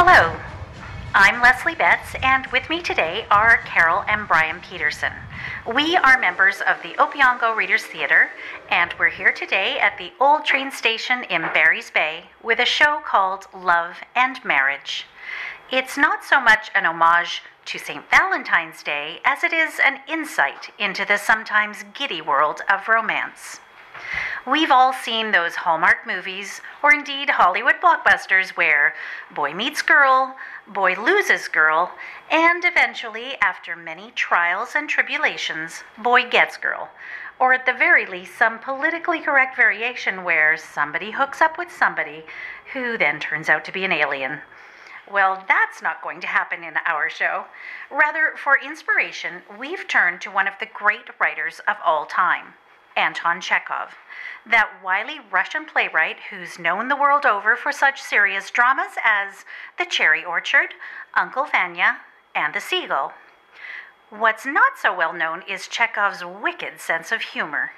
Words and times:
Hello, 0.00 0.38
I'm 1.12 1.42
Leslie 1.42 1.74
Betts, 1.74 2.14
and 2.22 2.46
with 2.52 2.70
me 2.70 2.80
today 2.80 3.26
are 3.32 3.56
Carol 3.64 4.04
and 4.06 4.28
Brian 4.28 4.60
Peterson. 4.60 5.12
We 5.74 5.96
are 5.96 6.20
members 6.20 6.60
of 6.60 6.80
the 6.84 6.94
Opeongo 7.00 7.56
Readers 7.56 7.82
Theater, 7.82 8.30
and 8.70 8.94
we're 8.96 9.08
here 9.08 9.32
today 9.32 9.76
at 9.80 9.98
the 9.98 10.12
old 10.20 10.44
train 10.44 10.70
station 10.70 11.24
in 11.24 11.42
Barry's 11.52 11.90
Bay 11.90 12.26
with 12.44 12.60
a 12.60 12.64
show 12.64 13.00
called 13.04 13.48
Love 13.52 13.96
and 14.14 14.38
Marriage. 14.44 15.04
It's 15.72 15.98
not 15.98 16.24
so 16.24 16.40
much 16.40 16.70
an 16.76 16.86
homage 16.86 17.42
to 17.64 17.78
St. 17.80 18.08
Valentine's 18.08 18.84
Day 18.84 19.18
as 19.24 19.42
it 19.42 19.52
is 19.52 19.80
an 19.84 19.98
insight 20.08 20.70
into 20.78 21.04
the 21.06 21.16
sometimes 21.16 21.84
giddy 21.92 22.20
world 22.20 22.60
of 22.72 22.86
romance. 22.86 23.58
We've 24.46 24.70
all 24.70 24.92
seen 24.92 25.30
those 25.30 25.56
Hallmark 25.56 26.06
movies, 26.06 26.60
or 26.82 26.92
indeed 26.92 27.30
Hollywood 27.30 27.80
blockbusters, 27.82 28.50
where 28.50 28.94
boy 29.34 29.54
meets 29.54 29.82
girl, 29.82 30.36
boy 30.66 30.94
loses 30.94 31.48
girl, 31.48 31.92
and 32.30 32.64
eventually, 32.64 33.36
after 33.42 33.76
many 33.76 34.10
trials 34.12 34.74
and 34.74 34.88
tribulations, 34.88 35.84
boy 35.98 36.28
gets 36.28 36.56
girl. 36.56 36.90
Or 37.38 37.52
at 37.52 37.66
the 37.66 37.72
very 37.72 38.06
least, 38.06 38.36
some 38.36 38.58
politically 38.58 39.20
correct 39.20 39.56
variation 39.56 40.24
where 40.24 40.56
somebody 40.56 41.10
hooks 41.10 41.40
up 41.40 41.58
with 41.58 41.70
somebody 41.70 42.24
who 42.72 42.98
then 42.98 43.20
turns 43.20 43.48
out 43.48 43.64
to 43.66 43.72
be 43.72 43.84
an 43.84 43.92
alien. 43.92 44.40
Well, 45.10 45.42
that's 45.48 45.80
not 45.80 46.02
going 46.02 46.20
to 46.20 46.26
happen 46.26 46.62
in 46.62 46.74
our 46.84 47.08
show. 47.08 47.46
Rather, 47.90 48.34
for 48.36 48.58
inspiration, 48.58 49.42
we've 49.58 49.88
turned 49.88 50.20
to 50.22 50.30
one 50.30 50.46
of 50.46 50.54
the 50.60 50.66
great 50.66 51.08
writers 51.18 51.60
of 51.66 51.76
all 51.84 52.04
time. 52.04 52.54
Anton 52.98 53.40
Chekhov, 53.40 53.94
that 54.44 54.80
wily 54.82 55.20
Russian 55.30 55.64
playwright 55.64 56.16
who's 56.30 56.58
known 56.58 56.88
the 56.88 56.96
world 56.96 57.24
over 57.24 57.54
for 57.54 57.70
such 57.70 58.02
serious 58.02 58.50
dramas 58.50 58.94
as 59.04 59.44
The 59.78 59.86
Cherry 59.86 60.24
Orchard, 60.24 60.74
Uncle 61.14 61.44
Vanya, 61.44 61.98
and 62.34 62.52
The 62.52 62.60
Seagull. 62.60 63.12
What's 64.10 64.44
not 64.44 64.78
so 64.82 64.92
well 64.92 65.12
known 65.12 65.42
is 65.48 65.68
Chekhov's 65.68 66.24
wicked 66.24 66.80
sense 66.80 67.12
of 67.12 67.22
humor. 67.22 67.70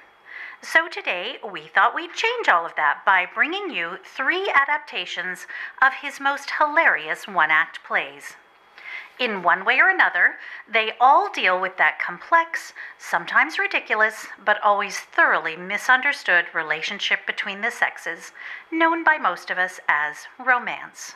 So 0.63 0.87
today, 0.87 1.37
we 1.47 1.67
thought 1.67 1.93
we'd 1.93 2.13
change 2.13 2.49
all 2.49 2.65
of 2.65 2.75
that 2.75 3.05
by 3.05 3.27
bringing 3.31 3.69
you 3.69 3.97
three 4.03 4.49
adaptations 4.49 5.45
of 5.81 5.93
his 6.01 6.19
most 6.19 6.53
hilarious 6.57 7.27
one 7.27 7.51
act 7.51 7.83
plays. 7.83 8.37
In 9.19 9.43
one 9.43 9.65
way 9.65 9.79
or 9.79 9.89
another, 9.89 10.39
they 10.67 10.93
all 10.99 11.29
deal 11.29 11.59
with 11.59 11.77
that 11.77 11.99
complex, 11.99 12.73
sometimes 12.97 13.59
ridiculous, 13.59 14.27
but 14.43 14.61
always 14.61 14.99
thoroughly 14.99 15.55
misunderstood 15.55 16.45
relationship 16.53 17.27
between 17.27 17.61
the 17.61 17.71
sexes, 17.71 18.31
known 18.71 19.03
by 19.03 19.17
most 19.17 19.51
of 19.51 19.57
us 19.57 19.79
as 19.87 20.27
romance. 20.39 21.15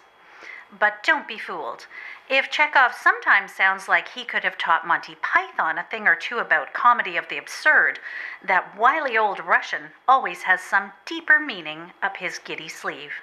But 0.77 1.03
don't 1.03 1.27
be 1.27 1.37
fooled. 1.37 1.87
If 2.27 2.49
Chekhov 2.49 2.93
sometimes 2.93 3.53
sounds 3.53 3.87
like 3.87 4.09
he 4.09 4.25
could 4.25 4.43
have 4.43 4.57
taught 4.57 4.85
Monty 4.85 5.15
Python 5.15 5.77
a 5.77 5.83
thing 5.83 6.07
or 6.07 6.15
two 6.15 6.39
about 6.39 6.73
comedy 6.73 7.17
of 7.17 7.27
the 7.29 7.37
absurd, 7.37 7.99
that 8.43 8.75
wily 8.75 9.17
old 9.17 9.39
Russian 9.39 9.93
always 10.07 10.43
has 10.43 10.61
some 10.61 10.91
deeper 11.05 11.39
meaning 11.39 11.93
up 12.01 12.17
his 12.17 12.39
giddy 12.39 12.67
sleeve. 12.67 13.13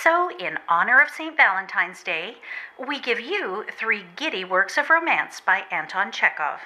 So, 0.00 0.30
in 0.36 0.58
honor 0.68 1.00
of 1.00 1.10
St. 1.10 1.36
Valentine's 1.36 2.02
Day, 2.02 2.38
we 2.78 2.98
give 2.98 3.20
you 3.20 3.66
three 3.78 4.06
giddy 4.16 4.42
works 4.42 4.78
of 4.78 4.88
romance 4.88 5.38
by 5.38 5.64
Anton 5.70 6.10
Chekhov. 6.10 6.60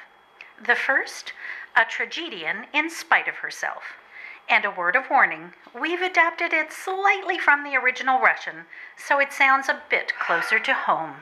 The 0.65 0.77
first, 0.77 1.33
A 1.77 1.85
Tragedian 1.85 2.67
in 2.73 2.89
Spite 2.89 3.27
of 3.27 3.37
Herself. 3.37 3.83
And 4.49 4.65
a 4.65 4.71
word 4.71 4.95
of 4.95 5.11
warning 5.11 5.55
we've 5.75 6.03
adapted 6.03 6.53
it 6.53 6.73
slightly 6.73 7.37
from 7.37 7.65
the 7.65 7.77
original 7.77 8.21
Russian, 8.21 8.67
so 8.97 9.19
it 9.19 9.33
sounds 9.33 9.69
a 9.69 9.83
bit 9.91 10.13
closer 10.19 10.61
to 10.61 10.73
home. 10.73 11.17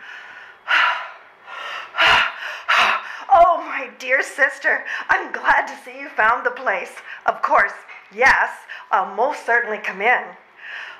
oh, 3.32 3.64
my 3.66 3.88
dear 3.98 4.22
sister, 4.22 4.84
I'm 5.08 5.32
glad 5.32 5.66
to 5.68 5.82
see 5.82 5.98
you 5.98 6.10
found 6.10 6.44
the 6.44 6.50
place. 6.50 6.92
Of 7.24 7.40
course, 7.40 7.72
yes, 8.14 8.50
I'll 8.92 9.14
most 9.16 9.46
certainly 9.46 9.78
come 9.78 10.02
in. 10.02 10.36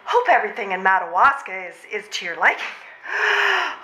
Hope 0.05 0.29
everything 0.29 0.73
in 0.73 0.83
Madawaska 0.83 1.69
is, 1.69 1.77
is 1.91 2.09
to 2.11 2.25
your 2.25 2.37
liking. 2.37 2.65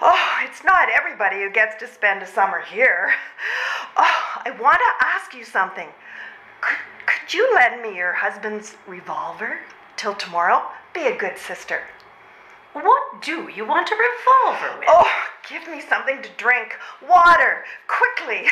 Oh, 0.02 0.38
it's 0.44 0.64
not 0.64 0.88
everybody 0.88 1.42
who 1.42 1.50
gets 1.50 1.76
to 1.80 1.86
spend 1.86 2.22
a 2.22 2.26
summer 2.26 2.60
here. 2.60 3.12
Oh, 3.96 4.40
I 4.46 4.50
want 4.58 4.78
to 4.78 5.06
ask 5.06 5.34
you 5.34 5.44
something. 5.44 5.88
Could, 6.60 6.78
could 7.06 7.34
you 7.34 7.54
lend 7.54 7.82
me 7.82 7.96
your 7.96 8.12
husband's 8.12 8.76
revolver 8.86 9.58
till 9.96 10.14
tomorrow? 10.14 10.62
Be 10.94 11.06
a 11.06 11.16
good 11.16 11.36
sister. 11.36 11.82
What 12.72 13.20
do 13.20 13.50
you 13.54 13.66
want 13.66 13.90
a 13.90 13.94
revolver 13.94 14.78
with? 14.78 14.88
Oh, 14.88 15.29
give 15.48 15.68
me 15.68 15.80
something 15.80 16.22
to 16.22 16.28
drink. 16.36 16.76
Water, 17.06 17.64
quickly. 17.86 18.46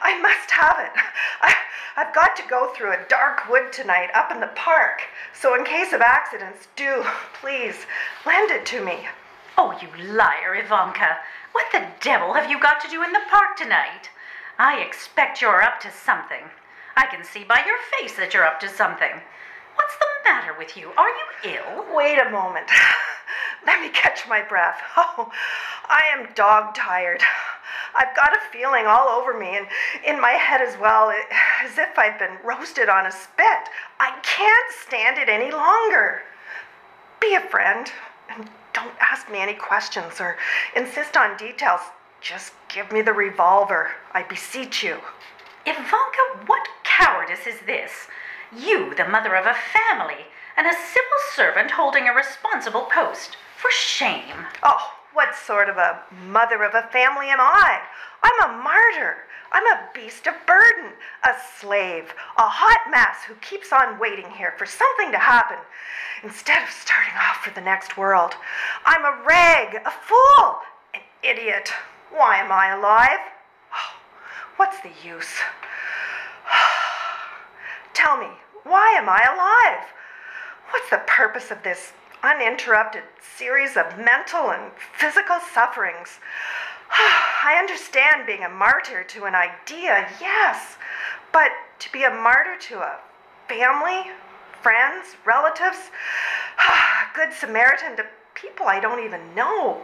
I 0.00 0.20
must 0.20 0.50
have 0.50 0.76
it. 0.78 0.92
I, 1.40 1.54
I've 1.96 2.14
got 2.14 2.36
to 2.36 2.42
go 2.48 2.72
through 2.72 2.92
a 2.92 3.04
dark 3.08 3.48
wood 3.48 3.72
tonight 3.72 4.10
up 4.14 4.30
in 4.30 4.40
the 4.40 4.50
park. 4.54 5.02
So, 5.34 5.54
in 5.54 5.64
case 5.64 5.92
of 5.92 6.00
accidents, 6.00 6.68
do 6.76 7.04
please 7.40 7.86
lend 8.24 8.50
it 8.50 8.66
to 8.66 8.84
me. 8.84 9.08
Oh, 9.58 9.78
you 9.80 9.88
liar, 10.12 10.54
Ivanka. 10.54 11.18
What 11.52 11.66
the 11.72 11.86
devil 12.00 12.34
have 12.34 12.50
you 12.50 12.58
got 12.60 12.80
to 12.82 12.88
do 12.88 13.02
in 13.02 13.12
the 13.12 13.20
park 13.28 13.56
tonight? 13.56 14.08
I 14.58 14.80
expect 14.80 15.42
you're 15.42 15.62
up 15.62 15.80
to 15.80 15.90
something. 15.90 16.50
I 16.96 17.06
can 17.06 17.24
see 17.24 17.44
by 17.44 17.62
your 17.66 17.78
face 17.98 18.16
that 18.16 18.32
you're 18.32 18.46
up 18.46 18.60
to 18.60 18.68
something. 18.68 19.20
What's 19.74 19.96
the 19.96 20.30
matter 20.30 20.54
with 20.56 20.76
you? 20.76 20.90
Are 20.96 21.08
you 21.08 21.56
ill? 21.56 21.94
Wait 21.94 22.18
a 22.18 22.30
moment. 22.30 22.68
Let 23.64 23.80
me 23.80 23.88
catch 23.90 24.28
my 24.28 24.42
breath. 24.42 24.80
Oh, 24.96 25.30
I 25.88 26.02
am 26.16 26.32
dog 26.34 26.74
tired. 26.74 27.22
I've 27.94 28.16
got 28.16 28.34
a 28.34 28.40
feeling 28.50 28.86
all 28.86 29.08
over 29.08 29.38
me 29.38 29.56
and 29.56 29.66
in 30.06 30.20
my 30.20 30.30
head 30.30 30.60
as 30.62 30.78
well, 30.78 31.10
eh, 31.10 31.22
as 31.64 31.76
if 31.76 31.98
I've 31.98 32.18
been 32.18 32.38
roasted 32.44 32.88
on 32.88 33.06
a 33.06 33.12
spit. 33.12 33.68
I 34.00 34.18
can't 34.22 34.72
stand 34.86 35.18
it 35.18 35.28
any 35.28 35.50
longer. 35.50 36.22
Be 37.20 37.34
a 37.34 37.40
friend 37.40 37.90
and 38.30 38.48
don't 38.72 38.94
ask 39.00 39.30
me 39.30 39.38
any 39.40 39.54
questions 39.54 40.20
or 40.20 40.36
insist 40.74 41.16
on 41.16 41.36
details. 41.36 41.80
Just 42.20 42.54
give 42.68 42.90
me 42.92 43.02
the 43.02 43.12
revolver. 43.12 43.90
I 44.12 44.22
beseech 44.22 44.82
you. 44.82 44.98
Ivanka, 45.66 46.46
what 46.46 46.68
cowardice 46.84 47.46
is 47.46 47.60
this? 47.66 48.08
You, 48.56 48.94
the 48.94 49.08
mother 49.08 49.34
of 49.34 49.46
a 49.46 49.54
family, 49.54 50.26
and 50.56 50.66
a 50.66 50.72
civil 50.72 51.20
servant 51.34 51.72
holding 51.72 52.08
a 52.08 52.14
responsible 52.14 52.88
post. 52.92 53.36
For 53.62 53.70
shame. 53.70 54.34
Oh, 54.64 54.92
what 55.12 55.36
sort 55.36 55.68
of 55.68 55.76
a 55.76 56.02
mother 56.26 56.64
of 56.64 56.74
a 56.74 56.88
family 56.90 57.28
am 57.28 57.38
I? 57.40 57.80
I'm 58.20 58.50
a 58.50 58.60
martyr. 58.60 59.18
I'm 59.52 59.64
a 59.68 59.88
beast 59.94 60.26
of 60.26 60.34
burden, 60.48 60.90
a 61.22 61.30
slave, 61.60 62.12
a 62.38 62.42
hot 62.42 62.90
mess 62.90 63.18
who 63.28 63.34
keeps 63.36 63.72
on 63.72 64.00
waiting 64.00 64.28
here 64.32 64.52
for 64.58 64.66
something 64.66 65.12
to 65.12 65.18
happen 65.18 65.58
instead 66.24 66.60
of 66.60 66.70
starting 66.70 67.12
off 67.14 67.36
for 67.36 67.54
the 67.54 67.60
next 67.60 67.96
world. 67.96 68.34
I'm 68.84 69.04
a 69.04 69.22
rag, 69.24 69.76
a 69.86 69.92
fool, 69.92 70.56
an 70.94 71.02
idiot. 71.22 71.72
Why 72.10 72.38
am 72.38 72.50
I 72.50 72.74
alive? 72.74 73.20
Oh, 73.72 73.94
what's 74.56 74.80
the 74.80 74.90
use? 75.06 75.38
Tell 77.94 78.16
me, 78.16 78.26
why 78.64 78.88
am 78.98 79.08
I 79.08 79.22
alive? 79.22 79.86
What's 80.70 80.90
the 80.90 81.02
purpose 81.06 81.52
of 81.52 81.62
this 81.62 81.92
uninterrupted 82.22 83.02
series 83.36 83.76
of 83.76 83.98
mental 83.98 84.50
and 84.50 84.72
physical 84.96 85.38
sufferings? 85.52 86.20
I 86.90 87.56
understand 87.58 88.26
being 88.26 88.44
a 88.44 88.48
martyr 88.48 89.04
to 89.04 89.24
an 89.24 89.34
idea, 89.34 90.08
yes, 90.20 90.76
but 91.32 91.50
to 91.80 91.92
be 91.92 92.04
a 92.04 92.10
martyr 92.10 92.56
to 92.68 92.78
a 92.78 92.98
family, 93.48 94.10
friends, 94.62 95.16
relatives, 95.26 95.90
good 97.14 97.32
Samaritan 97.32 97.96
to 97.96 98.06
people 98.34 98.66
I 98.66 98.80
don't 98.80 99.04
even 99.04 99.34
know. 99.34 99.82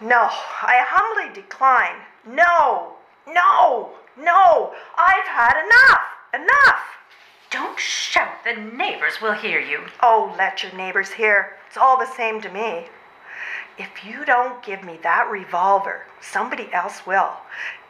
No, 0.00 0.28
I 0.62 0.84
humbly 0.88 1.34
decline. 1.34 1.96
No, 2.26 2.94
no, 3.26 3.90
no, 4.16 4.72
I've 4.96 5.28
had 5.28 5.60
enough, 5.60 6.42
enough. 6.42 6.99
Don't 7.50 7.80
shout, 7.80 8.44
the 8.44 8.52
neighbors 8.54 9.20
will 9.20 9.32
hear 9.32 9.58
you. 9.58 9.80
Oh, 10.00 10.32
let 10.38 10.62
your 10.62 10.72
neighbors 10.72 11.10
hear. 11.10 11.56
It's 11.66 11.76
all 11.76 11.98
the 11.98 12.06
same 12.06 12.40
to 12.42 12.48
me. 12.48 12.86
If 13.76 14.04
you 14.04 14.24
don't 14.24 14.62
give 14.62 14.84
me 14.84 15.00
that 15.02 15.28
revolver, 15.28 16.06
somebody 16.20 16.72
else 16.72 17.04
will. 17.04 17.32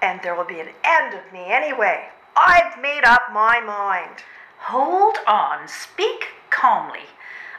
And 0.00 0.18
there 0.22 0.34
will 0.34 0.46
be 0.46 0.60
an 0.60 0.70
end 0.82 1.12
of 1.12 1.30
me 1.30 1.44
anyway. 1.46 2.08
I've 2.34 2.80
made 2.80 3.04
up 3.04 3.32
my 3.34 3.60
mind. 3.60 4.24
Hold 4.60 5.18
on, 5.26 5.68
speak 5.68 6.28
calmly. 6.48 7.10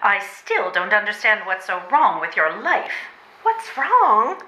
I 0.01 0.19
still 0.19 0.71
don't 0.71 0.93
understand 0.93 1.41
what's 1.45 1.67
so 1.67 1.83
wrong 1.91 2.19
with 2.19 2.35
your 2.35 2.63
life. 2.63 2.93
What's 3.43 3.77
wrong? 3.77 4.41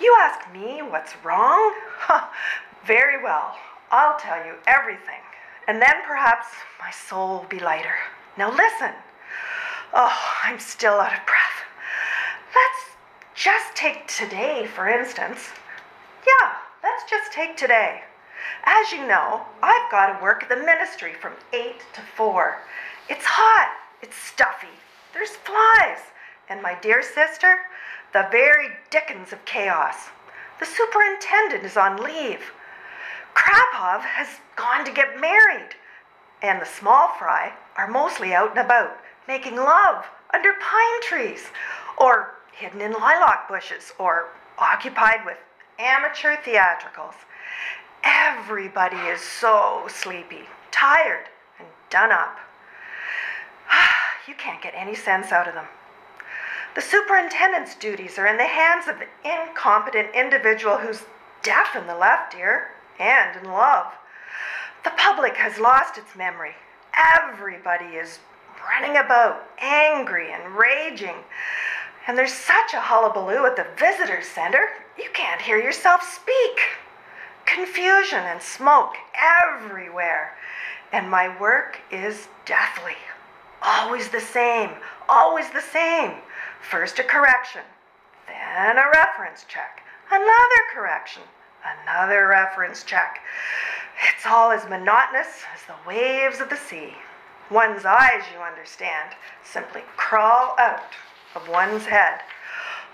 You 0.00 0.16
ask 0.18 0.50
me 0.50 0.80
what's 0.80 1.12
wrong? 1.22 1.74
Very 2.86 3.22
well. 3.22 3.54
I'll 3.90 4.18
tell 4.18 4.46
you 4.46 4.54
everything 4.66 5.25
and 5.66 5.80
then 5.80 5.94
perhaps 6.06 6.46
my 6.80 6.90
soul 6.90 7.38
will 7.38 7.48
be 7.48 7.58
lighter. 7.58 7.96
Now 8.36 8.50
listen. 8.50 8.92
Oh, 9.92 10.18
I'm 10.44 10.58
still 10.58 10.94
out 10.94 11.12
of 11.12 11.26
breath. 11.26 11.64
Let's 12.54 12.96
just 13.34 13.74
take 13.74 14.06
today, 14.06 14.66
for 14.66 14.88
instance. 14.88 15.50
Yeah, 16.26 16.52
let's 16.82 17.08
just 17.08 17.32
take 17.32 17.56
today. 17.56 18.02
As 18.64 18.92
you 18.92 19.06
know, 19.06 19.42
I've 19.62 19.90
got 19.90 20.16
to 20.16 20.22
work 20.22 20.42
at 20.42 20.48
the 20.48 20.56
ministry 20.56 21.14
from 21.14 21.32
8 21.52 21.80
to 21.94 22.00
4. 22.00 22.58
It's 23.08 23.24
hot, 23.24 23.76
it's 24.02 24.16
stuffy, 24.16 24.74
there's 25.12 25.30
flies, 25.30 25.98
and 26.48 26.60
my 26.60 26.74
dear 26.80 27.02
sister, 27.02 27.58
the 28.12 28.28
very 28.30 28.68
dickens 28.90 29.32
of 29.32 29.44
chaos. 29.44 30.10
The 30.58 30.66
superintendent 30.66 31.64
is 31.64 31.76
on 31.76 32.02
leave. 32.02 32.52
Krapov 33.36 34.00
has 34.00 34.28
gone 34.56 34.86
to 34.86 34.90
get 34.90 35.20
married, 35.20 35.76
and 36.40 36.60
the 36.60 36.64
small 36.64 37.08
fry 37.18 37.52
are 37.76 37.86
mostly 37.86 38.32
out 38.32 38.50
and 38.50 38.58
about, 38.58 38.96
making 39.28 39.56
love 39.56 40.06
under 40.32 40.54
pine 40.54 41.02
trees, 41.02 41.48
or 41.98 42.34
hidden 42.52 42.80
in 42.80 42.92
lilac 42.92 43.46
bushes, 43.46 43.92
or 43.98 44.28
occupied 44.58 45.26
with 45.26 45.36
amateur 45.78 46.36
theatricals. 46.36 47.14
Everybody 48.02 48.96
is 48.96 49.20
so 49.20 49.84
sleepy, 49.88 50.48
tired, 50.70 51.26
and 51.58 51.68
done 51.90 52.12
up. 52.12 52.38
you 54.26 54.34
can't 54.34 54.62
get 54.62 54.72
any 54.74 54.94
sense 54.94 55.30
out 55.30 55.46
of 55.46 55.52
them. 55.52 55.66
The 56.74 56.80
superintendent's 56.80 57.74
duties 57.74 58.18
are 58.18 58.26
in 58.26 58.38
the 58.38 58.44
hands 58.44 58.88
of 58.88 59.02
an 59.02 59.08
incompetent 59.24 60.14
individual 60.14 60.78
who's 60.78 61.04
deaf 61.42 61.76
in 61.76 61.86
the 61.86 61.96
left 61.96 62.34
ear 62.34 62.70
and 62.98 63.44
in 63.44 63.50
love. 63.50 63.92
The 64.84 64.92
public 64.96 65.36
has 65.36 65.58
lost 65.58 65.98
its 65.98 66.14
memory. 66.16 66.54
Everybody 66.94 67.96
is 67.96 68.18
running 68.66 68.96
about, 68.96 69.42
angry 69.58 70.32
and 70.32 70.54
raging. 70.54 71.16
And 72.06 72.16
there's 72.16 72.32
such 72.32 72.72
a 72.74 72.80
hullabaloo 72.80 73.46
at 73.46 73.56
the 73.56 73.66
visitor 73.78 74.22
center, 74.22 74.68
you 74.96 75.10
can't 75.12 75.40
hear 75.40 75.58
yourself 75.58 76.02
speak. 76.02 76.60
Confusion 77.44 78.20
and 78.20 78.40
smoke 78.40 78.94
everywhere. 79.14 80.36
And 80.92 81.10
my 81.10 81.38
work 81.40 81.80
is 81.90 82.28
deathly. 82.44 82.96
Always 83.62 84.08
the 84.08 84.20
same, 84.20 84.70
always 85.08 85.50
the 85.50 85.60
same. 85.60 86.12
First 86.60 86.98
a 86.98 87.02
correction, 87.02 87.62
then 88.26 88.78
a 88.78 88.90
reference 88.92 89.44
check, 89.48 89.82
another 90.10 90.62
correction, 90.72 91.22
another 91.82 92.28
reference 92.28 92.82
check. 92.82 93.20
It's 94.14 94.26
all 94.26 94.50
as 94.50 94.68
monotonous 94.68 95.44
as 95.54 95.62
the 95.66 95.88
waves 95.88 96.40
of 96.40 96.50
the 96.50 96.56
sea. 96.56 96.94
One's 97.50 97.84
eyes, 97.84 98.22
you 98.34 98.40
understand, 98.40 99.14
simply 99.44 99.82
crawl 99.96 100.54
out 100.58 100.92
of 101.34 101.48
one's 101.48 101.86
head. 101.86 102.20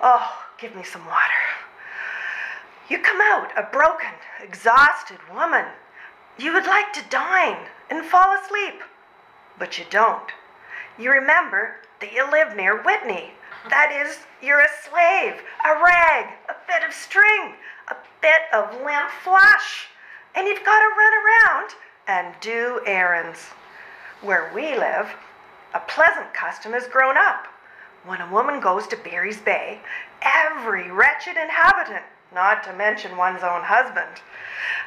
Oh, 0.01 0.45
give 0.59 0.75
me 0.75 0.83
some 0.83 1.07
water. 1.07 1.43
You 2.89 2.99
come 2.99 3.21
out 3.21 3.51
a 3.57 3.69
broken, 3.73 4.11
exhausted 4.43 5.19
woman. 5.33 5.65
You 6.39 6.53
would 6.53 6.67
like 6.67 6.93
to 6.93 7.09
dine 7.09 7.69
and 7.89 8.05
fall 8.05 8.37
asleep, 8.37 8.83
but 9.59 9.79
you 9.79 9.85
don't. 9.91 10.31
You 10.99 11.11
remember 11.11 11.77
that 12.01 12.13
you 12.13 12.31
live 12.31 12.57
near 12.57 12.83
Whitney. 12.83 13.33
That 13.69 13.93
is, 13.93 14.19
you're 14.43 14.61
a 14.61 14.69
slave, 14.83 15.41
a 15.65 15.83
rag, 15.83 16.35
a 16.49 16.55
bit 16.67 16.83
of 16.87 16.93
string, 16.93 17.55
a 17.89 17.97
bit 18.21 18.43
of 18.53 18.75
limp 18.83 19.11
flesh, 19.23 19.87
and 20.35 20.49
you've 20.49 20.65
got 20.65 20.81
to 20.81 20.97
run 20.97 21.13
around 21.23 21.71
and 22.09 22.35
do 22.41 22.81
errands. 22.87 23.39
Where 24.21 24.51
we 24.55 24.77
live, 24.77 25.11
a 25.75 25.81
pleasant 25.81 26.35
custom 26.35 26.73
has 26.73 26.87
grown 26.89 27.17
up. 27.17 27.47
When 28.05 28.21
a 28.21 28.33
woman 28.33 28.61
goes 28.61 28.89
to 28.89 28.97
Barry's 28.97 29.41
Bay, 29.41 29.81
every 30.23 30.91
wretched 30.91 31.37
inhabitant, 31.37 32.03
not 32.35 32.65
to 32.65 32.73
mention 32.73 33.17
one's 33.17 33.45
own 33.45 33.63
husband, 33.63 34.23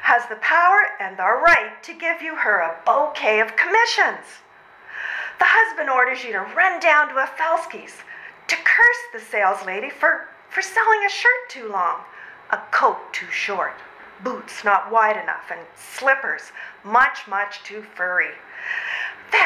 has 0.02 0.28
the 0.28 0.36
power 0.38 0.88
and 1.00 1.18
the 1.18 1.24
right 1.24 1.82
to 1.84 1.94
give 1.94 2.22
you 2.22 2.36
her 2.36 2.60
a 2.60 2.78
bouquet 2.86 3.40
of 3.40 3.56
commissions. 3.56 4.44
The 5.40 5.46
husband 5.48 5.90
orders 5.90 6.24
you 6.24 6.34
to 6.34 6.48
run 6.56 6.80
down 6.82 7.10
to 7.10 7.24
a 7.24 7.28
to 8.48 8.56
curse 8.56 9.02
the 9.14 9.20
sales 9.20 9.66
lady 9.66 9.90
for, 9.90 10.28
for 10.50 10.62
selling 10.62 11.06
a 11.06 11.10
shirt 11.10 11.50
too 11.50 11.70
long, 11.70 12.02
a 12.52 12.58
coat 12.72 12.98
too 13.12 13.30
short, 13.32 13.74
boots 14.24 14.64
not 14.64 14.92
wide 14.92 15.18
enough, 15.18 15.52
and 15.52 15.62
slippers 15.76 16.52
much, 16.84 17.28
much 17.28 17.64
too 17.64 17.84
furry. 17.96 18.32
Then 19.32 19.42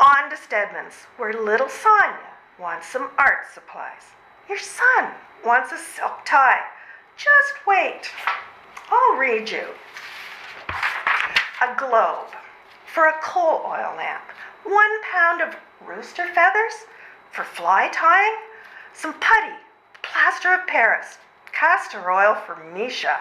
on 0.00 0.30
to 0.30 0.36
Stedman's, 0.36 1.06
where 1.16 1.32
little 1.32 1.68
Sonia 1.68 2.18
wants 2.58 2.88
some 2.88 3.10
art 3.18 3.46
supplies. 3.52 4.02
Your 4.48 4.58
son 4.58 5.10
wants 5.44 5.72
a 5.72 5.78
silk 5.78 6.24
tie. 6.24 6.60
Just 7.16 7.66
wait. 7.66 8.10
I'll 8.90 9.16
read 9.16 9.50
you. 9.50 9.66
A 11.62 11.74
globe 11.78 12.28
for 12.92 13.06
a 13.06 13.20
coal 13.22 13.62
oil 13.64 13.94
lamp, 13.96 14.24
one 14.64 15.02
pound 15.10 15.40
of 15.40 15.56
rooster 15.86 16.26
feathers 16.34 16.86
for 17.32 17.44
fly 17.44 17.88
tying, 17.92 18.36
some 18.92 19.14
putty, 19.14 19.56
plaster 20.02 20.52
of 20.52 20.66
Paris, 20.66 21.18
castor 21.52 22.10
oil 22.10 22.34
for 22.34 22.56
Misha, 22.74 23.18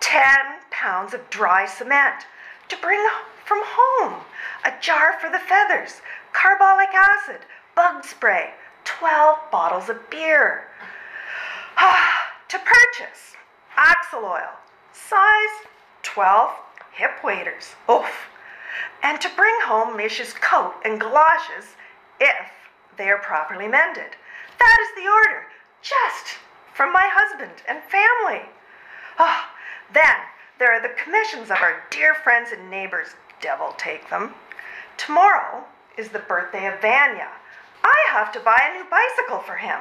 ten 0.00 0.60
pounds 0.70 1.14
of 1.14 1.30
dry 1.30 1.64
cement 1.64 2.26
to 2.68 2.76
bring 2.78 3.00
from 3.44 3.62
home, 3.64 4.20
a 4.64 4.72
jar 4.80 5.18
for 5.20 5.30
the 5.30 5.38
feathers, 5.38 6.00
carbolic 6.32 6.92
acid, 6.92 7.40
bug 7.74 8.04
spray, 8.04 8.50
12 8.84 9.38
bottles 9.50 9.88
of 9.88 10.10
beer. 10.10 10.68
Ah, 11.76 12.32
to 12.48 12.58
purchase 12.58 13.34
axle 13.76 14.24
oil, 14.24 14.58
size 14.92 15.66
12 16.02 16.50
hip 16.92 17.12
waders. 17.24 17.74
Oof. 17.90 18.28
And 19.02 19.20
to 19.20 19.30
bring 19.36 19.54
home 19.62 19.96
Misha's 19.96 20.32
coat 20.34 20.74
and 20.84 21.00
galoshes 21.00 21.76
if 22.20 22.50
they 22.96 23.08
are 23.08 23.18
properly 23.18 23.68
mended. 23.68 24.16
That 24.58 24.78
is 24.80 25.02
the 25.02 25.10
order, 25.10 25.46
just 25.82 26.38
from 26.74 26.92
my 26.92 27.08
husband 27.12 27.62
and 27.68 27.82
family. 27.84 28.48
Oh, 29.18 29.44
then 29.92 30.16
there 30.58 30.72
are 30.72 30.80
the 30.80 30.94
commissions 31.02 31.50
of 31.50 31.58
our 31.62 31.82
dear 31.90 32.14
friends 32.14 32.52
and 32.52 32.70
neighbors, 32.70 33.08
devil 33.40 33.74
take 33.76 34.08
them. 34.10 34.34
Tomorrow 34.96 35.64
is 35.96 36.08
the 36.08 36.18
birthday 36.18 36.66
of 36.66 36.80
Vanya. 36.80 37.28
I 37.82 37.96
have 38.12 38.32
to 38.32 38.40
buy 38.40 38.58
a 38.62 38.78
new 38.78 38.88
bicycle 38.90 39.38
for 39.38 39.56
him. 39.56 39.80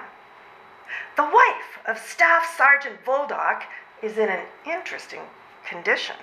The 1.15 1.23
wife 1.23 1.79
of 1.85 1.97
Staff 1.97 2.55
Sergeant 2.57 3.03
Voldock 3.05 3.63
is 4.01 4.17
in 4.17 4.29
an 4.29 4.45
interesting 4.65 5.21
condition. 5.65 6.15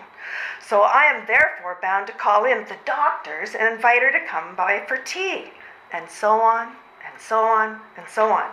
So 0.61 0.83
I 0.83 1.05
am 1.05 1.27
therefore 1.27 1.79
bound 1.81 2.07
to 2.09 2.13
call 2.13 2.45
in 2.45 2.65
the 2.65 2.79
doctors 2.85 3.55
and 3.55 3.75
invite 3.75 4.03
her 4.03 4.11
to 4.11 4.27
come 4.27 4.57
by 4.57 4.85
for 4.89 4.97
tea, 4.97 5.53
and 5.93 6.09
so 6.11 6.41
on 6.41 6.73
and 7.17 7.23
so 7.23 7.39
on 7.39 7.81
and 7.97 8.07
so 8.07 8.29
on. 8.29 8.45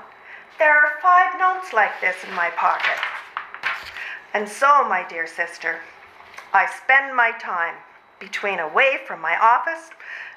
There 0.58 0.72
are 0.74 1.02
five 1.02 1.38
notes 1.38 1.74
like 1.74 2.00
this 2.00 2.16
in 2.26 2.34
my 2.34 2.50
pocket. 2.52 2.98
And 4.34 4.48
so, 4.48 4.88
my 4.88 5.06
dear 5.10 5.28
sister, 5.28 5.80
I 6.54 6.66
spend 6.68 7.14
my 7.14 7.32
time 7.42 7.76
between 8.20 8.60
away 8.60 9.00
from 9.06 9.20
my 9.20 9.38
office, 9.38 9.90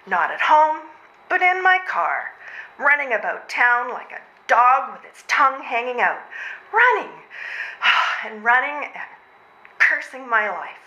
not 0.09 0.33
at 0.33 0.41
home, 0.41 0.89
but 1.29 1.41
in 1.41 1.63
my 1.63 1.79
car, 1.89 2.33
running 2.79 3.13
about 3.13 3.49
town 3.49 3.93
like 3.93 4.11
a 4.11 4.21
dog 4.49 4.93
with 4.93 5.09
its 5.09 5.23
tongue 5.29 5.63
hanging 5.63 6.01
out, 6.01 6.19
running 6.73 7.13
and 8.27 8.43
running 8.43 8.91
and 8.93 9.05
cursing 9.79 10.29
my 10.29 10.51
life. 10.51 10.83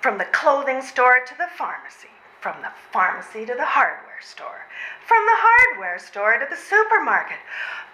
From 0.00 0.18
the 0.18 0.24
clothing 0.24 0.82
store 0.82 1.20
to 1.24 1.34
the 1.38 1.48
pharmacy, 1.56 2.08
from 2.40 2.60
the 2.62 2.72
pharmacy 2.92 3.44
to 3.46 3.54
the 3.54 3.64
hardware 3.64 4.20
store, 4.20 4.66
from 5.06 5.24
the 5.26 5.36
hardware 5.36 5.98
store 5.98 6.38
to 6.38 6.46
the 6.48 6.56
supermarket, 6.56 7.38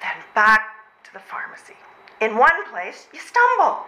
then 0.01 0.17
back 0.35 0.61
to 1.05 1.13
the 1.13 1.19
pharmacy. 1.19 1.75
In 2.21 2.39
one 2.39 2.65
place, 2.71 3.09
you 3.13 3.19
stumble. 3.19 3.85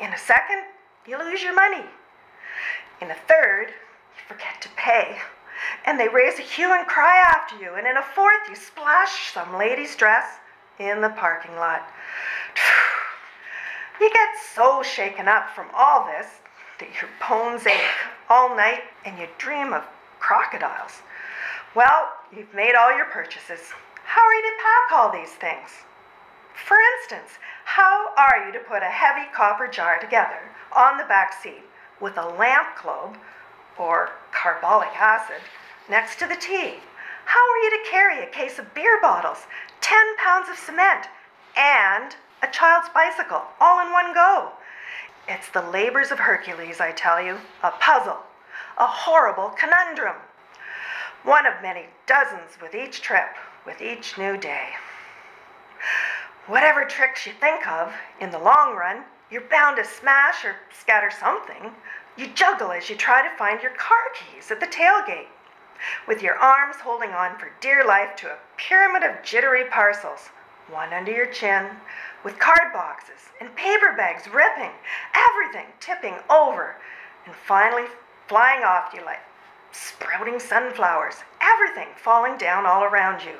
In 0.00 0.12
a 0.12 0.18
second, 0.18 0.64
you 1.06 1.18
lose 1.18 1.42
your 1.42 1.54
money. 1.54 1.84
In 3.00 3.10
a 3.10 3.16
third, 3.26 3.68
you 3.68 4.22
forget 4.28 4.60
to 4.60 4.68
pay. 4.76 5.16
And 5.86 5.98
they 5.98 6.08
raise 6.08 6.38
a 6.38 6.42
hue 6.42 6.72
and 6.72 6.86
cry 6.86 7.16
after 7.16 7.56
you. 7.56 7.74
And 7.74 7.86
in 7.86 7.96
a 7.96 8.02
fourth, 8.02 8.48
you 8.48 8.56
splash 8.56 9.32
some 9.32 9.56
lady's 9.56 9.96
dress 9.96 10.26
in 10.78 11.00
the 11.00 11.10
parking 11.10 11.54
lot. 11.56 11.82
You 14.00 14.10
get 14.10 14.30
so 14.52 14.82
shaken 14.82 15.28
up 15.28 15.50
from 15.54 15.66
all 15.72 16.06
this 16.06 16.26
that 16.80 16.88
your 17.00 17.08
bones 17.28 17.64
ache 17.66 17.80
all 18.32 18.56
night 18.56 18.80
and 19.04 19.18
you 19.18 19.26
dream 19.36 19.74
of 19.74 19.84
crocodiles. 20.18 21.02
Well, 21.74 22.08
you've 22.34 22.54
made 22.54 22.74
all 22.74 22.96
your 22.96 23.04
purchases. 23.04 23.60
How 24.04 24.22
are 24.22 24.32
you 24.32 24.40
to 24.40 24.62
pack 24.62 24.98
all 24.98 25.12
these 25.12 25.34
things? 25.36 25.68
For 26.66 26.78
instance, 26.96 27.36
how 27.66 28.14
are 28.16 28.46
you 28.46 28.52
to 28.54 28.58
put 28.60 28.82
a 28.82 28.86
heavy 28.86 29.28
copper 29.34 29.68
jar 29.68 29.98
together 29.98 30.40
on 30.74 30.96
the 30.96 31.04
back 31.04 31.34
seat 31.42 31.62
with 32.00 32.16
a 32.16 32.26
lamp 32.26 32.68
globe 32.82 33.18
or 33.78 34.12
carbolic 34.32 34.96
acid 34.98 35.42
next 35.90 36.18
to 36.20 36.26
the 36.26 36.36
tea? 36.36 36.76
How 37.26 37.40
are 37.52 37.62
you 37.64 37.70
to 37.70 37.90
carry 37.90 38.22
a 38.22 38.30
case 38.30 38.58
of 38.58 38.72
beer 38.72 38.98
bottles, 39.02 39.44
10 39.82 40.16
pounds 40.16 40.48
of 40.48 40.56
cement, 40.56 41.06
and 41.54 42.16
a 42.42 42.46
child's 42.50 42.88
bicycle, 42.94 43.42
all 43.60 43.86
in 43.86 43.92
one 43.92 44.14
go. 44.14 44.52
It's 45.28 45.48
the 45.50 45.62
labors 45.62 46.10
of 46.10 46.18
Hercules, 46.18 46.80
I 46.80 46.92
tell 46.92 47.22
you, 47.22 47.38
a 47.62 47.70
puzzle, 47.70 48.18
a 48.78 48.86
horrible 48.86 49.50
conundrum. 49.50 50.16
One 51.22 51.46
of 51.46 51.62
many 51.62 51.86
dozens 52.06 52.58
with 52.60 52.74
each 52.74 53.02
trip, 53.02 53.36
with 53.64 53.80
each 53.80 54.18
new 54.18 54.36
day. 54.36 54.70
Whatever 56.48 56.84
tricks 56.84 57.24
you 57.24 57.32
think 57.38 57.66
of, 57.68 57.92
in 58.20 58.30
the 58.30 58.38
long 58.38 58.74
run, 58.74 59.04
you're 59.30 59.48
bound 59.48 59.76
to 59.76 59.84
smash 59.84 60.44
or 60.44 60.56
scatter 60.76 61.10
something. 61.10 61.72
You 62.16 62.26
juggle 62.34 62.72
as 62.72 62.90
you 62.90 62.96
try 62.96 63.22
to 63.22 63.36
find 63.36 63.62
your 63.62 63.72
car 63.72 64.02
keys 64.14 64.50
at 64.50 64.58
the 64.58 64.66
tailgate, 64.66 65.28
with 66.08 66.20
your 66.20 66.36
arms 66.36 66.76
holding 66.76 67.10
on 67.10 67.38
for 67.38 67.52
dear 67.60 67.86
life 67.86 68.16
to 68.16 68.26
a 68.26 68.38
pyramid 68.56 69.04
of 69.04 69.22
jittery 69.22 69.64
parcels, 69.70 70.30
one 70.70 70.92
under 70.92 71.12
your 71.12 71.26
chin, 71.26 71.66
with 72.24 72.38
card 72.38 72.72
boxes 72.72 73.30
and 73.40 73.54
paper 73.56 73.94
bags 73.96 74.28
ripping, 74.32 74.70
everything 75.14 75.66
tipping 75.80 76.16
over, 76.30 76.76
and 77.26 77.34
finally 77.34 77.84
flying 78.28 78.62
off 78.62 78.92
you 78.94 79.04
like 79.04 79.20
sprouting 79.72 80.38
sunflowers, 80.38 81.16
everything 81.40 81.88
falling 81.96 82.36
down 82.36 82.66
all 82.66 82.84
around 82.84 83.24
you. 83.24 83.36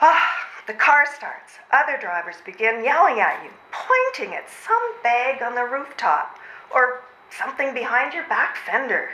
Ah, 0.00 0.30
the 0.66 0.72
car 0.72 1.04
starts. 1.14 1.58
Other 1.72 1.98
drivers 2.00 2.36
begin 2.44 2.84
yelling 2.84 3.20
at 3.20 3.42
you, 3.44 3.50
pointing 3.72 4.34
at 4.34 4.48
some 4.48 5.02
bag 5.02 5.42
on 5.42 5.54
the 5.54 5.64
rooftop 5.64 6.38
or 6.72 7.02
something 7.30 7.74
behind 7.74 8.14
your 8.14 8.26
back 8.28 8.56
fender. 8.56 9.10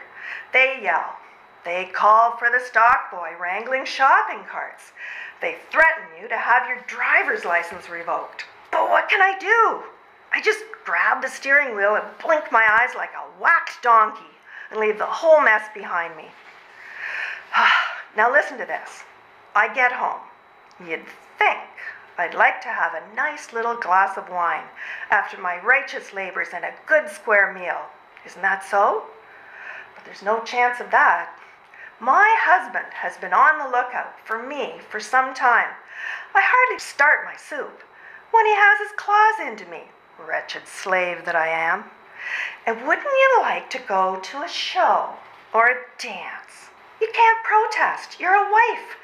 They 0.53 0.81
yell. 0.83 1.17
They 1.65 1.87
call 1.87 2.37
for 2.37 2.49
the 2.51 2.65
stock 2.65 3.11
boy 3.11 3.33
wrangling 3.41 3.85
shopping 3.85 4.45
carts. 4.49 4.93
They 5.41 5.57
threaten 5.71 6.05
you 6.21 6.29
to 6.29 6.37
have 6.37 6.69
your 6.69 6.81
driver's 6.87 7.45
license 7.45 7.91
revoked. 7.91 8.45
But 8.71 8.91
what 8.91 9.09
can 9.09 9.21
I 9.21 9.39
do? 9.39 9.85
I 10.33 10.41
just 10.43 10.65
grab 10.85 11.23
the 11.23 11.29
steering 11.29 11.77
wheel 11.77 11.95
and 11.95 12.05
blink 12.23 12.51
my 12.51 12.67
eyes 12.81 12.95
like 12.95 13.11
a 13.15 13.41
whacked 13.41 13.83
donkey 13.83 14.25
and 14.71 14.81
leave 14.81 14.99
the 14.99 15.07
whole 15.07 15.41
mess 15.41 15.69
behind 15.75 16.17
me. 16.17 16.27
now 18.17 18.33
listen 18.33 18.59
to 18.59 18.65
this. 18.65 19.05
I 19.55 19.73
get 19.73 19.93
home. 19.93 20.21
You'd 20.81 21.07
think 21.39 21.61
I'd 22.19 22.35
like 22.35 22.63
to 22.63 22.69
have 22.69 22.95
a 22.95 23.15
nice 23.15 23.53
little 23.53 23.77
glass 23.77 24.17
of 24.17 24.29
wine 24.31 24.65
after 25.11 25.39
my 25.41 25.61
righteous 25.63 26.13
labors 26.13 26.49
and 26.55 26.65
a 26.65 26.75
good 26.87 27.11
square 27.11 27.53
meal. 27.53 27.81
Isn't 28.25 28.43
that 28.43 28.65
so? 28.65 29.05
But 29.95 30.05
there's 30.05 30.23
no 30.23 30.43
chance 30.43 30.81
of 30.81 30.91
that. 30.91 31.36
My 31.99 32.37
husband 32.41 32.93
has 32.93 33.17
been 33.17 33.33
on 33.33 33.59
the 33.59 33.75
lookout 33.75 34.21
for 34.23 34.43
me 34.43 34.81
for 34.91 35.01
some 35.01 35.33
time. 35.33 35.71
I 36.35 36.43
hardly 36.45 36.79
start 36.79 37.25
my 37.25 37.37
soup 37.37 37.83
when 38.33 38.45
he 38.45 38.53
has 38.55 38.79
his 38.81 38.93
claws 38.99 39.49
into 39.49 39.65
me, 39.71 39.85
wretched 40.19 40.69
slave 40.69 41.25
that 41.25 41.35
I 41.35 41.49
am. 41.49 41.85
And 42.67 42.87
wouldn't 42.87 43.07
you 43.07 43.39
like 43.41 43.71
to 43.71 43.79
go 43.79 44.21
to 44.21 44.43
a 44.43 44.49
show 44.49 45.15
or 45.55 45.69
a 45.69 45.85
dance? 45.97 46.69
You 47.01 47.09
can't 47.15 47.45
protest. 47.45 48.21
You're 48.21 48.35
a 48.35 48.53
wife. 48.53 48.97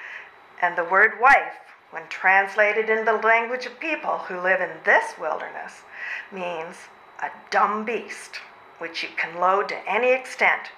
And 0.61 0.77
the 0.77 0.85
word 0.85 1.19
wife, 1.19 1.73
when 1.93 2.07
translated 2.11 2.91
in 2.91 3.07
the 3.07 3.15
language 3.15 3.65
of 3.65 3.81
people 3.81 4.19
who 4.19 4.39
live 4.39 4.61
in 4.61 4.71
this 4.85 5.15
wilderness, 5.19 5.81
means 6.31 6.77
a 7.23 7.31
dumb 7.51 7.87
beast, 7.87 8.37
which 8.77 9.03
you 9.03 9.09
can 9.17 9.41
load 9.41 9.71
to 9.71 9.91
any 9.91 10.13
extent 10.13 10.73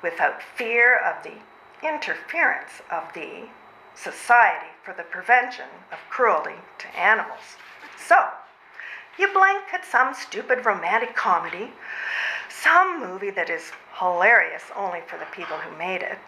without 0.00 0.40
fear 0.40 0.96
of 0.96 1.24
the 1.24 1.32
interference 1.82 2.82
of 2.90 3.12
the 3.14 3.48
Society 3.94 4.66
for 4.82 4.92
the 4.94 5.02
Prevention 5.02 5.68
of 5.90 5.98
Cruelty 6.10 6.56
to 6.78 6.98
Animals. 6.98 7.56
So, 7.96 8.16
you 9.18 9.32
blink 9.32 9.62
at 9.72 9.84
some 9.84 10.12
stupid 10.14 10.66
romantic 10.66 11.16
comedy, 11.16 11.72
some 12.48 13.00
movie 13.00 13.30
that 13.30 13.48
is 13.48 13.72
hilarious 13.98 14.64
only 14.76 15.00
for 15.06 15.18
the 15.18 15.26
people 15.26 15.56
who 15.56 15.76
made 15.78 16.02
it. 16.02 16.18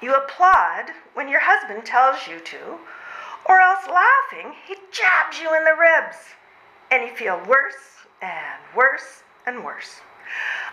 You 0.00 0.14
applaud 0.14 0.90
when 1.14 1.28
your 1.28 1.40
husband 1.40 1.84
tells 1.84 2.28
you 2.28 2.38
to, 2.38 2.78
or 3.46 3.60
else 3.60 3.86
laughing, 3.88 4.54
he 4.66 4.76
jabs 4.92 5.40
you 5.40 5.54
in 5.56 5.64
the 5.64 5.74
ribs. 5.74 6.16
And 6.90 7.02
you 7.02 7.16
feel 7.16 7.40
worse 7.46 8.06
and 8.22 8.60
worse 8.76 9.22
and 9.46 9.64
worse 9.64 10.00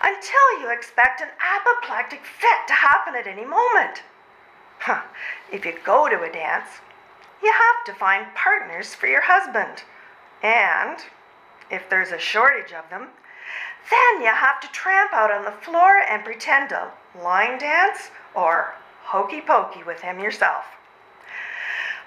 until 0.03 0.61
you 0.61 0.71
expect 0.71 1.21
an 1.21 1.29
apoplectic 1.39 2.21
fit 2.25 2.67
to 2.67 2.73
happen 2.73 3.15
at 3.15 3.27
any 3.27 3.45
moment. 3.45 4.03
Huh. 4.79 5.01
If 5.51 5.65
you 5.65 5.75
go 5.85 6.09
to 6.09 6.23
a 6.23 6.31
dance, 6.31 6.81
you 7.43 7.51
have 7.51 7.85
to 7.85 7.99
find 7.99 8.25
partners 8.35 8.95
for 8.95 9.07
your 9.07 9.21
husband. 9.21 9.83
And 10.41 10.99
if 11.69 11.89
there's 11.89 12.11
a 12.11 12.19
shortage 12.19 12.73
of 12.73 12.89
them, 12.89 13.07
then 13.89 14.21
you 14.21 14.29
have 14.29 14.59
to 14.61 14.67
tramp 14.71 15.11
out 15.13 15.31
on 15.31 15.43
the 15.43 15.51
floor 15.51 15.99
and 15.99 16.23
pretend 16.23 16.69
to 16.69 16.91
line 17.21 17.57
dance 17.59 18.09
or 18.35 18.75
hokey 19.03 19.41
pokey 19.41 19.83
with 19.83 20.01
him 20.01 20.19
yourself. 20.19 20.65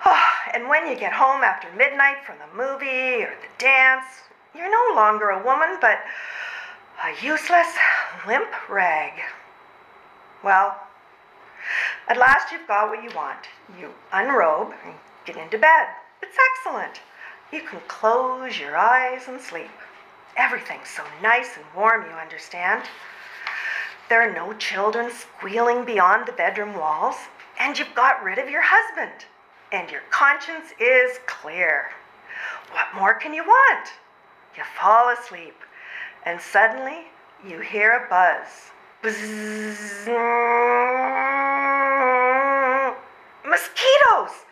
Oh, 0.07 0.31
and 0.53 0.69
when 0.69 0.87
you 0.87 0.97
get 0.97 1.13
home 1.13 1.43
after 1.43 1.69
midnight 1.77 2.19
from 2.27 2.37
the 2.39 2.57
movie 2.57 3.23
or 3.23 3.33
the 3.41 3.49
dance, 3.59 4.05
you're 4.55 4.71
no 4.71 4.95
longer 4.95 5.31
a 5.31 5.45
woman, 5.45 5.79
but 5.81 5.99
a 7.03 7.25
useless, 7.25 7.67
limp 8.27 8.69
rag. 8.69 9.13
Well, 10.43 10.79
at 12.09 12.19
last 12.19 12.53
you've 12.53 12.69
got 12.69 12.89
what 12.89 13.03
you 13.03 13.11
want. 13.17 13.49
You 13.79 13.91
unrobe 14.13 14.73
and 14.85 14.95
get 15.25 15.37
into 15.37 15.59
bed. 15.59 15.87
It's 16.23 16.37
excellent. 16.57 17.01
You 17.53 17.63
can 17.63 17.81
close 17.89 18.59
your 18.59 18.77
eyes 18.77 19.23
and 19.29 19.41
sleep. 19.41 19.71
Everything's 20.37 20.89
so 20.89 21.05
nice 21.23 21.57
and 21.57 21.65
warm, 21.77 22.03
you 22.03 22.17
understand. 22.17 22.83
There 24.09 24.21
are 24.21 24.35
no 24.35 24.53
children 24.55 25.11
squealing 25.11 25.85
beyond 25.85 26.27
the 26.27 26.33
bedroom 26.33 26.75
walls, 26.75 27.17
and 27.59 27.79
you've 27.79 27.95
got 27.95 28.23
rid 28.23 28.39
of 28.39 28.51
your 28.51 28.63
husband, 28.65 29.25
and 29.73 29.91
your 29.91 30.03
conscience 30.11 30.73
is 30.81 31.19
clear. 31.27 31.91
What 32.73 32.87
more 32.95 33.15
can 33.15 33.33
you 33.33 33.45
want? 33.45 33.89
You 34.57 34.65
fall 34.79 35.11
asleep, 35.11 35.55
and 36.26 36.40
suddenly 36.40 37.07
you 37.47 37.61
hear 37.61 37.93
a 37.93 38.09
buzz. 38.09 38.49
Mosquitoes! 43.45 44.45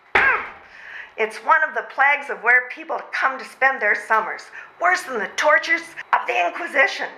It's 1.17 1.38
one 1.38 1.62
of 1.67 1.75
the 1.75 1.87
plagues 1.95 2.31
of 2.31 2.43
where 2.43 2.69
people 2.71 3.00
come 3.12 3.38
to 3.38 3.45
spend 3.45 3.81
their 3.81 3.95
summers, 3.95 4.43
worse 4.81 5.02
than 5.02 5.19
the 5.19 5.31
tortures 5.37 5.83
of 6.12 6.26
the 6.26 6.47
Inquisition. 6.47 7.09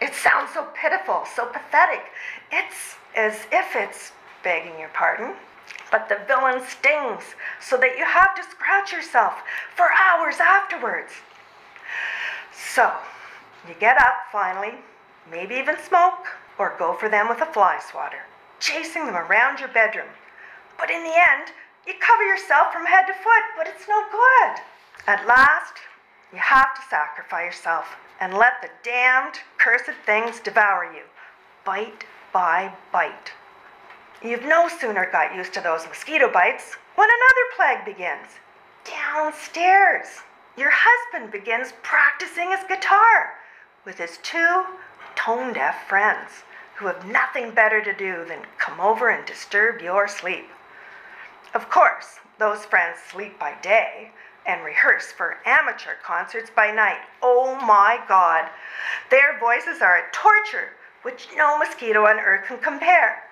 It 0.00 0.14
sounds 0.14 0.52
so 0.52 0.66
pitiful, 0.74 1.24
so 1.34 1.46
pathetic. 1.46 2.04
It's 2.52 2.96
as 3.14 3.46
if 3.50 3.74
it's, 3.74 4.12
begging 4.42 4.78
your 4.78 4.90
pardon, 4.90 5.34
but 5.90 6.08
the 6.08 6.18
villain 6.26 6.62
stings 6.66 7.22
so 7.60 7.76
that 7.76 7.96
you 7.98 8.04
have 8.04 8.34
to 8.34 8.42
scratch 8.42 8.92
yourself 8.92 9.34
for 9.74 9.88
hours 9.92 10.36
afterwards. 10.40 11.12
So, 12.52 12.92
you 13.68 13.74
get 13.78 14.00
up 14.00 14.26
finally, 14.32 14.74
maybe 15.30 15.54
even 15.54 15.76
smoke, 15.78 16.26
or 16.58 16.74
go 16.78 16.94
for 16.94 17.08
them 17.08 17.28
with 17.28 17.40
a 17.40 17.46
fly 17.46 17.80
swatter, 17.90 18.22
chasing 18.60 19.06
them 19.06 19.16
around 19.16 19.60
your 19.60 19.68
bedroom 19.68 20.08
but 20.78 20.90
in 20.90 21.02
the 21.02 21.14
end, 21.14 21.52
you 21.86 21.94
cover 22.00 22.22
yourself 22.22 22.72
from 22.72 22.86
head 22.86 23.06
to 23.06 23.14
foot, 23.14 23.44
but 23.56 23.66
it's 23.66 23.88
no 23.88 24.04
good. 24.10 24.62
At 25.06 25.26
last, 25.26 25.74
you 26.32 26.38
have 26.38 26.74
to 26.74 26.82
sacrifice 26.88 27.56
yourself 27.56 27.96
and 28.20 28.34
let 28.34 28.60
the 28.60 28.70
damned, 28.82 29.40
cursed 29.58 29.90
things 30.04 30.40
devour 30.40 30.84
you, 30.84 31.04
bite 31.64 32.04
by 32.32 32.74
bite. 32.92 33.32
You've 34.26 34.44
no 34.44 34.66
sooner 34.66 35.08
got 35.12 35.36
used 35.36 35.54
to 35.54 35.60
those 35.60 35.86
mosquito 35.86 36.28
bites 36.28 36.74
when 36.96 37.08
another 37.08 37.54
plague 37.54 37.84
begins. 37.84 38.26
Downstairs, 38.84 40.06
your 40.56 40.72
husband 40.74 41.30
begins 41.30 41.72
practicing 41.84 42.50
his 42.50 42.64
guitar 42.68 43.34
with 43.84 43.98
his 43.98 44.18
two 44.24 44.64
tone 45.14 45.52
deaf 45.52 45.86
friends 45.86 46.42
who 46.74 46.88
have 46.88 47.06
nothing 47.06 47.52
better 47.52 47.80
to 47.84 47.94
do 47.94 48.24
than 48.24 48.40
come 48.58 48.80
over 48.80 49.10
and 49.10 49.24
disturb 49.24 49.80
your 49.80 50.08
sleep. 50.08 50.48
Of 51.54 51.70
course, 51.70 52.18
those 52.40 52.64
friends 52.64 52.98
sleep 53.08 53.38
by 53.38 53.54
day 53.62 54.10
and 54.44 54.64
rehearse 54.64 55.12
for 55.12 55.38
amateur 55.46 55.94
concerts 56.02 56.50
by 56.50 56.72
night. 56.72 57.02
Oh 57.22 57.54
my 57.64 58.00
God! 58.08 58.50
Their 59.08 59.38
voices 59.38 59.80
are 59.82 59.98
a 59.98 60.10
torture 60.12 60.70
which 61.02 61.28
no 61.36 61.58
mosquito 61.58 62.06
on 62.06 62.18
earth 62.18 62.48
can 62.48 62.58
compare. 62.58 63.22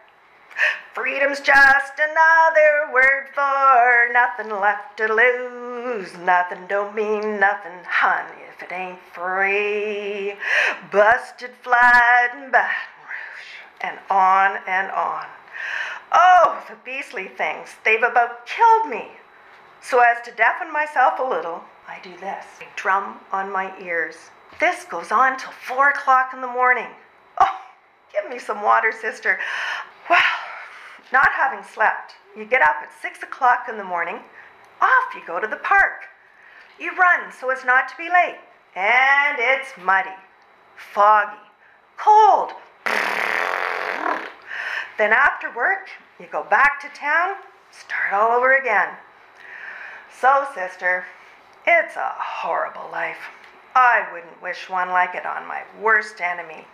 Freedom's 0.94 1.40
just 1.40 1.92
another 1.98 2.92
word 2.92 3.28
for 3.34 4.12
nothing 4.12 4.50
left 4.50 4.96
to 4.98 5.12
lose. 5.12 6.16
Nothing 6.18 6.66
don't 6.68 6.94
mean 6.94 7.40
nothing, 7.40 7.72
honey, 7.84 8.42
if 8.48 8.62
it 8.62 8.72
ain't 8.72 9.00
free. 9.12 10.34
Busted 10.92 11.50
flat 11.62 12.34
in 12.36 12.50
Baton 12.50 12.94
Rouge, 13.02 13.80
and 13.80 13.98
on 14.08 14.58
and 14.68 14.90
on. 14.92 15.26
Oh, 16.12 16.64
the 16.68 16.76
beastly 16.84 17.28
things. 17.36 17.70
They've 17.84 18.02
about 18.02 18.46
killed 18.46 18.88
me. 18.88 19.08
So, 19.82 19.98
as 19.98 20.24
to 20.24 20.30
deafen 20.32 20.72
myself 20.72 21.18
a 21.18 21.24
little, 21.24 21.64
I 21.88 21.98
do 22.02 22.12
this 22.18 22.46
I 22.60 22.66
drum 22.76 23.18
on 23.32 23.50
my 23.52 23.76
ears. 23.80 24.14
This 24.60 24.84
goes 24.84 25.10
on 25.10 25.38
till 25.38 25.50
four 25.50 25.90
o'clock 25.90 26.30
in 26.32 26.40
the 26.40 26.46
morning. 26.46 26.88
Oh, 27.38 27.60
give 28.12 28.30
me 28.30 28.38
some 28.38 28.62
water, 28.62 28.92
sister. 28.92 29.38
Well, 30.08 30.20
not 31.12 31.28
having 31.32 31.64
slept, 31.64 32.14
you 32.36 32.44
get 32.44 32.62
up 32.62 32.76
at 32.82 32.90
six 33.00 33.22
o'clock 33.22 33.66
in 33.68 33.76
the 33.76 33.84
morning, 33.84 34.20
off 34.80 35.14
you 35.14 35.22
go 35.26 35.40
to 35.40 35.46
the 35.46 35.56
park. 35.56 36.04
You 36.78 36.96
run 36.96 37.30
so 37.32 37.50
as 37.50 37.64
not 37.64 37.88
to 37.88 37.96
be 37.96 38.08
late, 38.08 38.38
and 38.74 39.36
it's 39.38 39.70
muddy, 39.82 40.10
foggy, 40.76 41.38
cold. 41.96 42.52
Then 44.96 45.12
after 45.12 45.52
work, 45.52 45.88
you 46.20 46.26
go 46.30 46.44
back 46.44 46.80
to 46.80 46.88
town, 46.98 47.34
start 47.72 48.12
all 48.12 48.30
over 48.30 48.56
again. 48.56 48.90
So, 50.20 50.46
sister, 50.54 51.04
it's 51.66 51.96
a 51.96 52.12
horrible 52.16 52.88
life. 52.92 53.18
I 53.74 54.06
wouldn't 54.12 54.40
wish 54.40 54.70
one 54.70 54.90
like 54.90 55.16
it 55.16 55.26
on 55.26 55.48
my 55.48 55.62
worst 55.80 56.20
enemy. 56.20 56.66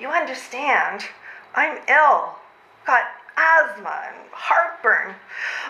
You 0.00 0.08
understand, 0.08 1.04
I'm 1.54 1.78
ill, 1.88 2.36
got 2.86 3.04
asthma 3.36 4.04
and 4.08 4.16
heartburn. 4.32 5.14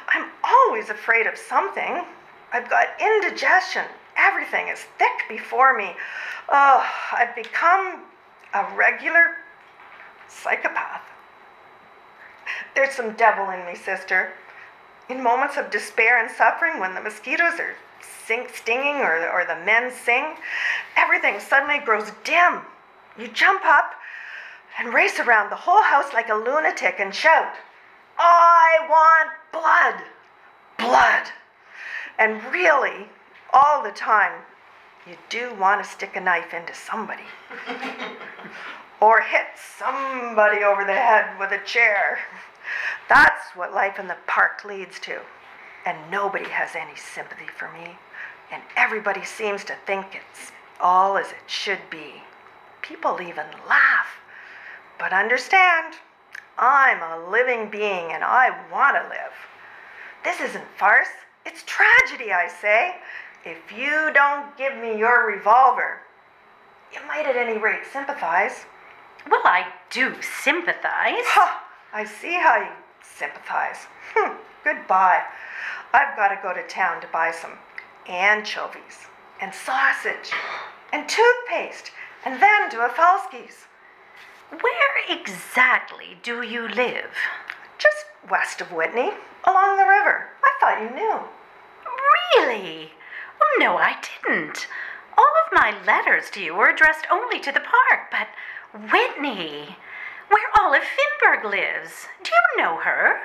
I'm 0.09 0.30
always 0.42 0.90
afraid 0.90 1.26
of 1.26 1.37
something. 1.37 2.04
I've 2.52 2.68
got 2.68 2.88
indigestion. 3.00 3.85
Everything 4.16 4.68
is 4.68 4.80
thick 4.99 5.25
before 5.28 5.76
me. 5.76 5.92
Oh, 6.49 6.87
I've 7.12 7.35
become 7.35 8.02
a 8.52 8.66
regular 8.76 9.37
psychopath. 10.28 11.02
There's 12.75 12.94
some 12.94 13.12
devil 13.14 13.50
in 13.50 13.64
me, 13.66 13.75
sister. 13.75 14.33
In 15.09 15.23
moments 15.23 15.56
of 15.56 15.71
despair 15.71 16.23
and 16.23 16.30
suffering, 16.30 16.80
when 16.80 16.94
the 16.94 17.00
mosquitoes 17.00 17.59
are 17.59 17.75
sing, 18.26 18.47
stinging 18.54 18.97
or, 18.97 19.28
or 19.30 19.44
the 19.44 19.64
men 19.64 19.90
sing, 19.90 20.37
everything 20.97 21.40
suddenly 21.40 21.78
grows 21.78 22.11
dim. 22.25 22.61
You 23.18 23.28
jump 23.28 23.64
up 23.64 23.94
and 24.78 24.93
race 24.93 25.19
around 25.21 25.50
the 25.50 25.57
whole 25.57 25.83
house 25.83 26.12
like 26.12 26.28
a 26.28 26.35
lunatic 26.35 26.97
and 26.99 27.14
shout, 27.14 27.54
I 28.19 28.78
want 28.88 29.31
blood! 29.52 30.04
Blood! 30.78 31.31
And 32.19 32.43
really, 32.52 33.09
all 33.52 33.83
the 33.83 33.90
time, 33.90 34.43
you 35.07 35.16
do 35.28 35.54
want 35.54 35.83
to 35.83 35.88
stick 35.88 36.16
a 36.16 36.21
knife 36.21 36.54
into 36.54 36.75
somebody. 36.75 37.25
or 39.00 39.21
hit 39.21 39.47
somebody 39.78 40.62
over 40.64 40.85
the 40.85 40.95
head 40.95 41.38
with 41.38 41.52
a 41.52 41.64
chair. 41.64 42.19
That's 43.09 43.54
what 43.54 43.75
life 43.75 43.99
in 43.99 44.09
the 44.09 44.16
park 44.26 44.64
leads 44.64 44.99
to. 45.00 45.21
And 45.85 46.11
nobody 46.11 46.49
has 46.49 46.71
any 46.75 46.97
sympathy 46.97 47.49
for 47.59 47.71
me. 47.73 47.99
And 48.50 48.62
everybody 48.76 49.25
seems 49.25 49.64
to 49.64 49.76
think 49.87 50.07
it's 50.14 50.52
all 50.81 51.19
as 51.19 51.28
it 51.28 51.49
should 51.49 51.90
be. 51.90 52.23
People 52.81 53.21
even 53.21 53.47
laugh. 53.69 54.07
But 54.99 55.13
understand, 55.13 55.95
I'm 56.59 57.03
a 57.03 57.31
living 57.31 57.71
being 57.71 58.13
and 58.13 58.23
I 58.23 58.51
want 58.71 58.97
to 58.97 59.09
live. 59.09 59.33
This 60.25 60.41
isn't 60.41 60.65
farce, 60.77 61.09
it's 61.45 61.65
tragedy, 61.65 62.33
I 62.33 62.49
say. 62.49 62.97
If 63.45 63.73
you 63.77 64.11
don't 64.15 64.57
give 64.57 64.77
me 64.77 64.97
your 64.99 65.27
revolver, 65.27 66.01
you 66.93 67.01
might 67.07 67.27
at 67.27 67.37
any 67.37 67.59
rate 67.59 67.83
sympathize. 67.93 68.65
Well, 69.31 69.43
I 69.45 69.67
do 69.91 70.15
sympathize. 70.23 71.25
Ha! 71.37 71.65
I 71.93 72.05
see 72.05 72.35
how 72.35 72.57
you 72.57 72.73
sympathize. 73.03 73.87
Hm, 74.15 74.37
goodbye. 74.65 75.23
I've 75.93 76.17
got 76.17 76.28
to 76.28 76.41
go 76.43 76.54
to 76.54 76.67
town 76.67 77.00
to 77.02 77.07
buy 77.09 77.30
some 77.30 77.52
anchovies 78.09 79.07
and 79.41 79.52
sausage 79.52 80.33
and 80.93 81.09
toothpaste 81.09 81.91
and 82.25 82.41
then 82.41 82.71
to 82.71 82.85
a 82.85 82.89
Falski's. 82.89 83.67
Where 84.50 85.19
exactly 85.19 86.19
do 86.23 86.43
you 86.43 86.69
live? 86.69 87.11
Just 87.78 88.07
west 88.30 88.61
of 88.61 88.73
Whitney, 88.73 89.11
along 89.45 89.76
the 89.76 89.87
river. 89.87 90.28
I 90.43 90.52
thought 90.61 90.83
you 90.83 90.91
knew. 90.91 91.21
Really? 92.37 92.93
Well, 93.41 93.59
no, 93.59 93.76
I 93.76 93.97
didn't. 94.00 94.67
All 95.17 95.33
of 95.47 95.52
my 95.52 95.75
letters 95.87 96.30
to 96.30 96.43
you 96.43 96.54
were 96.54 96.69
addressed 96.69 97.07
only 97.11 97.39
to 97.41 97.52
the 97.52 97.61
park, 97.61 98.11
but 98.11 98.28
Whitney, 98.93 99.76
where 100.28 100.49
Olive 100.61 100.83
Finberg 100.83 101.45
lives. 101.45 102.09
Do 102.23 102.30
you 102.33 102.63
know 102.63 102.76
her? 102.78 103.21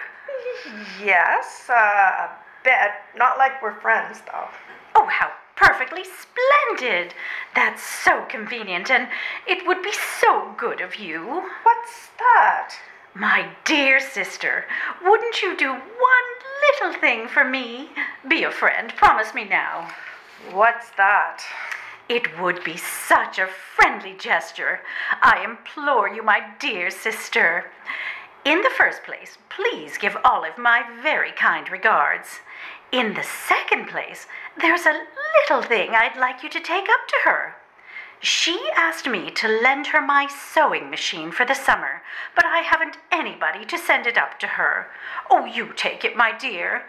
Yes, 1.04 1.70
uh, 1.70 1.74
a 1.74 2.30
bit. 2.64 2.92
Not 3.16 3.38
like 3.38 3.62
we're 3.62 3.80
friends, 3.80 4.22
though. 4.26 4.48
Oh, 4.96 5.08
how 5.08 5.32
perfectly 5.60 6.04
splendid! 6.04 7.14
That's 7.54 7.84
so 7.84 8.26
convenient, 8.30 8.90
and 8.90 9.10
it 9.46 9.68
would 9.68 9.84
be 9.84 9.92
so 9.92 10.54
good 10.58 10.80
of 10.80 10.96
you. 10.96 11.44
What's 11.64 12.10
that? 12.18 12.76
My 13.14 13.50
dear 13.66 14.00
sister, 14.00 14.66
wouldn't 15.04 15.42
you 15.42 15.58
do 15.58 15.72
one 15.72 16.30
little 16.82 17.00
thing 17.00 17.28
for 17.28 17.44
me? 17.44 17.90
Be 18.28 18.44
a 18.44 18.52
friend, 18.52 18.94
promise 18.96 19.34
me 19.34 19.44
now. 19.44 19.92
What's 20.52 20.92
that? 20.92 21.44
It 22.08 22.40
would 22.40 22.64
be 22.64 22.78
such 22.78 23.38
a 23.38 23.48
friendly 23.48 24.16
gesture. 24.18 24.80
I 25.22 25.44
implore 25.44 26.08
you, 26.08 26.24
my 26.24 26.42
dear 26.60 26.90
sister. 26.90 27.66
In 28.46 28.62
the 28.62 28.72
first 28.78 29.04
place, 29.04 29.38
please 29.50 29.98
give 29.98 30.16
Olive 30.24 30.58
my 30.58 30.84
very 31.04 31.32
kind 31.34 31.70
regards. 31.70 32.40
In 32.92 33.14
the 33.14 33.24
second 33.24 33.88
place, 33.88 34.26
there's 34.60 34.88
a 34.88 35.06
little 35.42 35.62
thing 35.62 35.92
I'd 35.92 36.18
like 36.18 36.42
you 36.42 36.50
to 36.50 36.60
take 36.60 36.90
up 36.90 37.08
to 37.08 37.16
her. 37.24 37.56
She 38.20 38.60
asked 38.76 39.08
me 39.08 39.30
to 39.30 39.48
lend 39.48 39.88
her 39.88 40.02
my 40.02 40.28
sewing 40.28 40.90
machine 40.90 41.32
for 41.32 41.46
the 41.46 41.54
summer, 41.54 42.02
but 42.36 42.46
I 42.46 42.62
haven't 42.62 42.98
anybody 43.12 43.64
to 43.66 43.78
send 43.78 44.08
it 44.08 44.18
up 44.18 44.40
to 44.40 44.48
her. 44.48 44.88
Oh, 45.30 45.46
you 45.46 45.72
take 45.76 46.04
it, 46.04 46.18
my 46.18 46.36
dear. 46.36 46.86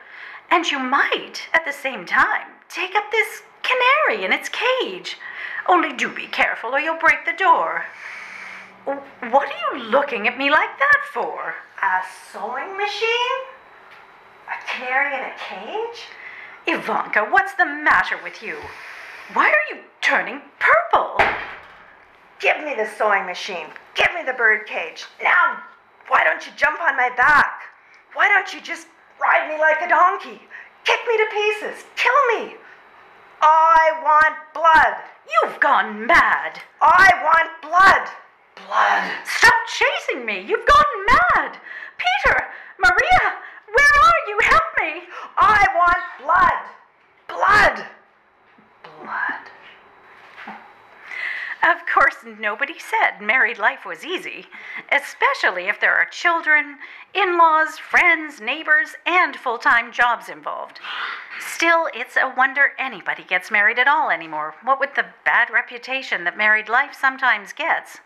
And 0.51 0.67
you 0.71 0.79
might, 0.79 1.49
at 1.53 1.67
the 1.67 1.73
same 1.73 2.07
time, 2.07 2.49
take 2.71 2.97
up 2.97 3.11
this 3.11 3.43
canary 3.63 4.25
in 4.25 4.33
its 4.33 4.49
cage. 4.49 5.19
Only 5.69 5.93
do 5.93 6.09
be 6.09 6.27
careful 6.27 6.71
or 6.71 6.81
you'll 6.81 6.99
break 6.99 7.27
the 7.27 7.37
door. 7.37 7.85
What 8.87 9.53
are 9.53 9.77
you 9.77 9.85
looking 9.85 10.27
at 10.27 10.39
me 10.39 10.51
like 10.51 10.79
that 10.79 11.03
for? 11.13 11.55
A 11.83 12.01
sewing 12.33 12.77
machine? 12.79 13.60
A 14.51 14.59
canary 14.67 15.15
in 15.15 15.23
a 15.23 15.35
cage? 15.39 16.03
Ivanka, 16.67 17.25
what's 17.31 17.55
the 17.55 17.67
matter 17.67 18.19
with 18.25 18.43
you? 18.43 18.57
Why 19.33 19.49
are 19.49 19.75
you 19.75 19.83
turning 20.01 20.43
purple? 20.59 21.25
Give 22.41 22.59
me 22.65 22.75
the 22.75 22.89
sewing 22.99 23.27
machine. 23.27 23.69
Give 23.95 24.13
me 24.15 24.23
the 24.27 24.33
bird 24.33 24.67
cage. 24.67 25.05
Now, 25.23 25.63
why 26.09 26.25
don't 26.25 26.45
you 26.45 26.53
jump 26.57 26.81
on 26.81 26.97
my 26.97 27.11
back? 27.17 27.63
Why 28.15 28.27
don't 28.29 28.53
you 28.53 28.61
just 28.61 28.89
ride 29.21 29.49
me 29.49 29.59
like 29.61 29.83
a 29.83 29.89
donkey? 29.89 30.41
Kick 30.85 31.01
me 31.07 31.17
to 31.17 31.27
pieces. 31.31 31.85
Kill 31.95 32.21
me. 32.35 32.57
I 33.41 33.93
want 34.03 34.37
blood. 34.53 34.97
You've 35.31 35.61
gone 35.61 36.07
mad. 36.07 36.61
I 36.83 37.09
want 37.23 37.63
blood. 37.63 38.09
Blood. 38.67 39.13
Stop 39.25 39.55
chasing 39.69 40.27
me. 40.27 40.41
You've 40.41 40.67
gone 40.67 41.07
mad. 41.07 41.59
Peter, 41.99 42.49
Maria, 42.79 43.39
where 43.74 43.94
are 44.02 44.20
you? 44.28 44.38
Help 44.42 44.62
me. 44.80 45.02
I 45.38 45.66
want 45.74 46.02
blood. 46.22 46.61
Blood. 47.28 47.87
Blood. 48.83 49.50
Of 51.62 51.85
course, 51.85 52.16
nobody 52.38 52.78
said 52.78 53.20
married 53.20 53.59
life 53.59 53.85
was 53.85 54.02
easy, 54.02 54.46
especially 54.90 55.68
if 55.68 55.78
there 55.78 55.94
are 55.94 56.06
children, 56.06 56.78
in 57.12 57.37
laws, 57.37 57.78
friends, 57.78 58.40
neighbors, 58.40 58.94
and 59.04 59.37
full 59.37 59.59
time 59.59 59.92
jobs 59.92 60.30
involved. 60.30 60.80
Still, 61.38 61.88
it's 61.92 62.16
a 62.16 62.33
wonder 62.35 62.72
anybody 62.78 63.24
gets 63.24 63.50
married 63.50 63.78
at 63.78 63.88
all 63.88 64.09
anymore, 64.09 64.54
what 64.62 64.80
with 64.80 64.94
the 64.94 65.06
bad 65.26 65.50
reputation 65.50 66.24
that 66.24 66.37
married 66.37 66.70
life 66.70 66.96
sometimes 66.98 67.52
gets. 67.52 67.98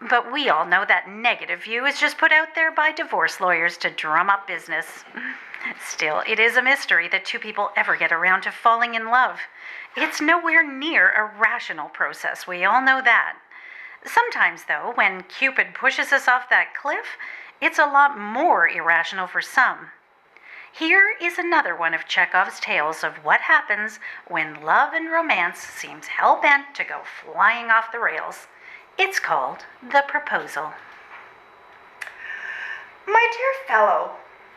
But 0.00 0.32
we 0.32 0.48
all 0.48 0.64
know 0.64 0.84
that 0.86 1.08
negative 1.08 1.64
view 1.64 1.84
is 1.84 1.98
just 1.98 2.18
put 2.18 2.30
out 2.30 2.54
there 2.54 2.70
by 2.70 2.92
divorce 2.92 3.40
lawyers 3.40 3.76
to 3.78 3.90
drum 3.90 4.30
up 4.30 4.46
business. 4.46 5.04
Still, 5.84 6.22
it 6.26 6.38
is 6.38 6.56
a 6.56 6.62
mystery 6.62 7.08
that 7.08 7.24
two 7.24 7.40
people 7.40 7.70
ever 7.76 7.96
get 7.96 8.12
around 8.12 8.42
to 8.42 8.52
falling 8.52 8.94
in 8.94 9.10
love. 9.10 9.40
It's 9.96 10.20
nowhere 10.20 10.64
near 10.64 11.10
a 11.10 11.36
rational 11.38 11.88
process, 11.88 12.46
we 12.46 12.64
all 12.64 12.80
know 12.80 13.02
that. 13.02 13.36
Sometimes, 14.04 14.64
though, 14.64 14.92
when 14.94 15.24
Cupid 15.24 15.74
pushes 15.74 16.12
us 16.12 16.28
off 16.28 16.48
that 16.48 16.74
cliff, 16.80 17.18
it's 17.60 17.80
a 17.80 17.86
lot 17.86 18.16
more 18.16 18.68
irrational 18.68 19.26
for 19.26 19.42
some. 19.42 19.88
Here 20.72 21.16
is 21.20 21.38
another 21.38 21.74
one 21.74 21.92
of 21.92 22.06
Chekhov's 22.06 22.60
tales 22.60 23.02
of 23.02 23.24
what 23.24 23.40
happens 23.40 23.98
when 24.28 24.62
love 24.62 24.92
and 24.92 25.10
romance 25.10 25.58
seems 25.58 26.06
hell 26.06 26.40
bent 26.40 26.72
to 26.76 26.84
go 26.84 27.00
flying 27.24 27.70
off 27.70 27.90
the 27.90 27.98
rails. 27.98 28.46
It's 29.00 29.20
called 29.20 29.58
The 29.80 30.02
Proposal. 30.08 30.72
My 33.06 33.30
dear 33.32 33.66
fellow, 33.68 34.10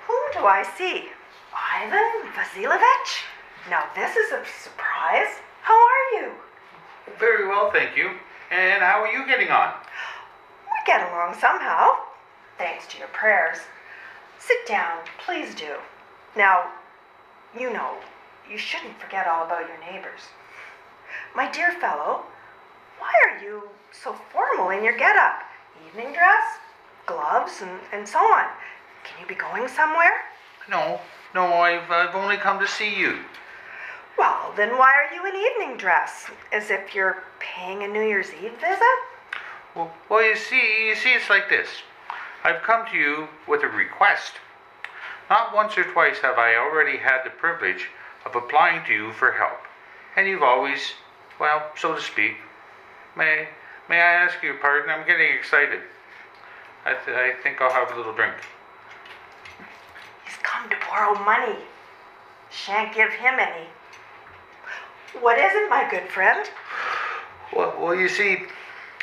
whom 0.08 0.34
do 0.34 0.48
I 0.48 0.64
see? 0.64 1.10
Ivan 1.54 2.32
Vasilievich? 2.34 3.22
Now 3.70 3.84
this 3.94 4.16
is 4.16 4.32
a 4.32 4.44
surprise. 4.64 5.38
How 5.62 5.76
are 5.76 6.20
you? 6.20 6.32
Very 7.20 7.48
well, 7.48 7.70
thank 7.70 7.96
you. 7.96 8.10
And 8.50 8.82
how 8.82 9.04
are 9.04 9.12
you 9.12 9.28
getting 9.28 9.50
on? 9.50 9.76
We 10.66 10.88
get 10.88 11.08
along 11.12 11.36
somehow, 11.36 11.98
thanks 12.58 12.88
to 12.88 12.98
your 12.98 13.10
prayers. 13.10 13.60
Sit 14.40 14.66
down, 14.68 15.02
please 15.24 15.54
do. 15.54 15.76
Now, 16.36 16.72
you 17.56 17.72
know, 17.72 17.94
you 18.50 18.58
shouldn't 18.58 19.00
forget 19.00 19.28
all 19.28 19.46
about 19.46 19.68
your 19.68 19.80
neighbors. 19.80 20.22
My 21.36 21.52
dear 21.52 21.74
fellow, 21.74 22.22
why 22.98 23.14
are 23.30 23.44
you 23.44 23.70
so 23.92 24.16
formal 24.32 24.70
in 24.70 24.84
your 24.84 24.98
get-up? 24.98 25.44
Evening 25.88 26.14
dress, 26.14 26.60
gloves, 27.06 27.62
and, 27.62 27.80
and 27.92 28.08
so 28.08 28.20
on. 28.20 28.46
Can 29.04 29.22
you 29.22 29.28
be 29.28 29.36
going 29.36 29.68
somewhere? 29.68 30.22
No, 30.70 31.00
no, 31.34 31.46
I've, 31.54 31.90
I've 31.90 32.16
only 32.16 32.38
come 32.38 32.60
to 32.60 32.68
see 32.68 32.96
you. 32.96 33.20
Well, 34.18 34.54
then 34.56 34.78
why 34.78 34.94
are 34.94 35.14
you 35.14 35.26
in 35.26 35.36
evening 35.36 35.78
dress? 35.78 36.28
As 36.52 36.70
if 36.70 36.94
you're 36.94 37.24
paying 37.40 37.84
a 37.84 37.88
New 37.88 38.02
Year's 38.02 38.32
Eve 38.34 38.54
visit? 38.60 39.00
Well, 39.76 39.92
well, 40.10 40.24
you 40.24 40.36
see, 40.36 40.88
you 40.88 40.96
see, 40.96 41.14
it's 41.14 41.30
like 41.30 41.50
this. 41.50 41.68
I've 42.44 42.62
come 42.62 42.86
to 42.92 42.98
you 42.98 43.28
with 43.48 43.64
a 43.64 43.68
request. 43.68 44.34
Not 45.30 45.56
once 45.56 45.78
or 45.78 45.84
twice 45.86 46.20
have 46.20 46.38
I 46.38 46.56
already 46.56 46.98
had 46.98 47.24
the 47.24 47.30
privilege 47.30 47.88
of 48.26 48.36
applying 48.36 48.86
to 48.86 48.94
you 48.94 49.14
for 49.14 49.32
help, 49.32 49.60
and 50.16 50.28
you've 50.28 50.44
always, 50.44 50.94
well, 51.40 51.72
so 51.78 51.96
to 51.96 52.02
speak, 52.02 52.36
may 53.16 53.48
may 53.92 54.00
I 54.00 54.14
ask 54.24 54.42
your 54.42 54.56
pardon? 54.56 54.90
I'm 54.90 55.06
getting 55.06 55.36
excited. 55.38 55.82
I, 56.86 56.94
th- 56.94 57.16
I 57.16 57.34
think 57.44 57.60
I'll 57.60 57.74
have 57.74 57.92
a 57.92 57.98
little 57.98 58.14
drink. 58.14 58.34
He's 60.24 60.38
come 60.42 60.70
to 60.70 60.78
borrow 60.90 61.14
money. 61.26 61.58
Shan't 62.50 62.96
give 62.96 63.12
him 63.12 63.38
any. 63.38 63.68
What 65.20 65.38
is 65.38 65.52
it, 65.54 65.70
my 65.70 65.86
good 65.92 66.08
friend? 66.08 66.50
Well, 67.54 67.76
well, 67.82 67.94
you 67.94 68.08
see, 68.08 68.38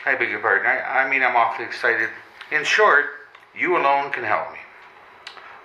I 0.06 0.14
beg 0.14 0.30
your 0.30 0.40
pardon. 0.40 0.66
I, 0.66 1.04
I 1.04 1.10
mean, 1.10 1.22
I'm 1.22 1.36
awfully 1.36 1.66
excited. 1.66 2.08
In 2.50 2.64
short, 2.64 3.10
you 3.54 3.76
alone 3.76 4.10
can 4.10 4.24
help 4.24 4.50
me. 4.52 4.58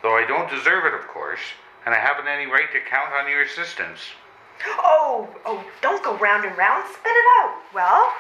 Though 0.02 0.18
I 0.18 0.28
don't 0.28 0.50
deserve 0.50 0.84
it, 0.84 0.94
of 0.94 1.08
course, 1.08 1.40
and 1.86 1.96
I 1.96 1.98
haven't 1.98 2.28
any 2.28 2.46
right 2.46 2.70
to 2.74 2.80
count 2.90 3.14
on 3.18 3.30
your 3.30 3.44
assistance. 3.44 4.02
Oh, 4.68 5.30
oh, 5.46 5.64
don't 5.82 6.04
go 6.04 6.18
round 6.18 6.44
and 6.44 6.58
round. 6.58 6.84
Spit 6.90 7.14
it 7.16 7.26
out. 7.40 7.56
Well, 7.74 8.12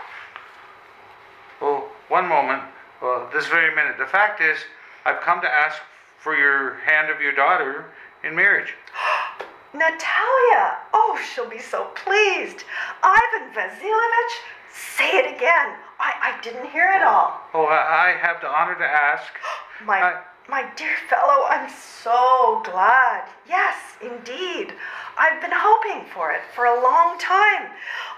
one 2.13 2.28
moment. 2.30 2.62
Well, 3.02 3.28
this 3.34 3.47
very 3.47 3.73
minute. 3.73 3.97
The 3.97 4.06
fact 4.06 4.39
is, 4.39 4.60
I've 5.04 5.19
come 5.21 5.41
to 5.41 5.49
ask 5.49 5.82
for 6.19 6.36
your 6.36 6.76
hand 6.86 7.10
of 7.10 7.19
your 7.19 7.34
daughter 7.34 7.86
in 8.23 8.36
marriage. 8.36 8.76
Natalia. 9.73 10.78
Oh, 10.93 11.19
she'll 11.34 11.49
be 11.49 11.58
so 11.58 11.86
pleased. 12.06 12.65
Ivan 13.02 13.52
Vasilievich, 13.56 14.34
say 14.71 15.10
it 15.17 15.36
again. 15.36 15.73
I, 15.99 16.38
I 16.38 16.39
didn't 16.43 16.69
hear 16.69 16.93
it 16.95 17.02
all. 17.02 17.41
Oh, 17.56 17.65
I, 17.65 18.10
I 18.10 18.17
have 18.21 18.39
the 18.41 18.47
honor 18.47 18.76
to 18.76 18.86
ask. 18.86 19.34
My, 19.84 19.99
I- 19.99 20.21
my 20.49 20.69
dear 20.76 20.95
fellow, 21.10 21.45
I'm 21.49 21.69
so 21.71 22.62
glad. 22.65 23.30
Yes, 23.47 23.78
indeed. 24.02 24.73
I've 25.17 25.39
been 25.41 25.54
hoping 25.54 26.06
for 26.13 26.32
it 26.34 26.41
for 26.54 26.65
a 26.65 26.84
long 26.84 27.17
time. 27.17 27.71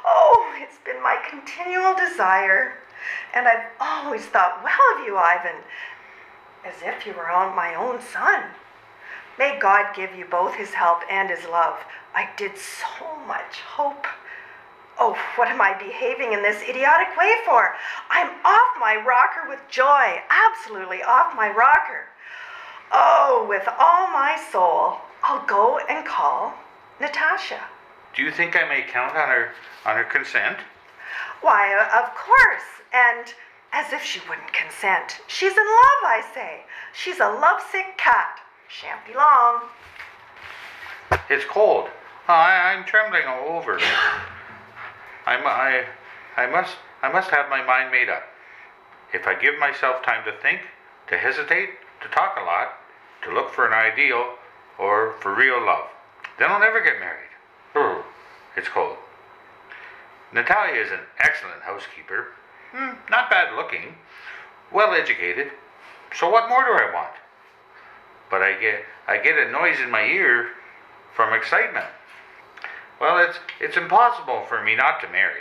Oh, 0.03 0.53
it's 0.57 0.77
been 0.83 1.01
my 1.03 1.17
continual 1.29 1.93
desire. 1.95 2.73
And 3.33 3.47
I've 3.47 3.65
always 3.79 4.25
thought 4.25 4.63
well 4.63 4.99
of 4.99 5.05
you, 5.05 5.17
Ivan, 5.17 5.61
as 6.65 6.75
if 6.83 7.05
you 7.05 7.13
were 7.13 7.29
on 7.29 7.55
my 7.55 7.75
own 7.75 7.99
son. 8.01 8.43
May 9.37 9.59
God 9.59 9.95
give 9.95 10.15
you 10.15 10.25
both 10.25 10.55
his 10.55 10.73
help 10.73 10.99
and 11.09 11.29
his 11.29 11.45
love. 11.45 11.77
I 12.15 12.29
did 12.37 12.57
so 12.57 13.17
much 13.27 13.59
hope. 13.59 14.07
Oh, 14.97 15.17
what 15.35 15.49
am 15.49 15.59
I 15.59 15.73
behaving 15.77 16.31
in 16.31 16.41
this 16.41 16.61
idiotic 16.63 17.17
way 17.17 17.33
for? 17.45 17.75
I'm 18.09 18.29
off 18.45 18.79
my 18.79 18.95
rocker 19.05 19.49
with 19.49 19.59
joy, 19.69 20.21
absolutely 20.29 21.03
off 21.03 21.35
my 21.35 21.49
rocker. 21.49 22.05
Oh, 22.93 23.45
with 23.49 23.67
all 23.67 24.07
my 24.07 24.41
soul, 24.51 24.97
I'll 25.21 25.45
go 25.45 25.79
and 25.89 26.05
call 26.05 26.53
Natasha. 27.01 27.59
Do 28.15 28.23
you 28.23 28.31
think 28.31 28.55
I 28.55 28.67
may 28.69 28.83
count 28.83 29.15
on 29.17 29.27
her 29.27 29.51
on 29.85 29.97
her 29.97 30.05
consent? 30.05 30.59
Why, 31.41 31.73
uh, 31.73 32.03
of 32.03 32.15
course, 32.15 32.63
and 32.93 33.33
as 33.73 33.91
if 33.91 34.03
she 34.03 34.21
wouldn't 34.29 34.53
consent. 34.53 35.19
She's 35.27 35.51
in 35.51 35.57
love, 35.57 36.01
I 36.05 36.23
say. 36.33 36.61
She's 36.93 37.19
a 37.19 37.27
lovesick 37.27 37.97
cat. 37.97 38.39
Shan't 38.69 39.05
be 39.05 39.13
long. 39.13 39.61
It's 41.29 41.45
cold. 41.45 41.89
Oh, 42.27 42.33
I, 42.33 42.73
I'm 42.73 42.85
trembling 42.85 43.23
all 43.27 43.57
over. 43.57 43.79
I, 45.25 45.37
mu- 45.37 45.45
I, 45.45 45.85
I 46.37 46.47
must, 46.47 46.75
I 47.01 47.11
must 47.11 47.29
have 47.29 47.49
my 47.49 47.63
mind 47.63 47.91
made 47.91 48.09
up. 48.09 48.23
If 49.13 49.27
I 49.27 49.35
give 49.35 49.59
myself 49.59 50.03
time 50.03 50.23
to 50.25 50.31
think, 50.41 50.61
to 51.07 51.17
hesitate, 51.17 51.69
to 52.01 52.07
talk 52.09 52.37
a 52.39 52.43
lot, 52.43 52.73
to 53.23 53.33
look 53.33 53.51
for 53.51 53.67
an 53.67 53.73
ideal, 53.73 54.35
or 54.79 55.13
for 55.19 55.35
real 55.35 55.63
love, 55.63 55.87
then 56.39 56.49
I'll 56.49 56.59
never 56.59 56.81
get 56.81 56.99
married. 56.99 57.29
Brr, 57.73 58.03
it's 58.55 58.67
cold. 58.67 58.97
Natalia 60.35 60.81
is 60.81 60.91
an 60.91 60.99
excellent 61.19 61.61
housekeeper. 61.61 62.27
Hmm, 62.73 62.97
not 63.09 63.29
bad 63.29 63.55
looking, 63.55 63.95
well 64.69 64.93
educated. 64.93 65.49
So 66.13 66.29
what 66.29 66.49
more 66.49 66.65
do 66.65 66.71
I 66.71 66.93
want? 66.93 67.15
But 68.29 68.41
I 68.41 68.59
get, 68.59 68.83
I 69.07 69.17
get 69.17 69.39
a 69.39 69.49
noise 69.49 69.79
in 69.79 69.89
my 69.89 70.03
ear 70.03 70.49
from 71.15 71.33
excitement. 71.33 71.85
Well, 72.99 73.17
it's, 73.17 73.37
it's 73.61 73.77
impossible 73.77 74.43
for 74.49 74.61
me 74.61 74.75
not 74.75 74.99
to 75.01 75.09
marry. 75.09 75.39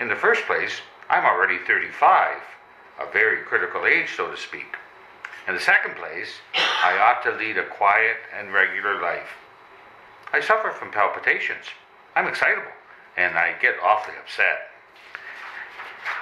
In 0.00 0.08
the 0.08 0.16
first 0.16 0.46
place, 0.46 0.80
I'm 1.10 1.26
already 1.26 1.58
35, 1.66 2.38
a 2.98 3.12
very 3.12 3.42
critical 3.42 3.84
age, 3.84 4.08
so 4.16 4.30
to 4.30 4.38
speak. 4.38 4.74
In 5.48 5.54
the 5.54 5.60
second 5.60 5.96
place, 5.96 6.40
I 6.82 6.96
ought 6.96 7.22
to 7.24 7.36
lead 7.36 7.58
a 7.58 7.66
quiet 7.68 8.16
and 8.34 8.54
regular 8.54 9.02
life. 9.02 9.36
I 10.32 10.40
suffer 10.40 10.70
from 10.70 10.90
palpitations. 10.90 11.66
I'm 12.14 12.26
excitable, 12.26 12.72
and 13.16 13.36
I 13.36 13.54
get 13.60 13.76
awfully 13.82 14.14
upset. 14.20 14.68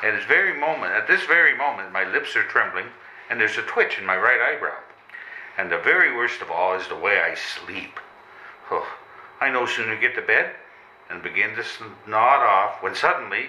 At 0.03 0.13
this 0.13 0.25
very 0.25 0.59
moment, 0.59 0.93
at 0.93 1.07
this 1.07 1.25
very 1.25 1.57
moment, 1.57 1.93
my 1.93 2.05
lips 2.05 2.37
are 2.37 2.45
trembling, 2.45 2.87
and 3.29 3.41
there's 3.41 3.59
a 3.59 3.63
twitch 3.63 3.99
in 3.99 4.07
my 4.07 4.17
right 4.17 4.41
eyebrow. 4.41 4.79
And 5.57 5.71
the 5.71 5.79
very 5.79 6.15
worst 6.15 6.43
of 6.43 6.51
all 6.51 6.75
is 6.75 6.89
the 6.89 6.97
way 6.97 7.21
I 7.21 7.35
sleep. 7.35 8.01
Oh, 8.71 8.87
I 9.41 9.51
no 9.51 9.67
sooner 9.67 9.97
get 9.97 10.15
to 10.15 10.23
bed 10.23 10.55
and 11.11 11.23
begin 11.23 11.55
to 11.55 11.65
nod 12.07 12.43
off 12.43 12.83
when 12.83 12.95
suddenly 12.95 13.47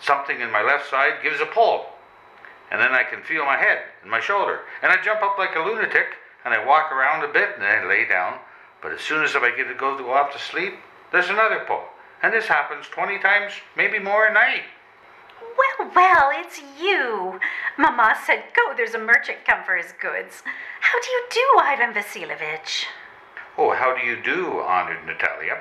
something 0.00 0.40
in 0.40 0.50
my 0.50 0.62
left 0.62 0.88
side 0.88 1.22
gives 1.22 1.40
a 1.40 1.46
pull. 1.46 1.86
And 2.70 2.80
then 2.80 2.92
I 2.92 3.02
can 3.02 3.22
feel 3.22 3.44
my 3.44 3.56
head 3.56 3.82
and 4.02 4.10
my 4.10 4.20
shoulder. 4.20 4.60
And 4.82 4.92
I 4.92 5.02
jump 5.02 5.22
up 5.22 5.38
like 5.38 5.56
a 5.56 5.60
lunatic 5.60 6.16
and 6.44 6.54
I 6.54 6.64
walk 6.64 6.92
around 6.92 7.24
a 7.24 7.32
bit 7.32 7.50
and 7.54 7.62
then 7.62 7.84
I 7.84 7.88
lay 7.88 8.06
down. 8.06 8.38
But 8.80 8.92
as 8.92 9.00
soon 9.00 9.24
as 9.24 9.34
I 9.34 9.50
get 9.56 9.68
to 9.68 9.74
go 9.74 9.96
to 9.96 10.02
go 10.02 10.12
off 10.12 10.32
to 10.32 10.38
sleep, 10.38 10.74
there's 11.10 11.28
another 11.28 11.64
pull. 11.66 11.82
And 12.22 12.32
this 12.32 12.46
happens 12.46 12.86
20 12.88 13.18
times, 13.18 13.52
maybe 13.76 13.98
more 13.98 14.26
a 14.26 14.32
night. 14.32 14.62
Well, 15.40 15.90
well, 15.94 16.30
it's 16.32 16.60
you. 16.80 17.38
Mama 17.76 18.16
said, 18.24 18.44
go, 18.54 18.74
there's 18.76 18.94
a 18.94 18.98
merchant 18.98 19.38
come 19.46 19.62
for 19.64 19.76
his 19.76 19.92
goods. 20.00 20.42
How 20.80 21.00
do 21.00 21.10
you 21.10 21.22
do, 21.30 21.60
Ivan 21.62 21.94
Vasilievich? 21.94 22.86
Oh, 23.56 23.74
how 23.74 23.96
do 23.96 24.06
you 24.06 24.20
do, 24.22 24.60
honored 24.60 25.04
Natalia? 25.06 25.58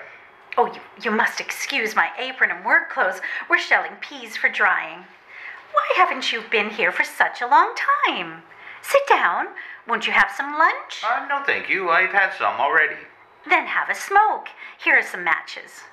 Oh, 0.57 0.65
you, 0.73 0.81
you 1.03 1.11
must 1.11 1.39
excuse 1.39 1.95
my 1.95 2.09
apron 2.17 2.51
and 2.51 2.65
work 2.65 2.89
clothes. 2.89 3.21
We're 3.49 3.59
shelling 3.59 3.93
peas 4.01 4.35
for 4.35 4.49
drying. 4.49 5.05
Why 5.71 5.85
haven't 5.95 6.31
you 6.31 6.41
been 6.49 6.71
here 6.71 6.91
for 6.91 7.03
such 7.03 7.41
a 7.41 7.47
long 7.47 7.75
time? 8.07 8.41
Sit 8.81 9.01
down. 9.07 9.47
Won't 9.87 10.07
you 10.07 10.13
have 10.13 10.31
some 10.35 10.57
lunch? 10.57 11.03
Uh, 11.07 11.27
no, 11.29 11.43
thank 11.45 11.69
you. 11.69 11.89
I've 11.89 12.11
had 12.11 12.33
some 12.33 12.59
already. 12.59 12.95
Then 13.47 13.67
have 13.67 13.89
a 13.89 13.95
smoke. 13.95 14.47
Here 14.83 14.97
are 14.97 15.03
some 15.03 15.23
matches. 15.23 15.83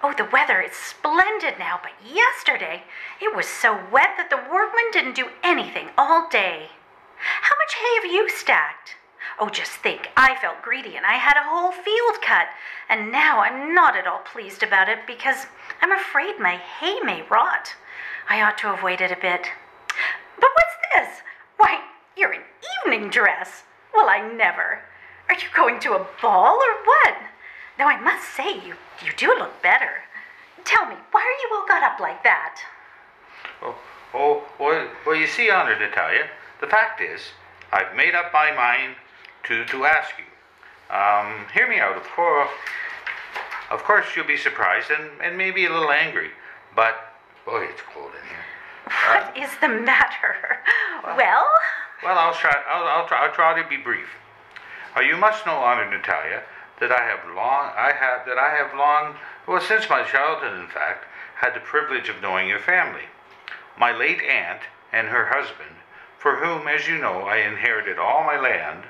Oh, 0.00 0.14
the 0.16 0.28
weather 0.32 0.60
is 0.60 0.72
splendid 0.72 1.58
now, 1.58 1.80
but 1.82 1.92
yesterday 2.06 2.84
it 3.20 3.34
was 3.34 3.46
so 3.46 3.80
wet 3.90 4.14
that 4.16 4.30
the 4.30 4.36
workmen 4.36 4.92
didn't 4.92 5.16
do 5.16 5.28
anything 5.42 5.88
all 5.98 6.28
day. 6.28 6.68
How 7.18 7.56
much 7.58 7.74
hay 7.74 7.94
have 8.02 8.12
you 8.12 8.30
stacked? 8.30 8.94
Oh, 9.40 9.48
just 9.48 9.72
think, 9.72 10.08
I 10.16 10.36
felt 10.36 10.62
greedy 10.62 10.96
and 10.96 11.04
I 11.04 11.14
had 11.14 11.36
a 11.36 11.48
whole 11.48 11.72
field 11.72 12.22
cut, 12.22 12.46
and 12.88 13.10
now 13.10 13.40
I'm 13.40 13.74
not 13.74 13.96
at 13.96 14.06
all 14.06 14.20
pleased 14.20 14.62
about 14.62 14.88
it 14.88 15.00
because 15.06 15.46
I'm 15.82 15.92
afraid 15.92 16.38
my 16.38 16.56
hay 16.56 17.00
may 17.00 17.24
rot. 17.28 17.74
I 18.28 18.40
ought 18.40 18.58
to 18.58 18.68
have 18.68 18.84
waited 18.84 19.10
a 19.10 19.16
bit. 19.16 19.48
But 20.40 20.50
what's 20.54 20.76
this? 21.08 21.22
Why, 21.56 21.80
you're 22.16 22.34
in 22.34 22.42
evening 22.84 23.10
dress. 23.10 23.64
Well, 23.92 24.08
I 24.08 24.20
never. 24.20 24.82
Are 25.28 25.34
you 25.34 25.48
going 25.56 25.80
to 25.80 25.94
a 25.94 26.06
ball 26.22 26.54
or 26.54 26.84
what? 26.84 27.16
Now, 27.78 27.86
I 27.86 28.00
must 28.00 28.34
say, 28.34 28.54
you, 28.54 28.74
you 29.04 29.12
do 29.16 29.28
look 29.38 29.62
better. 29.62 30.02
Tell 30.64 30.86
me, 30.86 30.96
why 31.12 31.20
are 31.20 31.38
you 31.48 31.56
all 31.56 31.66
got 31.68 31.82
up 31.82 32.00
like 32.00 32.22
that? 32.24 32.60
Oh, 33.62 33.74
oh, 34.14 34.42
well, 34.58 34.88
well, 35.06 35.14
you 35.14 35.26
see, 35.26 35.48
honored 35.48 35.78
Natalia, 35.78 36.28
the 36.60 36.66
fact 36.66 37.00
is, 37.00 37.20
I've 37.72 37.94
made 37.94 38.14
up 38.14 38.32
my 38.32 38.50
mind 38.52 38.96
to, 39.44 39.64
to 39.66 39.84
ask 39.84 40.10
you. 40.18 40.24
Um, 40.94 41.46
hear 41.54 41.68
me 41.68 41.78
out. 41.78 41.96
Of 41.96 42.02
course, 42.04 42.50
of 43.70 43.84
course, 43.84 44.06
you'll 44.16 44.26
be 44.26 44.36
surprised 44.36 44.90
and, 44.90 45.10
and 45.22 45.36
maybe 45.36 45.66
a 45.66 45.70
little 45.70 45.90
angry. 45.90 46.30
But 46.74 46.96
boy, 47.44 47.66
it's 47.70 47.82
cold 47.94 48.10
in 48.10 48.28
here. 48.28 48.44
What 49.24 49.36
is 49.36 49.50
the 49.60 49.68
matter? 49.68 50.58
Well, 51.04 51.46
Well, 52.02 52.18
I'll 52.18 52.34
try. 52.34 52.54
I'll, 52.68 52.86
I'll 52.86 53.06
try. 53.06 53.24
I'll 53.26 53.34
try 53.34 53.62
to 53.62 53.68
be 53.68 53.76
brief. 53.76 54.08
Uh, 54.96 55.00
you 55.00 55.16
must 55.16 55.44
know, 55.44 55.56
honored 55.56 55.90
Natalia, 55.90 56.42
that 56.80 56.92
I 56.92 57.04
have 57.04 57.34
long. 57.34 57.72
I 57.76 57.92
have 57.98 58.26
that 58.26 58.38
I 58.38 58.54
have 58.56 58.76
long. 58.76 59.16
Well, 59.46 59.60
since 59.60 59.90
my 59.90 60.02
childhood, 60.04 60.58
in 60.58 60.68
fact, 60.68 61.04
had 61.36 61.54
the 61.54 61.60
privilege 61.60 62.08
of 62.08 62.22
knowing 62.22 62.48
your 62.48 62.58
family. 62.58 63.06
My 63.78 63.92
late 63.92 64.22
aunt 64.22 64.62
and 64.92 65.08
her 65.08 65.26
husband, 65.26 65.76
for 66.18 66.36
whom, 66.36 66.66
as 66.66 66.88
you 66.88 66.98
know, 66.98 67.22
I 67.22 67.38
inherited 67.38 67.98
all 67.98 68.24
my 68.24 68.38
land, 68.38 68.84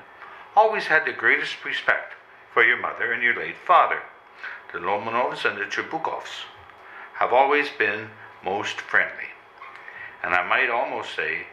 always 0.55 0.87
had 0.87 1.05
the 1.05 1.13
greatest 1.13 1.63
respect 1.63 2.13
for 2.53 2.63
your 2.63 2.77
mother 2.77 3.11
and 3.11 3.21
your 3.21 3.35
late 3.35 3.57
father. 3.65 4.01
The 4.73 4.79
Lomonovs 4.79 5.45
and 5.45 5.57
the 5.57 5.65
Chubukovs 5.65 6.45
have 7.15 7.33
always 7.33 7.69
been 7.69 8.09
most 8.43 8.81
friendly, 8.81 9.29
and 10.23 10.33
I 10.33 10.47
might 10.47 10.69
almost 10.69 11.15
say 11.15 11.47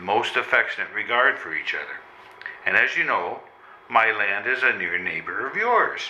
most 0.00 0.36
affectionate 0.36 0.92
regard 0.94 1.38
for 1.38 1.54
each 1.54 1.74
other. 1.74 2.00
And 2.66 2.76
as 2.76 2.96
you 2.96 3.04
know, 3.04 3.40
my 3.92 4.10
land 4.10 4.46
is 4.46 4.62
a 4.62 4.72
near 4.72 4.98
neighbor 4.98 5.46
of 5.46 5.54
yours. 5.54 6.00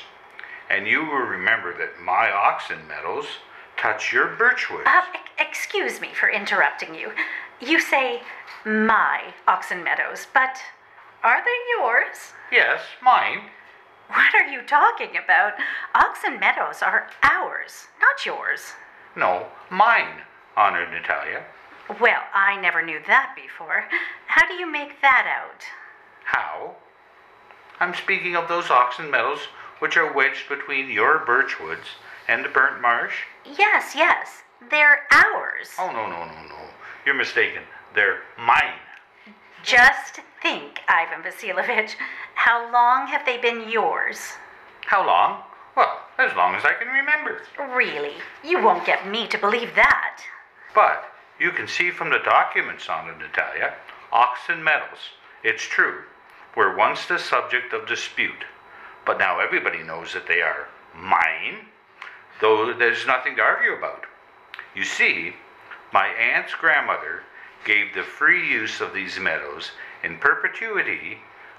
And 0.70 0.86
you 0.86 1.00
will 1.00 1.26
remember 1.26 1.76
that 1.76 2.00
my 2.00 2.30
oxen 2.30 2.86
meadows 2.86 3.26
touch 3.76 4.12
your 4.12 4.28
birchwood. 4.36 4.86
uh, 4.86 5.02
excuse 5.38 6.00
me 6.00 6.10
for 6.14 6.30
interrupting 6.30 6.94
you. 6.94 7.10
You 7.60 7.80
say 7.80 8.22
my 8.64 9.34
oxen 9.48 9.82
meadows, 9.82 10.28
but 10.32 10.58
are 11.24 11.42
they 11.44 11.58
yours? 11.76 12.32
yes, 12.52 12.80
mine. 13.02 13.50
What 14.08 14.34
are 14.34 14.46
you 14.48 14.62
talking 14.62 15.16
about? 15.16 15.54
Oxen 15.94 16.38
meadows 16.38 16.82
are 16.82 17.08
ours, 17.22 17.88
not 18.00 18.24
yours. 18.26 18.74
No, 19.16 19.46
mine, 19.70 20.22
honored 20.56 20.90
Natalia. 20.90 21.44
Well, 22.00 22.20
I 22.34 22.60
never 22.60 22.82
knew 22.82 23.00
that 23.06 23.34
before. 23.34 23.84
How 24.26 24.46
do 24.46 24.54
you 24.54 24.70
make 24.70 25.00
that 25.00 25.26
out? 25.26 25.62
How? 26.24 26.76
I'm 27.80 27.94
speaking 27.94 28.36
of 28.36 28.48
those 28.48 28.70
oxen 28.70 29.10
meadows 29.10 29.40
which 29.78 29.96
are 29.96 30.12
wedged 30.12 30.48
between 30.48 30.90
your 30.90 31.18
birch 31.18 31.60
woods 31.60 31.88
and 32.28 32.44
the 32.44 32.48
burnt 32.48 32.80
marsh. 32.80 33.14
Yes, 33.44 33.94
yes, 33.96 34.42
they're 34.70 35.06
ours. 35.10 35.70
Oh, 35.78 35.90
no, 35.90 36.08
no, 36.08 36.24
no, 36.24 36.48
no. 36.48 36.58
You're 37.04 37.16
mistaken. 37.16 37.62
They're 37.94 38.20
mine. 38.38 38.78
Just 39.64 40.20
think, 40.40 40.80
Ivan 40.88 41.22
Vasilovich, 41.22 41.96
how 42.34 42.72
long 42.72 43.06
have 43.08 43.26
they 43.26 43.38
been 43.38 43.68
yours? 43.68 44.18
How 44.86 45.06
long? 45.06 45.42
Well, 45.76 46.00
as 46.18 46.34
long 46.36 46.54
as 46.54 46.64
I 46.64 46.74
can 46.74 46.88
remember. 46.88 47.42
Really, 47.74 48.14
you 48.44 48.62
won't 48.62 48.86
get 48.86 49.08
me 49.08 49.26
to 49.28 49.38
believe 49.38 49.74
that. 49.74 50.22
But 50.74 51.04
you 51.38 51.50
can 51.50 51.66
see 51.66 51.90
from 51.90 52.10
the 52.10 52.18
documents 52.18 52.88
on 52.88 53.08
it, 53.08 53.18
Natalia, 53.18 53.74
oxen 54.12 54.62
meadows, 54.62 54.98
it's 55.42 55.62
true, 55.62 56.02
were 56.56 56.76
once 56.76 57.06
the 57.06 57.18
subject 57.18 57.72
of 57.72 57.86
dispute. 57.86 58.44
But 59.04 59.18
now 59.18 59.40
everybody 59.40 59.82
knows 59.82 60.12
that 60.12 60.26
they 60.26 60.42
are 60.42 60.68
mine, 60.94 61.66
though 62.40 62.72
there's 62.72 63.06
nothing 63.06 63.36
to 63.36 63.42
argue 63.42 63.72
about. 63.72 64.04
You 64.74 64.84
see, 64.84 65.34
my 65.92 66.06
aunt's 66.06 66.54
grandmother 66.54 67.22
gave 67.64 67.94
the 67.94 68.02
free 68.02 68.48
use 68.48 68.80
of 68.80 68.94
these 68.94 69.18
meadows 69.18 69.72
in 70.02 70.18
perpetuity 70.18 71.18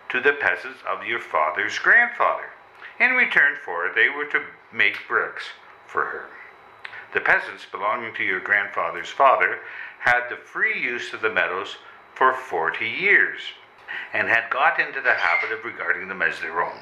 to 0.10 0.20
the 0.20 0.34
peasants 0.34 0.80
of 0.88 1.06
your 1.06 1.20
father's 1.20 1.80
grandfather. 1.80 2.50
In 3.00 3.12
return 3.12 3.56
for 3.64 3.86
it, 3.86 3.96
they 3.96 4.10
were 4.10 4.26
to 4.26 4.42
make 4.72 5.08
bricks 5.08 5.46
for 5.88 6.06
her. 6.06 6.26
The 7.14 7.22
peasants 7.22 7.66
belonging 7.72 8.14
to 8.16 8.24
your 8.24 8.40
grandfather's 8.40 9.10
father 9.10 9.60
had 10.00 10.30
the 10.30 10.36
free 10.36 10.80
use 10.82 11.14
of 11.14 11.22
the 11.22 11.30
meadows 11.30 11.78
for 12.14 12.34
40 12.34 12.86
years 12.88 13.40
and 14.14 14.28
had 14.28 14.50
got 14.50 14.80
into 14.80 15.02
the 15.02 15.14
habit 15.14 15.52
of 15.52 15.66
regarding 15.66 16.08
them 16.08 16.22
as 16.22 16.40
their 16.40 16.64
own. 16.64 16.80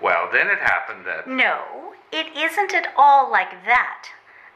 Well, 0.00 0.28
then 0.32 0.48
it 0.48 0.58
happened 0.58 1.06
that. 1.06 1.28
No, 1.28 1.94
it 2.12 2.36
isn't 2.36 2.74
at 2.74 2.92
all 2.96 3.30
like 3.30 3.64
that. 3.64 4.08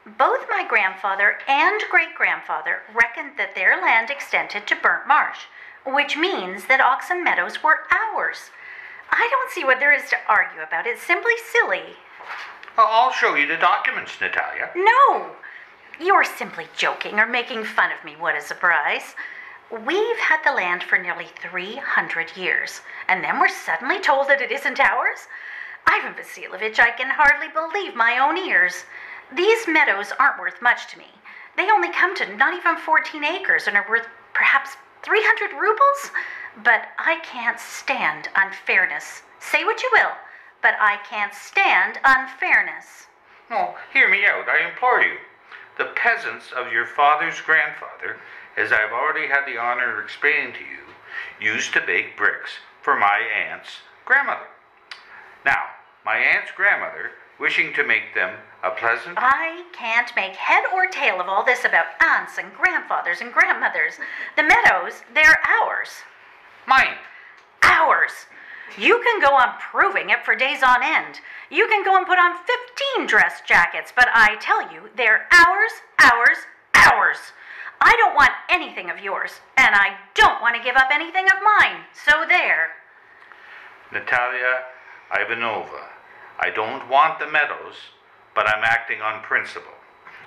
Both 0.05 0.47
my 0.49 0.65
grandfather 0.67 1.37
and 1.47 1.81
great 1.91 2.15
grandfather 2.15 2.81
reckoned 2.93 3.33
that 3.37 3.55
their 3.55 3.79
land 3.79 4.09
extended 4.09 4.65
to 4.67 4.75
Burnt 4.75 5.07
Marsh, 5.07 5.45
which 5.85 6.17
means 6.17 6.65
that 6.65 6.81
Oxen 6.81 7.23
Meadows 7.23 7.63
were 7.63 7.81
ours. 7.91 8.49
I 9.11 9.27
don't 9.29 9.51
see 9.51 9.63
what 9.63 9.79
there 9.79 9.93
is 9.93 10.09
to 10.09 10.17
argue 10.27 10.61
about. 10.61 10.87
It's 10.87 11.01
simply 11.01 11.33
silly. 11.51 11.97
Well, 12.77 12.87
I'll 12.89 13.11
show 13.11 13.35
you 13.35 13.45
the 13.45 13.57
documents, 13.57 14.13
Natalia. 14.19 14.71
No! 14.75 15.31
You're 15.99 16.23
simply 16.23 16.67
joking 16.75 17.19
or 17.19 17.27
making 17.27 17.65
fun 17.65 17.91
of 17.91 18.03
me. 18.03 18.15
What 18.17 18.35
a 18.35 18.41
surprise. 18.41 19.15
We've 19.71 20.17
had 20.17 20.43
the 20.43 20.51
land 20.51 20.83
for 20.83 20.97
nearly 20.97 21.27
300 21.41 22.35
years, 22.35 22.81
and 23.07 23.23
then 23.23 23.39
we're 23.39 23.47
suddenly 23.47 24.01
told 24.01 24.27
that 24.27 24.41
it 24.41 24.51
isn't 24.51 24.81
ours? 24.81 25.27
Ivan 25.87 26.13
Vasilovich, 26.13 26.77
I 26.77 26.91
can 26.91 27.09
hardly 27.09 27.47
believe 27.47 27.95
my 27.95 28.19
own 28.19 28.37
ears. 28.37 28.83
These 29.33 29.69
meadows 29.69 30.11
aren't 30.19 30.39
worth 30.39 30.61
much 30.61 30.91
to 30.91 30.97
me. 30.97 31.07
They 31.55 31.71
only 31.71 31.89
come 31.91 32.15
to 32.15 32.35
not 32.35 32.53
even 32.53 32.75
14 32.75 33.23
acres 33.23 33.67
and 33.67 33.77
are 33.77 33.85
worth 33.87 34.07
perhaps 34.33 34.75
300 35.03 35.53
rubles. 35.57 36.11
But 36.63 36.89
I 36.99 37.19
can't 37.23 37.59
stand 37.59 38.27
unfairness. 38.35 39.23
Say 39.39 39.63
what 39.63 39.81
you 39.81 39.89
will, 39.93 40.11
but 40.61 40.75
I 40.81 40.97
can't 41.09 41.33
stand 41.33 41.97
unfairness. 42.03 43.07
No, 43.49 43.75
hear 43.93 44.09
me 44.09 44.25
out, 44.25 44.49
I 44.49 44.67
implore 44.69 45.01
you. 45.01 45.17
The 45.77 45.93
peasants 45.95 46.51
of 46.51 46.73
your 46.73 46.85
father's 46.85 47.39
grandfather, 47.39 48.17
as 48.57 48.71
I've 48.71 48.91
already 48.91 49.27
had 49.27 49.45
the 49.45 49.57
honor 49.57 49.97
of 49.97 50.03
explaining 50.03 50.53
to 50.53 50.59
you, 50.59 51.53
used 51.53 51.73
to 51.73 51.81
bake 51.81 52.17
bricks 52.17 52.51
for 52.81 52.97
my 52.97 53.19
aunt's 53.19 53.69
grandmother. 54.05 54.47
Now, 55.45 55.65
my 56.05 56.17
aunt's 56.17 56.51
grandmother, 56.55 57.11
wishing 57.39 57.73
to 57.73 57.83
make 57.83 58.13
them 58.13 58.37
a 58.63 58.71
pleasant. 58.71 59.17
I 59.17 59.63
can't 59.73 60.11
make 60.15 60.35
head 60.35 60.63
or 60.73 60.85
tail 60.87 61.19
of 61.19 61.27
all 61.27 61.43
this 61.43 61.65
about 61.65 61.85
aunts 62.03 62.37
and 62.37 62.53
grandfathers 62.53 63.21
and 63.21 63.33
grandmothers. 63.33 63.95
The 64.35 64.43
meadows, 64.43 65.01
they're 65.13 65.39
ours. 65.61 65.89
Mine! 66.67 66.97
Ours. 67.63 68.11
You 68.77 69.01
can 69.03 69.19
go 69.19 69.35
on 69.35 69.55
proving 69.59 70.09
it 70.09 70.23
for 70.23 70.35
days 70.35 70.63
on 70.63 70.81
end. 70.83 71.19
You 71.49 71.67
can 71.67 71.83
go 71.83 71.97
and 71.97 72.05
put 72.05 72.19
on 72.19 72.37
15 72.95 73.07
dress 73.07 73.41
jackets, 73.45 73.91
but 73.93 74.07
I 74.13 74.37
tell 74.39 74.71
you, 74.71 74.89
they're 74.95 75.27
ours, 75.31 75.71
ours, 75.99 76.37
ours. 76.75 77.17
I 77.81 77.95
don't 77.97 78.15
want 78.15 78.31
anything 78.49 78.91
of 78.91 78.99
yours, 78.99 79.31
and 79.57 79.73
I 79.73 79.97
don't 80.13 80.39
want 80.39 80.55
to 80.55 80.63
give 80.63 80.75
up 80.75 80.89
anything 80.93 81.25
of 81.25 81.41
mine. 81.59 81.81
So 82.05 82.25
there. 82.27 82.69
Natalia 83.91 84.69
Ivanova, 85.11 85.89
I 86.39 86.51
don't 86.51 86.87
want 86.87 87.17
the 87.19 87.29
meadows, 87.29 87.75
but 88.35 88.47
I'm 88.47 88.63
acting 88.63 89.01
on 89.01 89.23
principle. 89.23 89.73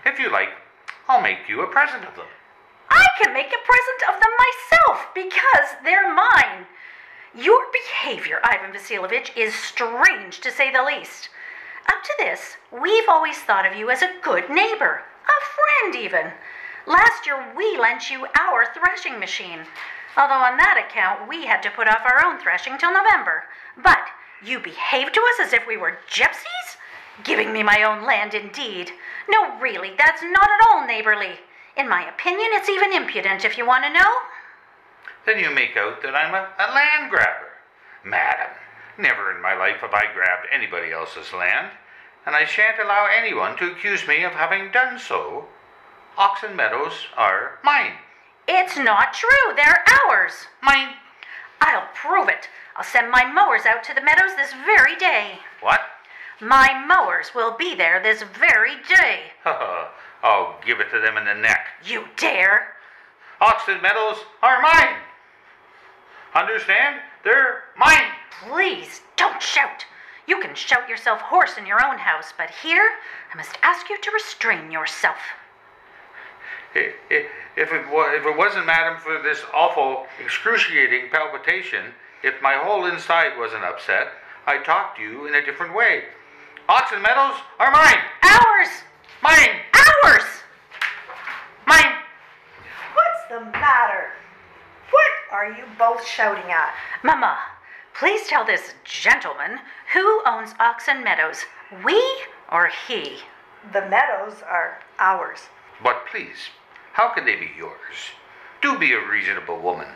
If 0.04 0.18
you 0.18 0.30
like, 0.30 0.50
I'll 1.08 1.22
make 1.22 1.48
you 1.48 1.62
a 1.62 1.70
present 1.70 2.04
of 2.04 2.16
them. 2.16 2.26
I 2.90 3.06
can 3.22 3.32
make 3.32 3.48
a 3.48 3.66
present 3.66 4.02
of 4.12 4.20
them 4.20 4.32
myself 4.44 5.14
because 5.14 5.78
they're 5.84 6.12
mine. 6.12 6.66
Your 7.34 7.64
behavior, 7.72 8.40
Ivan 8.42 8.72
Vasilovich, 8.72 9.36
is 9.36 9.54
strange 9.54 10.40
to 10.40 10.50
say 10.50 10.72
the 10.72 10.82
least. 10.82 11.28
Up 11.88 12.02
to 12.02 12.14
this, 12.18 12.56
we've 12.72 13.08
always 13.08 13.38
thought 13.38 13.66
of 13.66 13.76
you 13.76 13.90
as 13.90 14.02
a 14.02 14.14
good 14.22 14.50
neighbor, 14.50 15.02
a 15.26 15.38
friend 15.54 15.96
even. 15.96 16.32
Last 16.86 17.24
year, 17.24 17.52
we 17.56 17.78
lent 17.78 18.10
you 18.10 18.26
our 18.38 18.66
threshing 18.74 19.18
machine, 19.18 19.60
although 20.16 20.34
on 20.34 20.58
that 20.58 20.84
account, 20.84 21.28
we 21.28 21.46
had 21.46 21.62
to 21.62 21.70
put 21.70 21.88
off 21.88 22.02
our 22.04 22.24
own 22.24 22.38
threshing 22.38 22.76
till 22.76 22.92
November. 22.92 23.44
But 23.82 24.08
you 24.42 24.60
behaved 24.60 25.14
to 25.14 25.20
us 25.20 25.46
as 25.46 25.52
if 25.54 25.66
we 25.66 25.78
were 25.78 25.98
gypsies? 26.10 26.76
Giving 27.22 27.52
me 27.52 27.62
my 27.62 27.82
own 27.82 28.04
land, 28.04 28.34
indeed. 28.34 28.90
No, 29.30 29.58
really, 29.58 29.92
that's 29.96 30.22
not 30.22 30.50
at 30.50 30.66
all 30.70 30.86
neighborly. 30.86 31.40
In 31.76 31.88
my 31.88 32.06
opinion, 32.08 32.50
it's 32.52 32.68
even 32.68 32.92
impudent, 32.92 33.44
if 33.44 33.56
you 33.56 33.66
want 33.66 33.84
to 33.84 33.92
know. 33.92 34.18
Then 35.24 35.38
you 35.38 35.50
make 35.50 35.76
out 35.76 36.02
that 36.02 36.14
I'm 36.14 36.34
a, 36.34 36.48
a 36.58 36.68
land 36.74 37.10
grabber. 37.10 37.48
Madam, 38.04 38.50
never 38.98 39.34
in 39.34 39.40
my 39.40 39.54
life 39.54 39.78
have 39.78 39.94
I 39.94 40.12
grabbed 40.12 40.48
anybody 40.52 40.92
else's 40.92 41.32
land, 41.32 41.70
and 42.26 42.36
I 42.36 42.44
shan't 42.44 42.78
allow 42.78 43.06
anyone 43.06 43.56
to 43.56 43.72
accuse 43.72 44.06
me 44.06 44.22
of 44.22 44.32
having 44.32 44.70
done 44.70 44.98
so. 44.98 45.48
Oxen 46.16 46.54
Meadows 46.54 47.06
are 47.16 47.58
mine. 47.64 47.92
It's 48.46 48.76
not 48.76 49.14
true. 49.14 49.54
They're 49.56 49.84
ours. 50.06 50.46
Mine. 50.62 50.94
I'll 51.60 51.88
prove 51.94 52.28
it. 52.28 52.48
I'll 52.76 52.84
send 52.84 53.10
my 53.10 53.24
mowers 53.24 53.66
out 53.66 53.82
to 53.84 53.94
the 53.94 54.00
meadows 54.00 54.36
this 54.36 54.52
very 54.52 54.96
day. 54.96 55.38
What? 55.60 55.80
My 56.40 56.84
mowers 56.86 57.30
will 57.34 57.56
be 57.56 57.74
there 57.74 58.00
this 58.02 58.22
very 58.22 58.76
day. 58.88 59.32
I'll 60.22 60.60
give 60.64 60.80
it 60.80 60.90
to 60.90 61.00
them 61.00 61.16
in 61.16 61.24
the 61.24 61.34
neck. 61.34 61.66
You 61.84 62.04
dare? 62.16 62.74
Oxen 63.40 63.82
Meadows 63.82 64.18
are 64.42 64.62
mine. 64.62 64.96
Understand? 66.34 67.00
They're 67.24 67.64
mine. 67.76 68.12
Please 68.46 69.00
don't 69.16 69.42
shout. 69.42 69.84
You 70.26 70.40
can 70.40 70.54
shout 70.54 70.88
yourself 70.88 71.20
hoarse 71.20 71.58
in 71.58 71.66
your 71.66 71.84
own 71.84 71.98
house, 71.98 72.32
but 72.36 72.50
here 72.50 72.88
I 73.32 73.36
must 73.36 73.58
ask 73.62 73.90
you 73.90 74.00
to 74.00 74.10
restrain 74.10 74.70
yourself. 74.70 75.18
I- 76.74 76.94
i- 77.10 77.26
If 77.56 77.70
it, 77.72 77.84
if 77.88 78.26
it 78.26 78.36
wasn't, 78.36 78.66
madam, 78.66 78.98
for 78.98 79.18
this 79.22 79.44
awful, 79.54 80.08
excruciating 80.18 81.08
palpitation, 81.10 81.94
if 82.24 82.42
my 82.42 82.54
whole 82.54 82.86
inside 82.86 83.38
wasn't 83.38 83.62
upset, 83.64 84.08
I'd 84.46 84.64
talk 84.64 84.96
to 84.96 85.02
you 85.02 85.26
in 85.26 85.34
a 85.36 85.42
different 85.44 85.72
way. 85.72 86.06
Oxen 86.68 87.00
Meadows 87.00 87.36
are 87.60 87.70
mine! 87.70 87.98
Ours! 88.24 88.68
Mine! 89.22 89.60
Ours! 90.02 90.24
Mine! 91.66 91.94
What's 92.94 93.28
the 93.30 93.40
matter? 93.58 94.10
What 94.90 95.10
are 95.30 95.50
you 95.52 95.64
both 95.78 96.04
shouting 96.06 96.50
at? 96.50 96.74
Mama, 97.04 97.38
please 97.94 98.26
tell 98.26 98.44
this 98.44 98.74
gentleman 98.84 99.60
who 99.92 100.22
owns 100.26 100.54
Oxen 100.58 101.04
Meadows, 101.04 101.44
we 101.84 102.02
or 102.50 102.68
he? 102.88 103.18
The 103.72 103.82
meadows 103.88 104.42
are 104.42 104.80
ours. 104.98 105.48
But 105.82 106.06
please, 106.06 106.48
how 106.94 107.08
can 107.08 107.24
they 107.26 107.34
be 107.34 107.50
yours? 107.58 108.14
Do 108.62 108.78
be 108.78 108.92
a 108.92 109.08
reasonable 109.08 109.60
woman. 109.60 109.88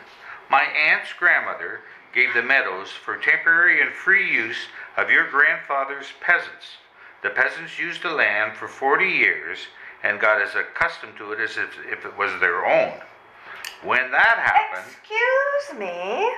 My 0.51 0.63
aunt's 0.63 1.13
grandmother 1.17 1.79
gave 2.13 2.33
the 2.33 2.43
meadows 2.43 2.89
for 2.91 3.15
temporary 3.15 3.81
and 3.81 3.93
free 3.93 4.29
use 4.29 4.67
of 4.97 5.09
your 5.09 5.29
grandfather's 5.31 6.07
peasants. 6.19 6.75
The 7.23 7.29
peasants 7.29 7.79
used 7.79 8.03
the 8.03 8.11
land 8.11 8.57
for 8.57 8.67
40 8.67 9.05
years 9.05 9.59
and 10.03 10.19
got 10.19 10.41
as 10.41 10.55
accustomed 10.55 11.15
to 11.17 11.31
it 11.31 11.39
as 11.39 11.55
if, 11.55 11.69
if 11.89 12.03
it 12.03 12.17
was 12.17 12.37
their 12.41 12.65
own. 12.65 12.99
When 13.83 14.11
that 14.11 14.37
happened, 14.37 14.93
Excuse 14.99 15.79
me. 15.79 16.29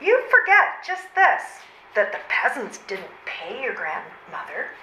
You 0.00 0.24
forget 0.28 0.82
just 0.84 1.14
this 1.14 1.62
that 1.94 2.10
the 2.10 2.18
peasants 2.28 2.78
didn't 2.88 3.14
pay 3.26 3.62
your 3.62 3.74
grandmother 3.74 4.74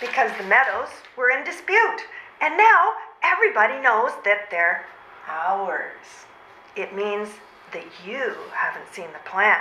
because 0.00 0.32
the 0.38 0.44
meadows 0.44 0.88
were 1.16 1.30
in 1.30 1.44
dispute. 1.44 2.02
And 2.42 2.56
now 2.56 2.94
everybody 3.22 3.80
knows 3.80 4.10
that 4.24 4.50
they're 4.50 4.84
ours. 5.28 6.26
It 6.74 6.92
means 6.92 7.28
that 7.72 7.84
you 8.04 8.34
haven't 8.52 8.92
seen 8.92 9.06
the 9.12 9.30
plan. 9.30 9.60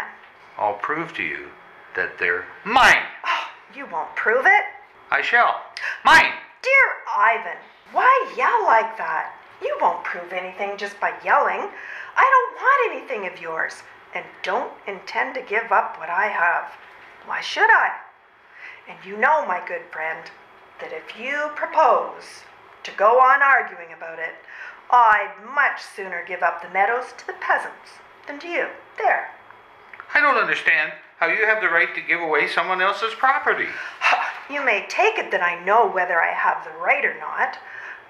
I'll 0.58 0.74
prove 0.74 1.14
to 1.14 1.24
you 1.24 1.50
that 1.96 2.18
they're 2.18 2.46
mine. 2.66 3.04
Oh, 3.24 3.48
you 3.76 3.86
won't 3.86 4.16
prove 4.16 4.48
it? 4.48 4.64
I 5.12 5.22
shall. 5.22 5.62
Mine! 6.04 6.34
Dear 6.64 6.88
Ivan, 7.16 7.58
why 7.92 8.34
yell 8.36 8.64
like 8.64 8.98
that? 8.98 9.36
You 9.62 9.78
won't 9.80 10.04
prove 10.04 10.34
anything 10.34 10.76
just 10.76 11.00
by 11.00 11.14
yelling. 11.24 11.70
I 12.18 12.26
don't 12.34 12.56
want 12.56 12.96
anything 12.96 13.32
of 13.32 13.40
yours 13.40 13.84
and 14.16 14.26
don't 14.42 14.74
intend 14.88 15.36
to 15.36 15.42
give 15.44 15.72
up 15.72 16.00
what 16.00 16.10
I 16.10 16.30
have. 16.30 16.72
Why 17.28 17.42
should 17.42 17.70
I? 17.70 17.92
And 18.90 18.98
you 19.06 19.18
know, 19.18 19.46
my 19.46 19.62
good 19.68 19.84
friend, 19.92 20.32
that 20.80 20.92
if 20.92 21.20
you 21.20 21.52
propose 21.56 22.44
to 22.84 22.92
go 22.92 23.20
on 23.20 23.42
arguing 23.42 23.94
about 23.94 24.20
it, 24.20 24.36
I'd 24.90 25.34
much 25.56 25.82
sooner 25.82 26.24
give 26.28 26.44
up 26.44 26.62
the 26.62 26.70
meadows 26.70 27.14
to 27.18 27.28
the 27.28 27.34
peasants 27.34 28.02
than 28.28 28.40
to 28.40 28.48
you. 28.48 28.68
There. 28.98 29.32
I 30.14 30.20
don't 30.20 30.38
understand 30.38 30.92
how 31.20 31.28
you 31.28 31.46
have 31.46 31.62
the 31.62 31.70
right 31.70 31.94
to 31.96 32.02
give 32.02 32.20
away 32.20 32.48
someone 32.48 32.82
else's 32.82 33.14
property. 33.14 33.68
You 34.50 34.66
may 34.66 34.86
take 34.90 35.18
it 35.18 35.32
that 35.32 35.42
I 35.42 35.64
know 35.64 35.88
whether 35.88 36.22
I 36.22 36.34
have 36.34 36.66
the 36.66 36.78
right 36.78 37.06
or 37.06 37.18
not, 37.18 37.58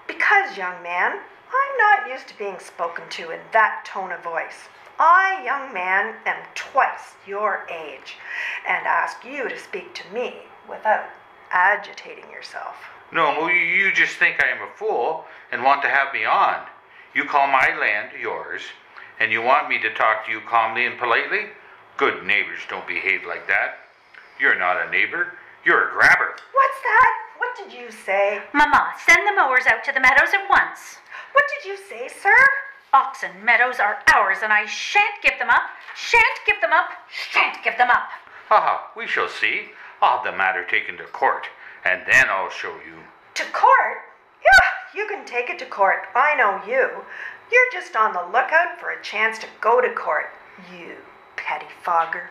because, 0.08 0.56
young 0.56 0.82
man, 0.82 1.20
I'm 1.54 1.78
not 1.78 2.10
used 2.10 2.26
to 2.28 2.38
being 2.38 2.58
spoken 2.58 3.04
to 3.10 3.30
in 3.30 3.38
that 3.52 3.84
tone 3.84 4.10
of 4.10 4.24
voice. 4.24 4.68
I, 4.98 5.44
young 5.44 5.72
man, 5.72 6.16
am 6.26 6.42
twice 6.56 7.14
your 7.26 7.64
age, 7.70 8.16
and 8.66 8.86
ask 8.88 9.24
you 9.24 9.48
to 9.48 9.56
speak 9.56 9.94
to 9.94 10.12
me 10.12 10.46
without 10.68 11.10
agitating 11.52 12.28
yourself. 12.30 12.91
No, 13.12 13.38
well, 13.38 13.50
you- 13.50 13.56
you 13.86 13.92
just 13.92 14.16
think 14.16 14.42
I 14.42 14.48
am 14.48 14.62
a 14.62 14.70
fool 14.74 15.28
and 15.50 15.62
want 15.62 15.82
to 15.82 15.88
have 15.88 16.12
me 16.14 16.24
on. 16.24 16.66
You 17.12 17.26
call 17.26 17.46
my 17.46 17.68
land 17.76 18.12
yours, 18.12 18.72
and 19.20 19.30
you 19.30 19.42
want 19.42 19.68
me 19.68 19.78
to 19.80 19.92
talk 19.92 20.24
to 20.24 20.30
you 20.30 20.40
calmly 20.40 20.86
and 20.86 20.98
politely? 20.98 21.50
Good 21.98 22.24
neighbors 22.24 22.64
don't 22.66 22.86
behave 22.86 23.24
like 23.24 23.46
that. 23.48 23.80
You're 24.38 24.54
not 24.54 24.80
a 24.80 24.88
neighbor, 24.88 25.36
you're 25.62 25.88
a 25.90 25.92
grabber. 25.92 26.36
What's 26.52 26.80
that? 26.82 27.18
What 27.36 27.54
did 27.56 27.72
you 27.72 27.90
say? 27.90 28.42
Mama, 28.54 28.94
send 28.96 29.26
the 29.26 29.32
mowers 29.32 29.66
out 29.66 29.84
to 29.84 29.92
the 29.92 30.00
meadows 30.00 30.32
at 30.32 30.48
once. 30.48 30.98
What 31.32 31.44
did 31.48 31.68
you 31.68 31.76
say, 31.76 32.08
sir? 32.08 32.36
Oxen 32.94 33.44
Meadows 33.44 33.78
are 33.78 34.02
ours, 34.14 34.42
and 34.42 34.52
I 34.52 34.64
shan't 34.66 35.20
give 35.22 35.38
them 35.38 35.50
up, 35.50 35.70
shan't 35.94 36.44
give 36.46 36.60
them 36.62 36.72
up, 36.72 36.92
shan't 37.10 37.62
give 37.62 37.76
them 37.76 37.90
up. 37.90 38.10
Haha, 38.48 38.88
we 38.94 39.06
shall 39.06 39.28
see. 39.28 39.72
I'll 40.00 40.16
have 40.18 40.24
the 40.24 40.32
matter 40.32 40.64
taken 40.64 40.96
to 40.98 41.04
court, 41.04 41.48
and 41.84 42.02
then 42.06 42.26
I'll 42.28 42.50
show 42.50 42.74
you. 42.86 43.02
To 43.34 43.44
court? 43.52 43.98
Yeah, 44.42 45.00
you 45.00 45.06
can 45.08 45.24
take 45.24 45.50
it 45.50 45.58
to 45.60 45.66
court. 45.66 46.06
I 46.14 46.34
know 46.36 46.60
you. 46.66 46.88
You're 47.50 47.72
just 47.72 47.96
on 47.96 48.12
the 48.12 48.24
lookout 48.24 48.78
for 48.78 48.90
a 48.90 49.02
chance 49.02 49.38
to 49.40 49.46
go 49.60 49.80
to 49.80 49.92
court. 49.92 50.30
You 50.72 50.96
pettifogger. 51.36 52.26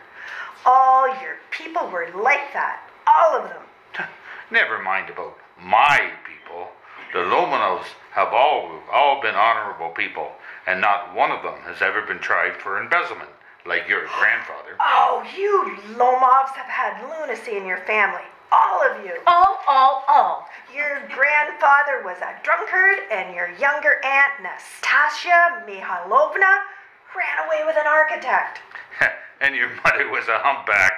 All 0.66 1.08
your 1.22 1.38
people 1.50 1.88
were 1.90 2.08
like 2.16 2.54
that. 2.54 2.88
All 3.08 3.38
of 3.38 3.50
them. 3.50 4.08
Never 4.52 4.82
mind 4.82 5.10
about 5.10 5.38
my 5.60 6.12
people. 6.26 6.70
The 7.14 7.20
Lomovs 7.20 7.88
have 8.14 8.30
all, 8.34 8.80
all 8.92 9.22
been 9.22 9.36
honorable 9.36 9.90
people, 9.90 10.32
and 10.66 10.80
not 10.80 11.14
one 11.14 11.32
of 11.32 11.44
them 11.44 11.60
has 11.64 11.82
ever 11.82 12.02
been 12.02 12.20
tried 12.20 12.56
for 12.56 12.82
embezzlement, 12.82 13.30
like 13.66 13.88
your 13.88 14.08
grandfather. 14.18 14.78
Oh, 14.80 15.24
you 15.36 15.78
Lomovs 15.98 16.56
have 16.56 16.68
had 16.68 17.04
lunacy 17.10 17.58
in 17.58 17.66
your 17.66 17.80
family. 17.86 18.24
All 18.52 18.82
of 18.84 19.06
you. 19.06 19.14
All, 19.28 19.60
all, 19.68 20.04
all. 20.08 20.48
Your 20.76 21.02
grandfather 21.14 22.02
was 22.04 22.18
a 22.22 22.36
drunkard, 22.44 23.00
and 23.12 23.34
your 23.36 23.50
younger 23.60 24.04
aunt, 24.04 24.34
Nastasia 24.44 25.64
Mihailovna, 25.68 26.60
ran 27.16 27.46
away 27.48 27.64
with 27.66 27.76
an 27.78 27.88
architect. 27.88 28.60
and 29.42 29.56
your 29.56 29.70
mother 29.84 30.10
was 30.10 30.28
a 30.28 30.38
humpback. 30.40 30.92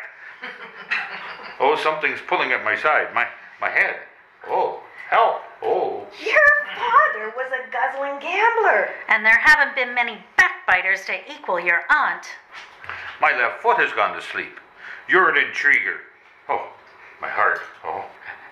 oh, 1.60 1.76
something's 1.82 2.20
pulling 2.28 2.52
at 2.52 2.64
my 2.64 2.76
side, 2.76 3.14
my 3.14 3.28
my 3.62 3.70
head. 3.70 3.96
Oh, 4.48 4.82
help! 5.10 5.42
Oh, 5.62 6.06
Your 6.22 6.76
father 6.76 7.34
was 7.38 7.50
a 7.54 7.72
guzzling 7.72 8.20
gambler. 8.20 8.90
And 9.08 9.24
there 9.24 9.38
haven't 9.42 9.74
been 9.76 9.94
many 9.96 10.18
backbiters 10.38 11.06
to 11.06 11.14
equal 11.32 11.60
your 11.60 11.82
aunt. 11.90 12.26
my 13.22 13.32
left 13.32 13.62
foot 13.62 13.78
has 13.78 13.94
gone 13.94 14.14
to 14.16 14.22
sleep. 14.22 14.60
You're 15.08 15.30
an 15.30 15.38
intriguer. 15.38 16.00
Oh, 16.50 16.68
my 17.24 17.30
heart. 17.30 17.62
Oh, 17.86 18.04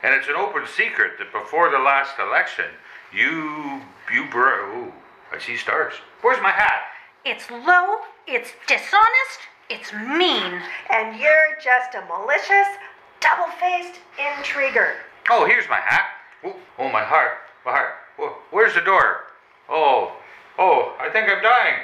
and 0.01 0.15
it's 0.15 0.29
an 0.29 0.35
open 0.35 0.63
secret 0.65 1.19
that 1.19 1.33
before 1.33 1.69
the 1.69 1.77
last 1.77 2.15
election, 2.19 2.71
you 3.13 3.81
you 4.13 4.23
bro. 4.31 4.87
Ooh, 4.87 4.93
I 5.33 5.39
see 5.39 5.57
stars. 5.57 5.93
Where's 6.21 6.41
my 6.41 6.51
hat? 6.51 6.83
It's 7.25 7.51
low, 7.51 7.97
it's 8.27 8.51
dishonest, 8.67 9.39
it's 9.69 9.91
mean. 9.91 10.61
And 10.89 11.19
you're 11.19 11.59
just 11.61 11.95
a 11.95 12.03
malicious, 12.07 12.69
double 13.19 13.51
faced 13.59 13.99
intriguer. 14.17 14.93
Oh, 15.29 15.45
here's 15.45 15.67
my 15.67 15.81
hat. 15.81 16.05
Oh, 16.45 16.55
oh, 16.79 16.89
my 16.89 17.03
heart. 17.03 17.39
My 17.65 17.71
heart. 17.73 17.93
Wh- 18.17 18.53
Where's 18.53 18.73
the 18.73 18.81
door? 18.81 19.25
Oh, 19.69 20.13
oh, 20.57 20.95
I 20.97 21.09
think 21.09 21.29
I'm 21.29 21.43
dying. 21.43 21.83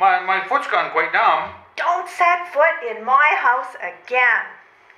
My, 0.00 0.18
my 0.24 0.42
foot's 0.48 0.66
gone 0.66 0.90
quite 0.92 1.12
numb. 1.12 1.50
Don't 1.76 2.08
set 2.08 2.52
foot 2.54 2.80
in 2.90 3.04
my 3.04 3.36
house 3.38 3.76
again. 3.76 4.46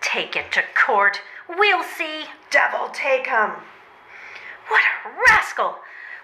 Take 0.05 0.37
it 0.37 0.53
to 0.53 0.63
court. 0.77 1.23
We'll 1.49 1.83
see. 1.83 2.27
Devil 2.51 2.91
take 2.93 3.27
him. 3.27 3.53
What 4.69 4.83
a 4.85 5.09
rascal! 5.27 5.77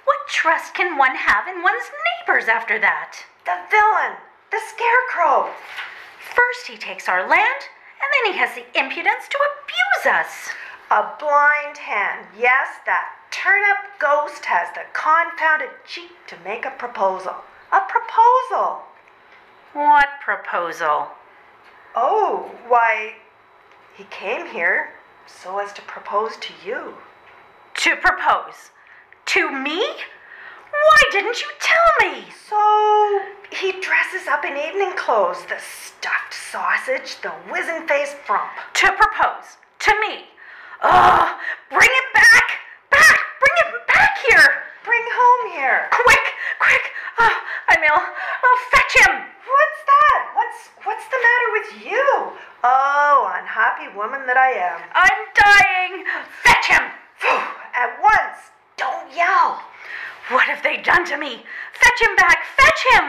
What 0.04 0.28
trust 0.28 0.74
can 0.74 0.98
one 0.98 1.16
have 1.16 1.48
in 1.48 1.62
one's 1.62 1.90
neighbors 2.04 2.46
after 2.46 2.78
that? 2.78 3.24
The 3.46 3.56
villain. 3.70 4.18
The 4.50 4.60
scarecrow. 4.68 5.50
First, 6.20 6.66
he 6.68 6.76
takes 6.76 7.08
our 7.08 7.22
land, 7.22 7.60
and 8.00 8.08
then 8.12 8.32
he 8.32 8.38
has 8.38 8.54
the 8.54 8.66
impudence 8.78 9.28
to 9.28 9.38
abuse 9.48 10.14
us. 10.14 10.50
A 10.90 11.16
blind 11.18 11.78
hen. 11.78 12.26
Yes, 12.38 12.68
that 12.84 13.16
turnip 13.30 13.78
ghost 13.98 14.44
has 14.44 14.68
the 14.74 14.84
confounded 14.92 15.70
cheek 15.86 16.12
to 16.26 16.36
make 16.44 16.66
a 16.66 16.70
proposal. 16.70 17.36
A 17.72 17.80
proposal. 17.88 18.82
What 19.72 20.08
proposal? 20.20 21.08
Oh, 21.94 22.50
why, 22.68 23.14
he 23.96 24.04
came 24.04 24.46
here 24.46 24.90
so 25.26 25.58
as 25.58 25.72
to 25.74 25.82
propose 25.82 26.36
to 26.38 26.52
you. 26.64 26.94
To 27.74 27.96
propose? 27.96 28.70
To 29.26 29.50
me? 29.50 29.80
Why 30.70 31.02
didn't 31.12 31.40
you 31.40 31.48
tell 31.60 32.10
me? 32.10 32.24
So 32.48 33.20
he 33.52 33.72
dresses 33.80 34.28
up 34.28 34.44
in 34.44 34.56
evening 34.56 34.96
clothes, 34.96 35.44
the 35.46 35.58
stuffed 35.58 36.34
sausage, 36.34 37.20
the 37.22 37.32
wizen 37.50 37.86
faced 37.86 38.16
frump. 38.26 38.50
To 38.74 38.92
propose? 38.92 39.58
To 39.80 39.94
me? 40.00 40.24
Ugh! 40.82 41.38
Bring 41.70 41.88
it 41.90 42.14
back! 42.14 42.44
Back! 42.90 43.18
Bring 43.40 43.56
it 43.58 43.86
back 43.86 44.18
here! 44.28 44.62
Bring 44.84 45.02
home 45.12 45.52
here. 45.52 45.88
Quick, 45.90 46.34
quick! 46.58 46.92
Ah, 47.18 47.36
I'm 47.68 47.82
ill. 47.82 48.02
Oh, 48.44 48.58
fetch 48.70 49.06
him! 49.06 49.14
What's 49.16 49.82
that? 49.86 50.20
What's 50.34 50.60
what's 50.84 51.06
the 51.08 51.18
matter 51.18 51.48
with 51.52 51.68
you? 51.86 52.32
Oh, 52.62 53.32
unhappy 53.40 53.88
woman 53.96 54.26
that 54.26 54.36
I 54.36 54.52
am. 54.52 54.80
I'm 54.94 55.20
dying! 55.34 56.04
Fetch 56.44 56.66
him! 56.68 56.84
At 57.74 57.96
once. 58.02 58.52
Don't 58.76 59.14
yell. 59.16 59.62
What 60.28 60.44
have 60.44 60.62
they 60.62 60.82
done 60.82 61.04
to 61.06 61.16
me? 61.16 61.44
Fetch 61.72 62.00
him 62.08 62.16
back! 62.16 62.44
Fetch 62.56 62.82
him! 62.92 63.04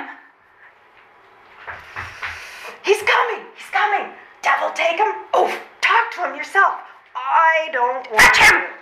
He's 2.84 3.02
coming. 3.04 3.46
He's 3.56 3.70
coming. 3.70 4.14
Devil 4.42 4.72
take 4.74 4.98
him. 4.98 5.14
Oh, 5.34 5.52
talk 5.82 6.12
to 6.16 6.30
him 6.30 6.36
yourself. 6.36 6.80
I 7.16 7.70
don't 7.72 8.10
want 8.10 8.22
Fetch 8.22 8.38
him! 8.38 8.81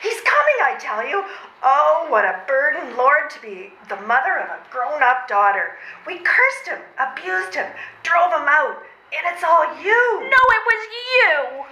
To. 0.00 0.08
He's 0.08 0.20
coming, 0.20 0.58
I 0.62 0.76
tell 0.78 1.06
you. 1.06 1.24
Oh, 1.62 2.06
what 2.08 2.24
a 2.24 2.42
burden, 2.46 2.96
Lord, 2.96 3.30
to 3.30 3.42
be 3.42 3.72
the 3.88 4.00
mother 4.02 4.38
of 4.38 4.48
a 4.48 4.60
grown 4.70 5.02
up 5.02 5.28
daughter. 5.28 5.76
We 6.06 6.18
cursed 6.18 6.68
him, 6.68 6.78
abused 6.98 7.54
him, 7.54 7.66
drove 8.02 8.32
him 8.32 8.46
out, 8.46 8.82
and 9.12 9.34
it's 9.34 9.44
all 9.44 9.64
you. 9.82 10.20
No, 10.20 10.42
it 10.56 10.64
was 10.66 10.88
you! 10.94 11.64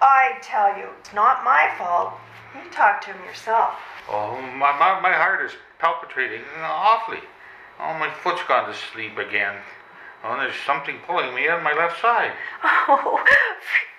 I 0.00 0.38
tell 0.42 0.76
you, 0.76 0.88
it's 0.98 1.12
not 1.14 1.44
my 1.44 1.72
fault. 1.78 2.14
You 2.54 2.70
talk 2.70 3.00
to 3.02 3.12
him 3.12 3.24
yourself. 3.24 3.74
Oh, 4.08 4.40
my, 4.40 4.72
my, 4.78 5.00
my 5.00 5.12
heart 5.12 5.44
is 5.44 5.52
palpitating 5.78 6.42
awfully. 6.62 7.20
Oh, 7.80 7.98
my 7.98 8.10
foot's 8.22 8.42
gone 8.46 8.68
to 8.68 8.74
sleep 8.74 9.18
again. 9.18 9.56
Oh, 10.22 10.36
there's 10.36 10.54
something 10.66 10.96
pulling 11.06 11.34
me 11.34 11.48
on 11.48 11.62
my 11.62 11.74
left 11.74 12.00
side. 12.00 12.32
Oh, 12.86 13.22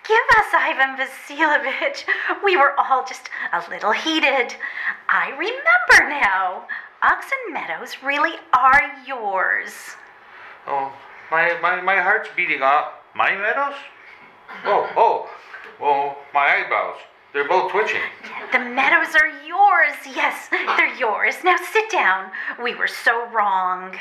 forgive 0.06 0.24
us, 0.38 0.46
Ivan 0.54 0.98
Vasilovich. 0.98 2.06
We 2.44 2.58
were 2.58 2.80
all 2.80 3.06
just 3.06 3.30
a 3.54 3.64
little 3.70 3.92
heated. 3.92 4.56
I 5.10 5.30
remember 5.32 6.10
now. 6.10 6.68
Oxen 7.02 7.38
Meadows 7.52 7.98
really 8.04 8.36
are 8.54 8.92
yours. 9.06 9.72
Oh, 10.68 10.92
my, 11.32 11.58
my, 11.62 11.82
my 11.82 11.98
heart's 11.98 12.30
beating 12.36 12.62
up. 12.62 13.04
My 13.16 13.36
meadows? 13.36 13.76
Oh, 14.66 14.90
oh, 14.96 15.30
oh, 15.82 16.18
my 16.34 16.64
eyebrows. 16.64 16.98
They're 17.34 17.48
both 17.48 17.72
twitching. 17.72 18.02
The 18.52 18.60
meadows 18.60 19.16
are 19.16 19.30
yours. 19.46 19.96
Yes, 20.06 20.50
they're 20.50 20.96
yours. 20.96 21.36
Now 21.44 21.58
sit 21.72 21.90
down. 21.92 22.32
We 22.64 22.76
were 22.76 22.88
so 22.88 23.28
wrong. 23.30 23.96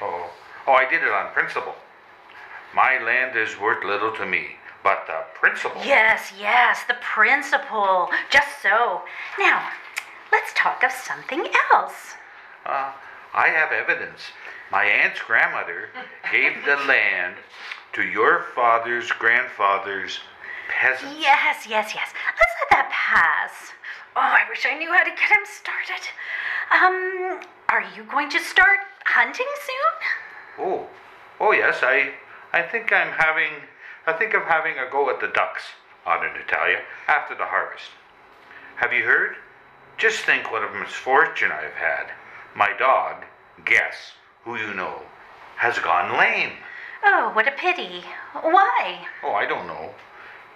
Oh, 0.00 0.30
oh, 0.66 0.72
I 0.72 0.88
did 0.88 1.02
it 1.02 1.10
on 1.10 1.32
principle. 1.32 1.74
My 2.74 3.02
land 3.02 3.36
is 3.36 3.58
worth 3.58 3.84
little 3.84 4.12
to 4.12 4.24
me, 4.24 4.56
but 4.82 5.06
the 5.06 5.24
principle. 5.34 5.80
Yes, 5.84 6.32
yes, 6.38 6.84
the 6.88 6.96
principle. 7.00 8.08
Just 8.30 8.62
so. 8.62 9.02
Now, 9.38 9.68
let's 10.32 10.52
talk 10.54 10.82
of 10.82 10.92
something 10.92 11.46
else. 11.72 12.14
Uh, 12.66 12.92
I 13.34 13.48
have 13.48 13.72
evidence. 13.72 14.20
My 14.70 14.84
aunt's 14.84 15.20
grandmother 15.20 15.90
gave 16.30 16.64
the 16.64 16.76
land 16.88 17.36
to 17.92 18.02
your 18.02 18.46
father's 18.54 19.10
grandfather's 19.12 20.20
peasants. 20.68 21.16
Yes, 21.20 21.66
yes, 21.68 21.92
yes. 21.94 22.08
Let's 22.12 22.54
let 22.60 22.70
that 22.70 22.88
pass. 22.90 23.72
Oh, 24.16 24.20
I 24.20 24.48
wish 24.48 24.66
I 24.66 24.76
knew 24.78 24.92
how 24.92 25.04
to 25.04 25.10
get 25.10 25.30
him 25.30 25.44
started. 25.44 26.02
Um, 26.70 27.40
are 27.68 27.84
you 27.96 28.04
going 28.04 28.30
to 28.30 28.38
start 28.38 28.80
hunting 29.04 29.46
soon? 29.66 30.66
Oh, 30.66 30.86
oh 31.40 31.52
yes. 31.52 31.80
I, 31.82 32.12
I 32.52 32.62
think 32.62 32.92
I'm 32.92 33.12
having, 33.12 33.52
I 34.06 34.12
think 34.12 34.34
I'm 34.34 34.42
having 34.42 34.78
a 34.78 34.90
go 34.90 35.10
at 35.10 35.20
the 35.20 35.28
ducks, 35.28 35.62
Aunt 36.04 36.22
Natalia, 36.22 36.80
after 37.06 37.36
the 37.36 37.46
harvest. 37.46 37.90
Have 38.76 38.92
you 38.92 39.04
heard? 39.04 39.36
Just 39.96 40.20
think 40.20 40.50
what 40.50 40.64
a 40.64 40.78
misfortune 40.78 41.52
I've 41.52 41.74
had. 41.74 42.10
My 42.56 42.72
dog, 42.76 43.24
guess 43.64 44.12
who 44.44 44.56
you 44.56 44.74
know, 44.74 45.02
has 45.56 45.78
gone 45.78 46.18
lame. 46.18 46.54
Oh, 47.04 47.30
what 47.32 47.46
a 47.46 47.52
pity. 47.52 48.02
Why? 48.32 49.06
Oh, 49.22 49.32
I 49.32 49.46
don't 49.46 49.68
know. 49.68 49.94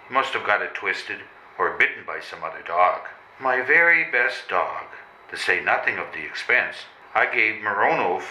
He 0.07 0.13
must 0.13 0.33
have 0.33 0.45
got 0.45 0.61
it 0.61 0.73
twisted 0.73 1.19
or 1.57 1.77
bitten 1.77 2.03
by 2.05 2.19
some 2.19 2.43
other 2.43 2.61
dog. 2.61 3.01
My 3.39 3.61
very 3.61 4.11
best 4.11 4.49
dog, 4.49 4.85
to 5.31 5.37
say 5.37 5.63
nothing 5.63 5.97
of 5.97 6.11
the 6.13 6.25
expense. 6.25 6.75
I 7.15 7.25
gave 7.25 7.61
Mironov 7.61 8.23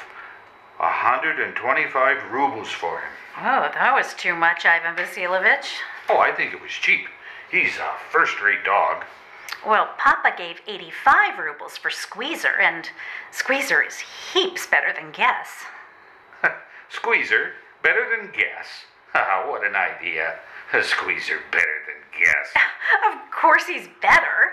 a 0.80 0.90
hundred 0.90 1.40
and 1.40 1.54
twenty-five 1.56 2.30
rubles 2.30 2.68
for 2.70 3.00
him. 3.00 3.10
Oh, 3.38 3.70
that 3.74 3.94
was 3.94 4.14
too 4.14 4.34
much, 4.34 4.64
Ivan 4.64 4.96
Vasilovich. 4.96 5.66
Oh, 6.08 6.18
I 6.18 6.32
think 6.32 6.52
it 6.52 6.62
was 6.62 6.70
cheap. 6.70 7.06
He's 7.50 7.76
a 7.76 7.92
first-rate 8.10 8.64
dog. 8.64 9.04
Well, 9.66 9.90
Papa 9.98 10.32
gave 10.36 10.60
85 10.66 11.38
rubles 11.38 11.76
for 11.76 11.90
Squeezer, 11.90 12.58
and 12.60 12.88
Squeezer 13.32 13.82
is 13.82 13.98
heaps 14.32 14.66
better 14.66 14.92
than 14.92 15.10
Guess. 15.12 15.64
Squeezer, 16.88 17.52
better 17.82 18.06
than 18.16 18.30
Guess. 18.32 18.66
What 19.48 19.66
an 19.66 19.74
idea. 19.76 20.34
A 20.72 20.82
squeezer 20.82 21.38
better 21.50 21.78
than 21.86 22.20
Guess. 22.20 22.64
Of 23.12 23.30
course 23.30 23.66
he's 23.66 23.88
better. 24.02 24.52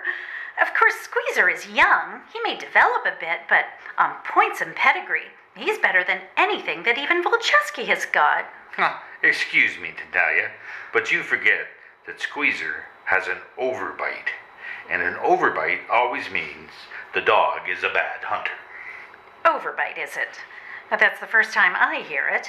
Of 0.61 0.73
course, 0.73 0.93
Squeezer 1.01 1.49
is 1.49 1.67
young. 1.67 2.21
He 2.31 2.39
may 2.41 2.57
develop 2.57 3.05
a 3.05 3.19
bit, 3.19 3.41
but 3.49 3.65
on 3.97 4.15
points 4.23 4.61
and 4.61 4.75
pedigree, 4.75 5.31
he's 5.55 5.77
better 5.79 6.03
than 6.03 6.21
anything 6.37 6.83
that 6.83 6.97
even 6.97 7.23
Volchanetsky 7.23 7.85
has 7.85 8.05
got. 8.05 8.45
Huh, 8.75 8.97
Excuse 9.23 9.79
me, 9.79 9.93
Talia, 10.11 10.51
but 10.91 11.09
you 11.09 11.23
forget 11.23 11.67
that 12.05 12.19
Squeezer 12.19 12.83
has 13.05 13.27
an 13.27 13.37
overbite. 13.57 14.31
And 14.89 15.01
an 15.01 15.13
overbite 15.15 15.79
always 15.89 16.29
means 16.29 16.71
the 17.13 17.21
dog 17.21 17.61
is 17.69 17.83
a 17.85 17.89
bad 17.93 18.21
hunter. 18.21 18.51
Overbite, 19.45 19.97
is 19.97 20.17
it? 20.17 20.39
But 20.89 20.99
that's 20.99 21.21
the 21.21 21.25
first 21.27 21.53
time 21.53 21.73
I 21.75 22.01
hear 22.07 22.27
it. 22.27 22.47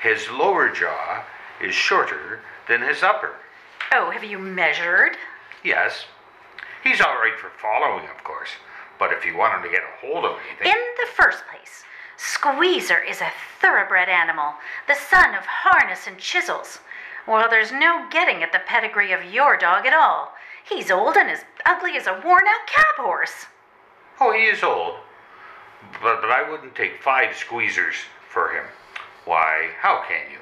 His 0.00 0.30
lower 0.30 0.68
jaw 0.70 1.24
is 1.60 1.74
shorter 1.74 2.38
than 2.68 2.82
his 2.82 3.02
upper. 3.02 3.34
Oh, 3.92 4.10
have 4.10 4.22
you 4.22 4.38
measured? 4.38 5.16
Yes, 5.64 6.04
he's 6.84 7.00
all 7.00 7.16
right 7.16 7.34
for 7.36 7.50
following, 7.60 8.04
of 8.16 8.22
course, 8.22 8.50
but 8.98 9.12
if 9.12 9.24
you 9.26 9.36
want 9.36 9.54
him 9.56 9.62
to 9.64 9.68
get 9.76 9.82
a 9.82 10.06
hold 10.06 10.24
of 10.24 10.38
anything. 10.48 10.68
In 10.72 10.86
the 11.00 11.08
first 11.12 11.42
place, 11.50 11.82
Squeezer 12.22 12.98
is 12.98 13.22
a 13.22 13.32
thoroughbred 13.62 14.10
animal, 14.10 14.52
the 14.86 14.94
son 14.94 15.34
of 15.34 15.46
harness 15.46 16.06
and 16.06 16.18
chisels. 16.18 16.80
Well, 17.26 17.48
there's 17.48 17.72
no 17.72 18.06
getting 18.10 18.42
at 18.42 18.52
the 18.52 18.58
pedigree 18.58 19.10
of 19.10 19.24
your 19.24 19.56
dog 19.56 19.86
at 19.86 19.94
all. 19.94 20.34
He's 20.62 20.90
old 20.90 21.16
and 21.16 21.30
as 21.30 21.46
ugly 21.64 21.96
as 21.96 22.06
a 22.06 22.20
worn 22.22 22.42
out 22.46 22.66
cab 22.66 22.96
horse. 22.98 23.46
Oh, 24.20 24.34
he 24.34 24.44
is 24.44 24.62
old, 24.62 24.96
but, 26.02 26.20
but 26.20 26.30
I 26.30 26.48
wouldn't 26.48 26.74
take 26.74 27.02
five 27.02 27.34
squeezers 27.34 28.04
for 28.28 28.50
him. 28.50 28.66
Why, 29.24 29.70
how 29.80 30.04
can 30.06 30.30
you? 30.30 30.40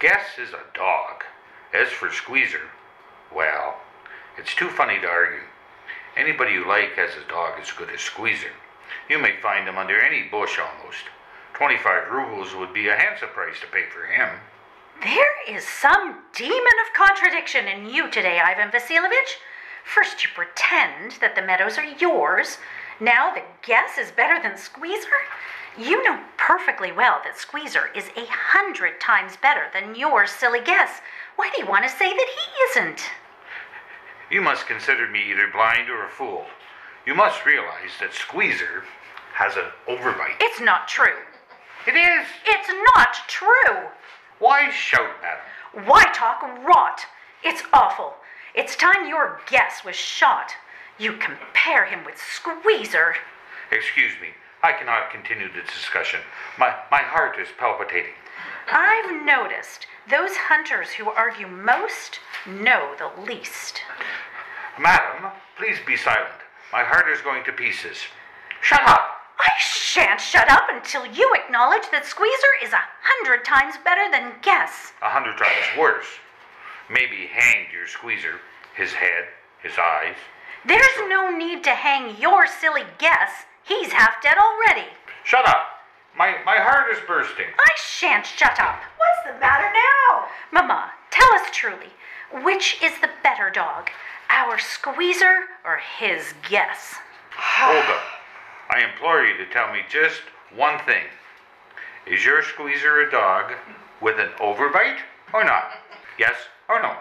Guess 0.00 0.38
is 0.38 0.50
a 0.50 0.76
dog. 0.76 1.24
As 1.72 1.88
for 1.88 2.12
Squeezer, 2.12 2.68
well, 3.34 3.78
it's 4.36 4.54
too 4.54 4.68
funny 4.68 5.00
to 5.00 5.08
argue. 5.08 5.40
Anybody 6.18 6.52
you 6.52 6.68
like 6.68 6.96
has 6.96 7.16
a 7.16 7.26
dog 7.30 7.58
as 7.58 7.72
good 7.72 7.88
as 7.88 8.02
Squeezer. 8.02 8.52
You 9.08 9.18
may 9.18 9.36
find 9.40 9.66
him 9.66 9.78
under 9.78 10.00
any 10.00 10.22
bush 10.22 10.58
almost. 10.58 11.04
25 11.54 12.10
rubles 12.10 12.54
would 12.54 12.74
be 12.74 12.88
a 12.88 12.96
handsome 12.96 13.30
price 13.30 13.58
to 13.60 13.66
pay 13.66 13.84
for 13.90 14.04
him. 14.04 14.40
There 15.02 15.56
is 15.56 15.66
some 15.66 16.24
demon 16.34 16.76
of 16.86 16.94
contradiction 16.94 17.66
in 17.66 17.88
you 17.88 18.10
today, 18.10 18.40
Ivan 18.40 18.70
Vasilovich. 18.70 19.38
First, 19.84 20.22
you 20.22 20.30
pretend 20.34 21.12
that 21.20 21.34
the 21.34 21.42
meadows 21.42 21.78
are 21.78 21.84
yours. 21.84 22.58
Now, 23.00 23.32
the 23.32 23.42
guess 23.62 23.96
is 23.96 24.10
better 24.10 24.42
than 24.42 24.58
Squeezer. 24.58 25.08
You 25.78 26.02
know 26.02 26.20
perfectly 26.36 26.92
well 26.92 27.20
that 27.24 27.38
Squeezer 27.38 27.90
is 27.94 28.10
a 28.16 28.26
hundred 28.28 29.00
times 29.00 29.36
better 29.36 29.66
than 29.72 29.94
your 29.94 30.26
silly 30.26 30.60
guess. 30.60 31.00
Why 31.36 31.50
do 31.54 31.62
you 31.62 31.68
want 31.68 31.84
to 31.84 31.90
say 31.90 32.10
that 32.10 32.28
he 32.28 32.80
isn't? 32.80 33.00
You 34.30 34.42
must 34.42 34.66
consider 34.66 35.08
me 35.08 35.30
either 35.30 35.48
blind 35.50 35.88
or 35.88 36.04
a 36.04 36.10
fool. 36.10 36.46
You 37.06 37.14
must 37.14 37.46
realize 37.46 37.92
that 38.00 38.12
Squeezer 38.12 38.84
has 39.38 39.54
an 39.54 39.70
overbite. 39.86 40.34
It's 40.40 40.60
not 40.60 40.88
true. 40.88 41.22
It 41.86 41.94
is. 41.94 42.26
It's 42.44 42.68
not 42.96 43.14
true. 43.28 43.86
Why 44.40 44.68
shout, 44.70 45.10
madam? 45.22 45.86
Why 45.88 46.02
talk 46.12 46.42
rot? 46.66 47.02
It's 47.44 47.62
awful. 47.72 48.14
It's 48.56 48.74
time 48.74 49.08
your 49.08 49.40
guess 49.48 49.84
was 49.84 49.94
shot. 49.94 50.50
You 50.98 51.12
compare 51.12 51.84
him 51.84 52.04
with 52.04 52.18
Squeezer. 52.18 53.14
Excuse 53.70 54.14
me. 54.20 54.28
I 54.64 54.72
cannot 54.72 55.12
continue 55.12 55.46
the 55.46 55.62
discussion. 55.72 56.18
My, 56.58 56.74
my 56.90 57.02
heart 57.02 57.38
is 57.40 57.46
palpitating. 57.56 58.18
I've 58.72 59.24
noticed 59.24 59.86
those 60.10 60.34
hunters 60.34 60.90
who 60.90 61.10
argue 61.10 61.46
most 61.46 62.18
know 62.44 62.96
the 62.98 63.22
least. 63.22 63.82
Madam, 64.80 65.30
please 65.56 65.76
be 65.86 65.96
silent. 65.96 66.42
My 66.72 66.82
heart 66.82 67.06
is 67.08 67.20
going 67.20 67.44
to 67.44 67.52
pieces. 67.52 67.98
Shut 68.60 68.82
up! 68.88 69.17
I 69.40 69.50
shan't 69.58 70.20
shut 70.20 70.50
up 70.50 70.68
until 70.72 71.06
you 71.06 71.32
acknowledge 71.34 71.90
that 71.92 72.06
Squeezer 72.06 72.54
is 72.62 72.72
a 72.72 72.88
hundred 73.02 73.44
times 73.44 73.74
better 73.84 74.10
than 74.10 74.32
Guess. 74.42 74.92
A 75.02 75.08
hundred 75.08 75.38
times 75.38 75.78
worse. 75.78 76.06
Maybe 76.90 77.26
hanged 77.30 77.72
your 77.72 77.86
squeezer, 77.86 78.40
his 78.74 78.92
head, 78.92 79.28
his 79.62 79.72
eyes. 79.78 80.16
There's 80.66 81.08
no 81.08 81.30
need 81.30 81.62
to 81.64 81.70
hang 81.70 82.18
your 82.20 82.46
silly 82.46 82.84
guess. 82.98 83.44
He's 83.62 83.92
half 83.92 84.22
dead 84.22 84.36
already. 84.38 84.88
Shut 85.24 85.46
up. 85.46 85.66
My, 86.16 86.36
my 86.44 86.56
heart 86.56 86.90
is 86.92 86.98
bursting. 87.06 87.46
I 87.46 87.70
shan't 87.76 88.26
shut 88.26 88.58
up. 88.58 88.80
What's 88.96 89.34
the 89.34 89.40
matter 89.40 89.70
now? 89.72 90.24
Mama, 90.50 90.90
tell 91.10 91.28
us 91.34 91.48
truly, 91.52 91.92
which 92.42 92.82
is 92.82 92.92
the 93.00 93.10
better 93.22 93.50
dog? 93.50 93.90
Our 94.30 94.58
squeezer 94.58 95.44
or 95.64 95.78
his 95.98 96.34
guess? 96.48 96.96
Hold 97.36 97.84
up. 97.84 98.17
I 98.70 98.80
implore 98.80 99.24
you 99.24 99.36
to 99.38 99.50
tell 99.50 99.72
me 99.72 99.80
just 99.88 100.20
one 100.54 100.78
thing. 100.84 101.04
Is 102.06 102.24
your 102.24 102.42
squeezer 102.42 103.00
a 103.00 103.10
dog 103.10 103.52
with 104.00 104.18
an 104.18 104.30
overbite 104.40 104.98
or 105.32 105.44
not? 105.44 105.70
Yes 106.18 106.36
or 106.68 106.82
no? 106.82 106.94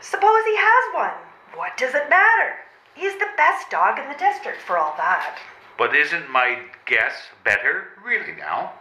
Suppose 0.00 0.44
he 0.44 0.56
has 0.56 0.94
one. 0.94 1.58
What 1.58 1.76
does 1.76 1.94
it 1.94 2.10
matter? 2.10 2.56
He's 2.94 3.14
the 3.14 3.28
best 3.36 3.70
dog 3.70 3.98
in 3.98 4.08
the 4.08 4.18
district 4.18 4.60
for 4.60 4.78
all 4.78 4.94
that. 4.96 5.38
But 5.76 5.96
isn't 5.96 6.30
my 6.30 6.58
guess 6.86 7.14
better, 7.44 7.88
really 8.04 8.32
now? 8.38 8.72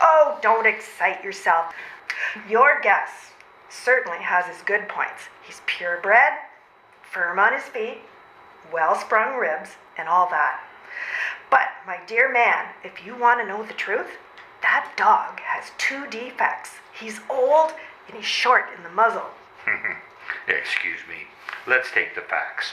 Oh, 0.00 0.38
don't 0.40 0.66
excite 0.66 1.22
yourself. 1.22 1.74
Your 2.48 2.80
guess 2.80 3.32
certainly 3.68 4.18
has 4.18 4.46
his 4.46 4.62
good 4.62 4.88
points. 4.88 5.28
He's 5.42 5.60
purebred, 5.66 6.32
firm 7.02 7.38
on 7.38 7.52
his 7.52 7.64
feet, 7.64 7.98
well 8.72 8.94
sprung 8.94 9.36
ribs, 9.36 9.70
and 9.98 10.08
all 10.08 10.28
that. 10.30 10.60
But, 11.50 11.68
my 11.86 11.98
dear 12.06 12.30
man, 12.30 12.66
if 12.84 13.04
you 13.04 13.16
want 13.16 13.40
to 13.40 13.46
know 13.46 13.62
the 13.62 13.72
truth, 13.74 14.18
that 14.62 14.92
dog 14.96 15.40
has 15.40 15.72
two 15.78 16.06
defects. 16.08 16.70
He's 16.92 17.20
old 17.30 17.72
and 18.06 18.16
he's 18.16 18.26
short 18.26 18.66
in 18.76 18.82
the 18.82 18.90
muzzle. 18.90 19.30
Excuse 20.48 21.00
me. 21.08 21.26
Let's 21.66 21.90
take 21.90 22.14
the 22.14 22.20
facts. 22.22 22.72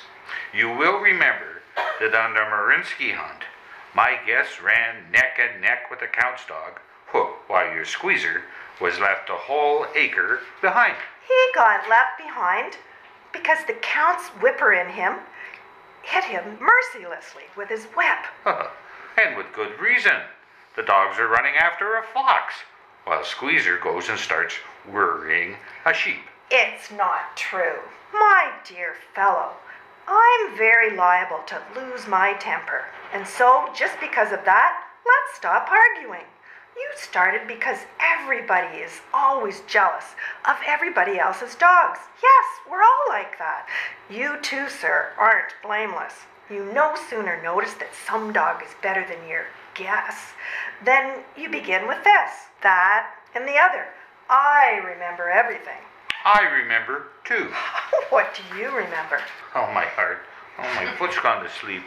You 0.53 0.69
will 0.69 0.99
remember 0.99 1.61
that 1.99 2.15
on 2.15 2.33
the 2.33 2.39
Marinsky 2.39 3.13
hunt, 3.13 3.43
my 3.93 4.17
guess 4.25 4.61
ran 4.61 5.11
neck 5.11 5.39
and 5.39 5.61
neck 5.61 5.89
with 5.89 5.99
the 5.99 6.07
Count's 6.07 6.45
dog, 6.45 6.79
who, 7.07 7.27
while 7.47 7.73
your 7.73 7.85
squeezer 7.85 8.43
was 8.81 8.99
left 8.99 9.29
a 9.29 9.33
whole 9.33 9.85
acre 9.95 10.39
behind. 10.61 10.95
He 11.27 11.51
got 11.53 11.89
left 11.89 12.17
behind 12.17 12.77
because 13.31 13.59
the 13.67 13.73
Count's 13.73 14.27
whipper 14.41 14.73
in 14.73 14.89
him 14.89 15.15
hit 16.05 16.23
him 16.23 16.59
mercilessly 16.59 17.43
with 17.57 17.69
his 17.69 17.85
whip. 17.95 18.25
and 19.17 19.35
with 19.35 19.53
good 19.53 19.79
reason. 19.79 20.21
The 20.75 20.83
dogs 20.83 21.19
are 21.19 21.27
running 21.27 21.55
after 21.55 21.95
a 21.95 22.03
fox, 22.03 22.53
while 23.05 23.23
Squeezer 23.23 23.77
goes 23.77 24.09
and 24.09 24.19
starts 24.19 24.55
worrying 24.91 25.55
a 25.85 25.93
sheep. 25.93 26.21
It's 26.51 26.91
not 26.91 27.35
true. 27.35 27.79
My 28.13 28.51
dear 28.67 28.95
fellow, 29.13 29.53
I'm 30.07 30.57
very 30.57 30.95
liable 30.95 31.39
to 31.47 31.61
lose 31.75 32.07
my 32.07 32.33
temper. 32.33 32.85
And 33.13 33.27
so, 33.27 33.69
just 33.73 33.99
because 33.99 34.31
of 34.31 34.45
that, 34.45 34.83
let's 35.05 35.37
stop 35.37 35.69
arguing. 35.71 36.25
You 36.75 36.89
started 36.97 37.47
because 37.47 37.79
everybody 38.01 38.79
is 38.79 38.99
always 39.13 39.61
jealous 39.61 40.15
of 40.43 40.57
everybody 40.67 41.17
else's 41.17 41.55
dogs. 41.55 41.99
Yes, 42.21 42.45
we're 42.69 42.81
all 42.81 43.05
like 43.07 43.37
that. 43.37 43.67
You 44.09 44.37
too, 44.41 44.67
sir, 44.67 45.11
aren't 45.17 45.55
blameless. 45.63 46.13
You 46.49 46.69
no 46.73 46.95
sooner 47.09 47.41
notice 47.41 47.73
that 47.75 47.95
some 48.05 48.33
dog 48.33 48.61
is 48.61 48.75
better 48.81 49.05
than 49.07 49.27
your 49.27 49.45
guess 49.73 50.33
than 50.83 51.23
you 51.37 51.49
begin 51.49 51.87
with 51.87 52.03
this, 52.03 52.31
that, 52.61 53.11
and 53.35 53.47
the 53.47 53.57
other. 53.57 53.87
I 54.29 54.81
remember 54.83 55.29
everything. 55.29 55.81
I 56.25 56.41
remember 56.43 57.07
too. 57.23 57.49
What 58.09 58.35
do 58.35 58.59
you 58.59 58.67
remember? 58.67 59.19
Oh, 59.55 59.65
my 59.73 59.85
heart. 59.85 60.19
Oh, 60.59 60.63
my 60.75 60.95
foot's 60.95 61.17
gone 61.19 61.43
to 61.43 61.49
sleep. 61.49 61.81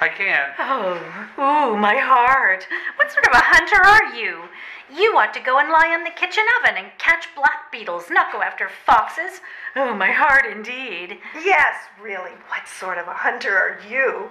I 0.00 0.08
can't. 0.08 0.52
Oh, 0.58 0.94
ooh, 1.38 1.76
my 1.76 1.96
heart. 1.96 2.66
What 2.96 3.10
sort 3.10 3.26
of 3.26 3.34
a 3.34 3.42
hunter 3.42 3.82
are 3.82 4.14
you? 4.14 4.48
You 4.90 5.18
ought 5.18 5.34
to 5.34 5.40
go 5.40 5.58
and 5.58 5.70
lie 5.70 5.92
in 5.92 6.04
the 6.04 6.10
kitchen 6.10 6.44
oven 6.60 6.76
and 6.76 6.96
catch 6.98 7.34
black 7.34 7.72
beetles, 7.72 8.06
not 8.08 8.32
go 8.32 8.40
after 8.40 8.68
foxes. 8.68 9.40
Oh, 9.74 9.94
my 9.94 10.12
heart 10.12 10.46
indeed. 10.46 11.18
Yes, 11.34 11.74
really, 12.00 12.30
what 12.48 12.68
sort 12.68 12.98
of 12.98 13.08
a 13.08 13.12
hunter 13.12 13.56
are 13.56 13.80
you? 13.90 14.30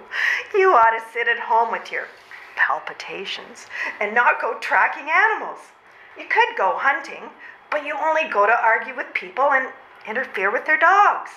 You 0.54 0.72
ought 0.72 0.96
to 0.96 1.12
sit 1.12 1.28
at 1.28 1.38
home 1.38 1.70
with 1.70 1.92
your 1.92 2.08
palpitations 2.56 3.66
and 4.00 4.14
not 4.14 4.40
go 4.40 4.58
tracking 4.58 5.08
animals. 5.10 5.58
You 6.18 6.24
could 6.28 6.56
go 6.56 6.76
hunting, 6.76 7.30
but 7.70 7.84
you 7.84 7.94
only 7.94 8.24
go 8.28 8.46
to 8.46 8.64
argue 8.64 8.96
with 8.96 9.12
people 9.12 9.52
and 9.52 9.68
interfere 10.08 10.50
with 10.50 10.64
their 10.64 10.78
dogs. 10.78 11.30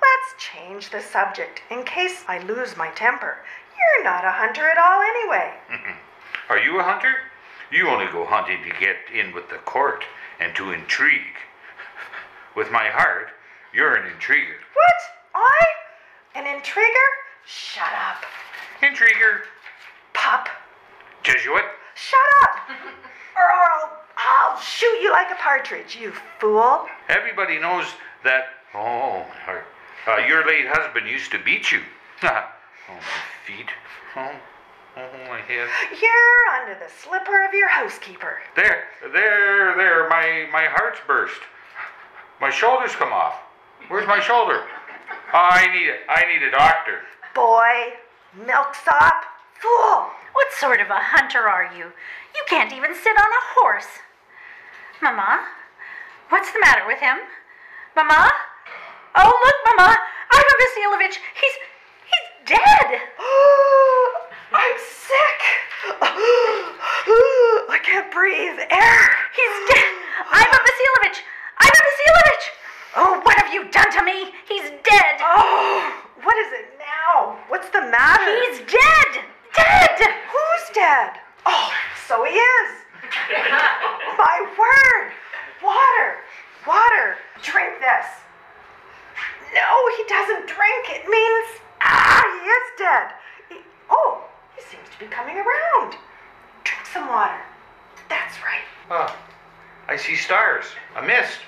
Let's 0.00 0.42
change 0.42 0.90
the 0.90 1.00
subject 1.00 1.62
in 1.70 1.84
case 1.84 2.24
I 2.26 2.38
lose 2.38 2.76
my 2.76 2.90
temper. 2.90 3.38
You're 3.94 4.04
not 4.04 4.24
a 4.24 4.30
hunter 4.30 4.68
at 4.68 4.78
all, 4.78 5.00
anyway. 5.02 5.54
Are 6.48 6.58
you 6.58 6.80
a 6.80 6.82
hunter? 6.82 7.14
You 7.70 7.88
only 7.88 8.06
go 8.06 8.24
hunting 8.24 8.62
to 8.62 8.80
get 8.80 8.96
in 9.12 9.34
with 9.34 9.48
the 9.48 9.56
court 9.58 10.04
and 10.40 10.54
to 10.56 10.72
intrigue. 10.72 11.36
With 12.56 12.70
my 12.70 12.88
heart, 12.88 13.28
you're 13.74 13.96
an 13.96 14.10
intriguer. 14.10 14.56
What? 14.72 14.94
I? 15.34 16.38
An 16.38 16.46
intriguer? 16.46 17.08
Shut 17.44 17.92
up. 18.08 18.24
Intriguer. 18.82 19.42
Pup. 20.14 20.48
Jesuit. 21.22 21.64
Shut 21.94 22.20
up! 22.42 22.58
or 23.36 23.42
I'll, 23.42 23.98
I'll 24.16 24.60
shoot 24.60 25.00
you 25.02 25.10
like 25.10 25.30
a 25.30 25.34
partridge, 25.36 25.96
you 25.96 26.12
fool. 26.38 26.86
Everybody 27.08 27.58
knows 27.58 27.86
that. 28.24 28.44
Oh. 28.74 29.24
Uh, 30.06 30.18
your 30.28 30.46
late 30.46 30.66
husband 30.68 31.08
used 31.08 31.32
to 31.32 31.38
beat 31.38 31.72
you. 31.72 31.80
oh, 32.22 32.44
my 32.88 33.35
feet. 33.46 33.70
Oh, 34.16 34.32
oh, 34.96 35.10
my 35.30 35.40
head. 35.40 35.68
You're 36.02 36.60
under 36.60 36.74
the 36.74 36.90
slipper 36.90 37.46
of 37.46 37.54
your 37.54 37.68
housekeeper. 37.68 38.38
There, 38.56 38.84
there, 39.12 39.76
there. 39.76 40.08
My 40.08 40.48
my 40.52 40.66
heart's 40.66 41.00
burst. 41.06 41.40
My 42.40 42.50
shoulders 42.50 42.92
come 42.92 43.12
off. 43.12 43.36
Where's 43.88 44.06
my 44.06 44.20
shoulder? 44.20 44.64
Oh, 45.32 45.48
I 45.52 45.66
need 45.72 45.86
it. 45.86 46.00
I 46.08 46.26
need 46.26 46.42
a 46.42 46.50
doctor. 46.50 47.02
Boy, 47.34 47.94
milksop, 48.34 49.24
fool. 49.60 50.10
What 50.32 50.52
sort 50.52 50.80
of 50.80 50.90
a 50.90 50.98
hunter 50.98 51.48
are 51.48 51.70
you? 51.72 51.84
You 52.34 52.42
can't 52.48 52.72
even 52.72 52.94
sit 52.94 53.16
on 53.16 53.30
a 53.30 53.46
horse. 53.60 54.02
Mama, 55.00 55.46
what's 56.30 56.52
the 56.52 56.60
matter 56.60 56.86
with 56.86 56.98
him? 56.98 57.18
Mama? 57.94 58.30
Oh, 59.14 59.32
look, 59.32 59.76
Mama! 59.76 59.96
Ivan 60.32 60.56
Vasilovich, 60.60 61.16
he's 61.40 61.56
he's 61.56 61.56
dead. 62.46 62.88
I'm 64.52 64.78
sick. 64.78 65.40
I 67.68 67.78
can't 67.82 68.10
breathe 68.10 68.58
air. 68.70 69.02
He's 69.34 69.56
dead. 69.70 69.92
Ivan 70.32 70.60
Vasilovich! 70.64 71.20
Ivan 71.58 71.82
Vasilovich! 71.86 72.46
Oh, 72.96 73.20
what 73.24 73.36
have 73.36 73.52
you 73.52 73.68
done 73.70 73.90
to 73.92 74.02
me? 74.02 74.32
He's 74.48 74.70
dead. 74.82 75.14
Oh, 75.20 75.92
what 76.22 76.36
is 76.38 76.52
it 76.52 76.78
now? 76.78 77.36
What's 77.48 77.68
the 77.70 77.82
matter? 77.82 78.32
He's 78.48 78.60
dead. 78.60 79.24
Dead. 79.54 79.98
Who's 80.32 80.64
dead? 80.74 81.20
Oh, 81.44 81.70
so 82.08 82.24
he 82.24 82.32
is. 82.32 82.70
My 84.18 84.36
word. 84.58 85.12
Water. 85.62 86.16
Water. 86.66 87.16
Drink 87.42 87.80
this. 87.80 88.06
No, 89.54 89.88
he 89.96 90.04
doesn't 90.08 90.46
drink. 90.46 90.84
It 90.90 91.08
means, 91.08 91.60
ah, 91.82 92.22
he 92.24 92.48
is 92.48 92.66
dead. 92.78 93.06
He, 93.48 93.56
oh, 93.90 94.24
he 94.56 94.62
seems 94.62 94.88
to 94.92 94.98
be 94.98 95.06
coming 95.06 95.36
around. 95.36 95.96
Drink 96.64 96.86
some 96.92 97.08
water. 97.08 97.40
That's 98.08 98.36
right. 98.42 98.64
Oh, 98.90 99.16
I 99.88 99.95
see 100.06 100.16
stars. 100.16 100.64
A 100.96 101.02
mist. 101.02 101.38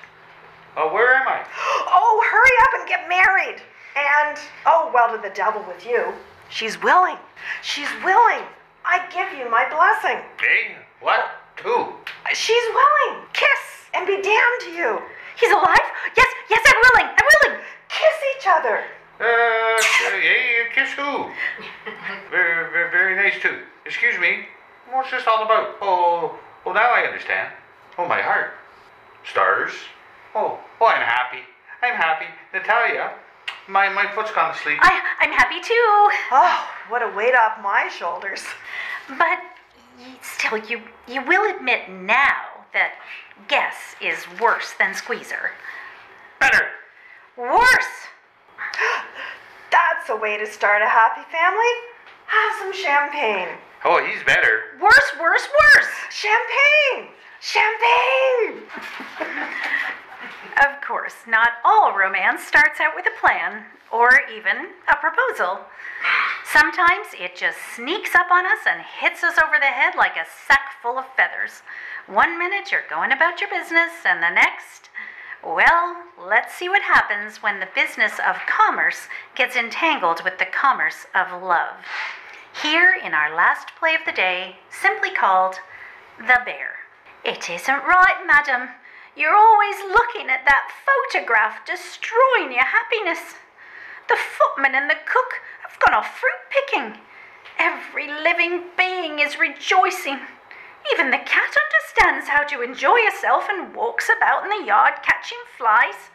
Oh, 0.77 0.93
where 0.93 1.15
am 1.15 1.29
I? 1.29 1.47
Oh, 1.87 2.23
hurry 2.31 2.57
up 2.63 2.81
and 2.81 2.89
get 2.89 3.09
married. 3.09 3.63
And, 3.95 4.39
oh, 4.67 4.91
well, 4.93 5.15
to 5.15 5.23
the 5.23 5.35
devil 5.35 5.65
with 5.67 5.87
you. 5.87 6.13
She's 6.51 6.81
willing. 6.83 7.17
She's 7.63 7.89
willing. 8.05 8.43
I 8.85 9.07
give 9.15 9.39
you 9.39 9.51
my 9.51 9.69
blessing. 9.71 10.25
Hey, 10.41 10.77
what? 11.01 11.31
Who? 11.63 11.95
She's 12.35 12.63
willing. 12.75 13.23
Kiss 13.33 13.63
and 13.95 14.07
be 14.07 14.23
damned 14.23 14.61
to 14.63 14.71
you. 14.71 14.99
He's 15.39 15.51
alive? 15.51 15.87
Yes, 16.17 16.27
yes, 16.51 16.63
I'm 16.67 16.81
willing. 16.83 17.15
I'm 17.15 17.27
willing. 17.35 17.65
Kiss 17.89 18.17
each 18.37 18.47
other. 18.49 18.83
Uh, 19.21 19.83
hey, 20.21 20.67
kiss 20.75 20.91
who? 20.93 21.03
very, 22.31 22.71
very, 22.71 22.91
very 22.91 23.17
nice 23.17 23.41
too. 23.41 23.63
Excuse 23.85 24.19
me. 24.19 24.47
What's 24.91 25.11
this 25.11 25.23
all 25.27 25.45
about? 25.45 25.77
Oh, 25.81 26.39
well, 26.65 26.75
now 26.75 26.91
I 26.91 27.03
understand. 27.03 27.53
Oh, 27.99 28.07
my 28.07 28.23
heart. 28.23 28.53
Stars. 29.29 29.73
Oh, 30.35 30.59
oh, 30.81 30.87
I'm 30.87 31.03
happy. 31.03 31.43
I'm 31.83 31.95
happy. 31.95 32.27
Natalia, 32.55 33.13
my, 33.69 33.89
my 33.89 34.07
foot's 34.15 34.31
gone 34.31 34.55
to 34.55 34.61
sleep. 34.61 34.79
I, 34.81 35.03
I'm 35.21 35.33
happy 35.33 35.61
too. 35.61 36.09
Oh, 36.31 36.69
what 36.89 37.03
a 37.03 37.15
weight 37.17 37.35
off 37.35 37.61
my 37.61 37.89
shoulders. 37.89 38.45
But 39.09 39.39
still, 40.23 40.59
you 40.59 40.83
you 41.07 41.25
will 41.27 41.55
admit 41.55 41.91
now 41.91 42.67
that 42.73 42.95
Guess 43.49 43.75
is 44.01 44.19
worse 44.41 44.75
than 44.79 44.95
Squeezer. 44.95 45.53
Better. 46.41 46.69
Worse. 47.37 47.99
That's 48.73 49.07
That's 49.71 50.11
a 50.11 50.17
way 50.17 50.39
to 50.39 50.47
start 50.47 50.83
a 50.83 50.89
happy 50.89 51.23
family. 51.31 51.75
Have 52.27 52.59
some 52.61 52.73
champagne. 52.73 53.49
Oh, 53.85 54.05
he's 54.05 54.23
better. 54.25 54.77
Worse, 54.81 55.11
worse, 55.21 55.49
worse. 55.49 55.89
Champagne! 56.11 57.13
Champagne! 57.41 58.63
Of 60.65 60.81
course, 60.83 61.15
not 61.27 61.53
all 61.65 61.97
romance 61.97 62.43
starts 62.43 62.81
out 62.81 62.97
with 62.97 63.07
a 63.07 63.21
plan 63.21 63.65
or 63.93 64.21
even 64.35 64.71
a 64.91 64.97
proposal. 64.97 65.61
Sometimes 66.45 67.09
it 67.19 67.37
just 67.37 67.59
sneaks 67.77 68.15
up 68.15 68.31
on 68.31 68.45
us 68.45 68.67
and 68.67 68.83
hits 68.83 69.23
us 69.23 69.39
over 69.39 69.57
the 69.61 69.67
head 69.67 69.95
like 69.97 70.17
a 70.17 70.27
sack 70.47 70.73
full 70.83 70.99
of 70.99 71.05
feathers. 71.17 71.63
One 72.07 72.39
minute 72.39 72.73
you're 72.73 72.89
going 72.89 73.13
about 73.13 73.41
your 73.41 73.51
business, 73.51 73.93
and 74.05 74.23
the 74.23 74.31
next, 74.31 74.89
well, 75.45 75.97
let's 76.19 76.55
see 76.55 76.69
what 76.69 76.83
happens 76.83 77.43
when 77.43 77.61
the 77.61 77.69
business 77.75 78.15
of 78.27 78.37
commerce 78.49 79.09
gets 79.35 79.57
entangled 79.57 80.25
with 80.25 80.39
the 80.39 80.47
commerce 80.47 81.07
of 81.15 81.43
love. 81.43 81.85
Here 82.63 82.95
in 83.05 83.15
our 83.15 83.35
last 83.35 83.69
play 83.79 83.95
of 83.95 84.01
the 84.05 84.13
day, 84.13 84.57
simply 84.71 85.11
called 85.11 85.57
The 86.19 86.41
Bear. 86.45 86.78
It 87.25 87.51
isn't 87.51 87.85
right, 87.85 88.23
madam. 88.27 88.71
You're 89.17 89.35
always 89.35 89.77
looking 89.81 90.31
at 90.31 90.45
that 90.47 90.71
photograph, 90.87 91.67
destroying 91.67 92.53
your 92.53 92.65
happiness. 92.65 93.35
The 94.09 94.17
footman 94.17 94.75
and 94.75 94.89
the 94.89 95.03
cook 95.05 95.43
have 95.63 95.79
gone 95.81 95.95
off 95.95 96.19
fruit 96.19 96.41
picking. 96.51 97.01
Every 97.59 98.07
living 98.07 98.65
being 98.77 99.19
is 99.19 99.39
rejoicing. 99.39 100.21
Even 100.93 101.11
the 101.11 101.19
cat 101.19 101.55
understands 101.55 102.29
how 102.29 102.45
to 102.45 102.63
enjoy 102.63 103.05
herself 103.05 103.47
and 103.51 103.75
walks 103.75 104.09
about 104.09 104.45
in 104.45 104.51
the 104.51 104.67
yard 104.67 104.95
catching 105.03 105.39
flies. 105.57 106.11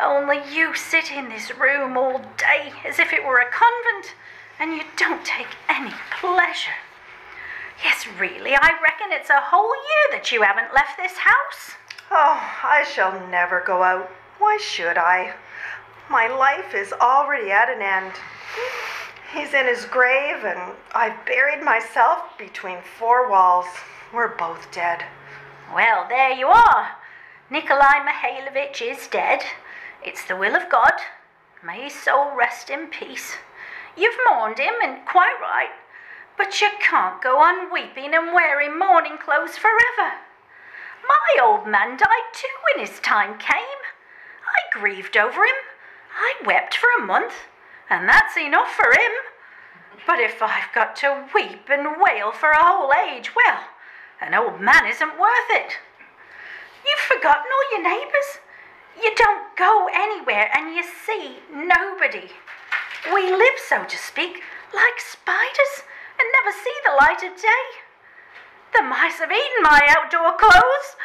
Only 0.00 0.40
you 0.50 0.74
sit 0.74 1.10
in 1.10 1.28
this 1.28 1.54
room 1.58 1.96
all 1.96 2.20
day 2.38 2.72
as 2.86 2.98
if 2.98 3.12
it 3.12 3.24
were 3.24 3.38
a 3.38 3.50
convent, 3.50 4.14
and 4.58 4.74
you 4.76 4.84
don't 4.96 5.24
take 5.24 5.56
any 5.68 5.92
pleasure. 6.18 6.78
Yes, 7.82 8.06
really, 8.18 8.54
I 8.54 8.72
reckon 8.82 9.10
it's 9.10 9.30
a 9.30 9.40
whole 9.40 9.74
year 9.74 10.18
that 10.18 10.30
you 10.30 10.42
haven't 10.42 10.74
left 10.74 10.98
this 10.98 11.16
house. 11.16 11.76
Oh, 12.10 12.42
I 12.62 12.84
shall 12.84 13.26
never 13.28 13.62
go 13.64 13.82
out. 13.82 14.10
Why 14.38 14.58
should 14.58 14.98
I? 14.98 15.34
My 16.10 16.26
life 16.26 16.74
is 16.74 16.92
already 16.92 17.50
at 17.50 17.70
an 17.70 17.80
end. 17.80 18.12
He's 19.32 19.54
in 19.54 19.66
his 19.66 19.84
grave, 19.84 20.44
and 20.44 20.74
I've 20.92 21.24
buried 21.24 21.62
myself 21.64 22.36
between 22.36 22.78
four 22.98 23.30
walls. 23.30 23.66
We're 24.12 24.36
both 24.36 24.72
dead. 24.72 25.04
Well, 25.74 26.06
there 26.08 26.32
you 26.32 26.48
are. 26.48 26.96
Nikolai 27.48 28.04
Mikhailovich 28.04 28.82
is 28.82 29.06
dead. 29.06 29.42
It's 30.04 30.24
the 30.24 30.36
will 30.36 30.56
of 30.56 30.68
God. 30.68 30.92
May 31.64 31.84
his 31.84 31.94
soul 31.94 32.34
rest 32.36 32.70
in 32.70 32.88
peace. 32.88 33.36
You've 33.96 34.18
mourned 34.28 34.58
him, 34.58 34.74
and 34.82 35.06
quite 35.06 35.36
right. 35.40 35.70
But 36.40 36.58
you 36.62 36.70
can't 36.80 37.20
go 37.20 37.36
on 37.36 37.70
weeping 37.70 38.14
and 38.14 38.32
wearing 38.32 38.78
mourning 38.78 39.18
clothes 39.18 39.58
forever. 39.58 40.16
My 41.06 41.44
old 41.44 41.66
man 41.66 41.98
died 41.98 42.32
too 42.32 42.48
when 42.64 42.86
his 42.86 42.98
time 43.00 43.38
came. 43.38 43.80
I 44.46 44.78
grieved 44.78 45.18
over 45.18 45.44
him. 45.44 45.60
I 46.16 46.32
wept 46.46 46.74
for 46.74 46.88
a 46.98 47.04
month, 47.04 47.34
and 47.90 48.08
that's 48.08 48.38
enough 48.38 48.70
for 48.70 48.90
him. 48.90 49.12
But 50.06 50.18
if 50.18 50.40
I've 50.40 50.72
got 50.74 50.96
to 51.04 51.28
weep 51.34 51.68
and 51.68 52.00
wail 52.00 52.32
for 52.32 52.52
a 52.52 52.64
whole 52.64 52.90
age, 52.94 53.32
well, 53.36 53.60
an 54.22 54.32
old 54.32 54.62
man 54.62 54.86
isn't 54.86 55.20
worth 55.20 55.50
it. 55.50 55.76
You've 56.86 57.00
forgotten 57.00 57.52
all 57.52 57.70
your 57.70 57.82
neighbours. 57.82 58.38
You 58.96 59.14
don't 59.14 59.54
go 59.56 59.88
anywhere 59.92 60.50
and 60.56 60.74
you 60.74 60.84
see 60.84 61.40
nobody. 61.52 62.30
We 63.12 63.30
live, 63.30 63.58
so 63.68 63.84
to 63.84 63.98
speak, 63.98 64.40
like 64.72 65.00
spiders 65.00 65.84
and 66.20 66.28
never 66.32 66.52
see 66.52 66.76
the 66.84 66.96
light 67.00 67.22
of 67.24 67.40
day. 67.40 67.66
The 68.76 68.82
mice 68.82 69.18
have 69.18 69.32
eaten 69.32 69.62
my 69.62 69.80
outdoor 69.88 70.36
clothes. 70.36 70.96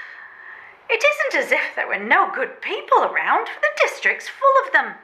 It 0.90 1.04
isn't 1.04 1.42
as 1.44 1.52
if 1.52 1.74
there 1.76 1.88
were 1.88 1.98
no 1.98 2.30
good 2.34 2.62
people 2.62 3.04
around. 3.04 3.48
for 3.48 3.62
The 3.62 3.80
district's 3.82 4.28
full 4.28 4.54
of 4.66 4.74
them. 4.74 4.96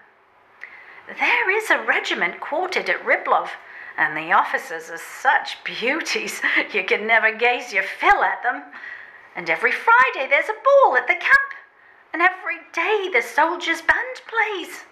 There 1.07 1.49
is 1.49 1.69
a 1.69 1.81
regiment 1.81 2.39
quartered 2.39 2.89
at 2.89 3.03
Riblov, 3.05 3.49
and 3.97 4.15
the 4.15 4.33
officers 4.33 4.89
are 4.89 4.97
such 4.97 5.63
beauties 5.63 6.41
you 6.73 6.83
can 6.83 7.07
never 7.07 7.31
gaze 7.31 7.73
your 7.73 7.83
fill 7.83 8.23
at 8.23 8.43
them. 8.43 8.63
And 9.35 9.49
every 9.49 9.71
Friday 9.71 10.27
there's 10.29 10.49
a 10.49 10.63
ball 10.63 10.97
at 10.97 11.07
the 11.07 11.15
camp, 11.15 11.51
and 12.13 12.21
every 12.21 12.59
day 12.73 13.09
the 13.11 13.21
soldiers' 13.21 13.81
band 13.81 14.21
plays. 14.27 14.83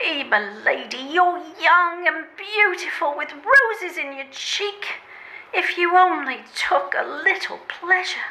Eh, 0.00 0.22
my 0.22 0.38
lady, 0.62 0.98
you're 0.98 1.42
young 1.60 2.06
and 2.06 2.26
beautiful 2.36 3.16
with 3.16 3.32
roses 3.32 3.98
in 3.98 4.16
your 4.16 4.26
cheek. 4.30 4.86
If 5.52 5.76
you 5.76 5.96
only 5.96 6.44
took 6.54 6.94
a 6.96 7.04
little 7.04 7.58
pleasure. 7.66 8.30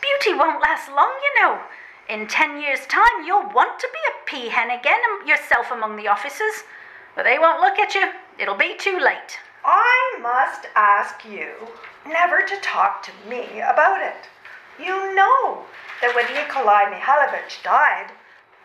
Beauty 0.00 0.32
won't 0.32 0.62
last 0.62 0.88
long, 0.88 1.12
you 1.22 1.42
know. 1.42 1.60
In 2.08 2.26
ten 2.26 2.62
years' 2.62 2.86
time, 2.86 3.26
you'll 3.26 3.50
want 3.52 3.78
to 3.78 3.88
be 3.92 3.98
a 4.08 4.30
peahen 4.30 4.78
again 4.78 5.00
and 5.20 5.28
yourself 5.28 5.70
among 5.70 5.96
the 5.96 6.08
officers. 6.08 6.64
But 7.14 7.24
they 7.24 7.38
won't 7.38 7.60
look 7.60 7.78
at 7.78 7.94
you. 7.94 8.12
It'll 8.38 8.56
be 8.56 8.74
too 8.78 8.98
late. 8.98 9.38
I 9.66 10.18
must 10.22 10.66
ask 10.74 11.26
you 11.26 11.50
never 12.06 12.40
to 12.40 12.56
talk 12.62 13.02
to 13.02 13.12
me 13.28 13.60
about 13.60 14.00
it. 14.00 14.28
You 14.78 15.14
know 15.14 15.64
that 16.00 16.14
when 16.14 16.24
Nikolai 16.32 16.84
Mikhailovich 16.84 17.62
died, 17.62 18.12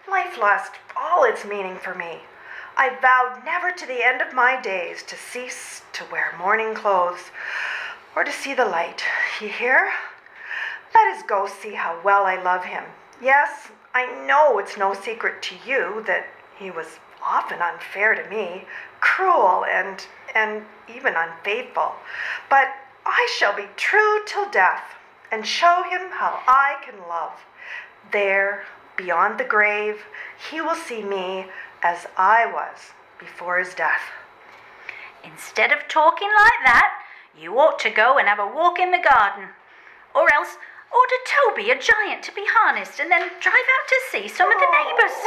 life 0.09 0.37
lost 0.37 0.73
all 0.95 1.23
its 1.23 1.45
meaning 1.45 1.77
for 1.77 1.93
me. 1.93 2.19
I 2.75 2.97
vowed 3.01 3.43
never 3.45 3.71
to 3.71 3.85
the 3.85 4.05
end 4.05 4.21
of 4.21 4.33
my 4.33 4.59
days 4.59 5.03
to 5.03 5.15
cease 5.15 5.81
to 5.93 6.03
wear 6.11 6.33
mourning 6.37 6.73
clothes 6.73 7.31
or 8.15 8.23
to 8.23 8.31
see 8.31 8.53
the 8.53 8.65
light. 8.65 9.03
You 9.41 9.49
hear? 9.49 9.89
Let 10.95 11.15
us 11.15 11.23
go 11.27 11.47
see 11.47 11.73
how 11.73 11.99
well 12.03 12.25
I 12.25 12.41
love 12.41 12.65
him. 12.65 12.83
Yes, 13.21 13.69
I 13.93 14.05
know 14.25 14.59
it's 14.59 14.77
no 14.77 14.93
secret 14.93 15.41
to 15.43 15.55
you 15.65 16.03
that 16.07 16.27
he 16.57 16.71
was 16.71 16.99
often 17.25 17.61
unfair 17.61 18.15
to 18.15 18.29
me, 18.29 18.65
cruel 19.01 19.65
and 19.65 20.05
and 20.33 20.63
even 20.87 21.15
unfaithful. 21.15 21.93
But 22.49 22.67
I 23.05 23.29
shall 23.37 23.55
be 23.55 23.67
true 23.75 24.21
till 24.25 24.49
death 24.49 24.83
and 25.31 25.45
show 25.45 25.83
him 25.83 26.11
how 26.11 26.41
I 26.47 26.77
can 26.83 26.95
love. 27.07 27.33
There, 28.11 28.65
beyond 28.99 29.39
the 29.39 29.45
grave, 29.45 30.03
he 30.51 30.59
will 30.59 30.75
see 30.75 31.01
me 31.01 31.45
as 31.81 32.05
I 32.17 32.45
was 32.45 32.91
before 33.17 33.57
his 33.57 33.73
death. 33.73 34.11
Instead 35.23 35.71
of 35.71 35.87
talking 35.87 36.27
like 36.27 36.61
that, 36.65 36.91
you 37.39 37.57
ought 37.57 37.79
to 37.79 37.89
go 37.89 38.17
and 38.17 38.27
have 38.27 38.39
a 38.39 38.45
walk 38.45 38.77
in 38.77 38.91
the 38.91 38.99
garden. 38.99 39.49
Or 40.13 40.27
else 40.33 40.57
order 40.91 41.19
Toby, 41.23 41.71
a 41.71 41.79
giant, 41.79 42.23
to 42.23 42.33
be 42.33 42.43
harnessed 42.45 42.99
and 42.99 43.09
then 43.09 43.21
drive 43.39 43.69
out 43.75 43.87
to 43.87 43.99
see 44.11 44.27
some 44.27 44.51
of 44.51 44.59
the 44.59 44.67
neighbours. 44.67 45.17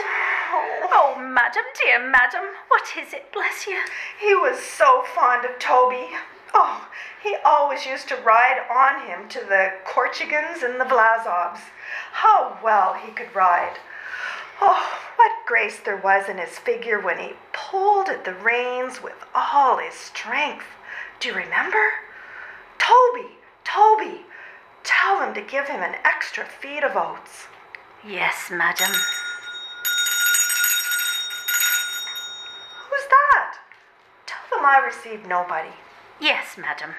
Oh, 0.52 0.88
oh 0.92 1.20
madam, 1.20 1.64
dear 1.82 1.98
madam, 1.98 2.44
what 2.68 2.84
is 2.98 3.14
it, 3.14 3.32
bless 3.32 3.66
you? 3.66 3.80
He 4.20 4.34
was 4.34 4.60
so 4.60 5.02
fond 5.14 5.46
of 5.46 5.58
Toby. 5.58 6.08
Oh, 6.54 6.88
he 7.22 7.36
always 7.44 7.86
used 7.86 8.08
to 8.08 8.16
ride 8.16 8.60
on 8.70 9.06
him 9.06 9.28
to 9.30 9.40
the 9.40 9.72
Korchagins 9.86 10.62
and 10.62 10.80
the 10.80 10.84
Vlasovs. 10.84 11.60
How 12.12 12.58
well 12.62 12.94
he 12.94 13.12
could 13.12 13.34
ride. 13.34 13.78
Oh, 14.60 14.98
what 15.16 15.32
grace 15.46 15.80
there 15.80 15.96
was 15.96 16.28
in 16.28 16.38
his 16.38 16.58
figure 16.58 17.00
when 17.00 17.18
he 17.18 17.34
pulled 17.52 18.08
at 18.08 18.24
the 18.24 18.34
reins 18.34 19.02
with 19.02 19.14
all 19.34 19.78
his 19.78 19.94
strength. 19.94 20.66
Do 21.20 21.28
you 21.28 21.34
remember? 21.34 21.84
Toby, 22.78 23.38
Toby, 23.64 24.26
tell 24.84 25.18
them 25.18 25.34
to 25.34 25.40
give 25.40 25.68
him 25.68 25.82
an 25.82 25.96
extra 26.04 26.44
feed 26.44 26.82
of 26.82 26.96
oats. 26.96 27.46
Yes, 28.06 28.50
madam. 28.50 28.90
Who's 32.90 33.06
that? 33.08 33.58
Tell 34.26 34.58
them 34.58 34.66
I 34.66 34.78
received 34.84 35.26
nobody. 35.26 35.70
Yes, 36.22 36.56
madam. 36.56 36.94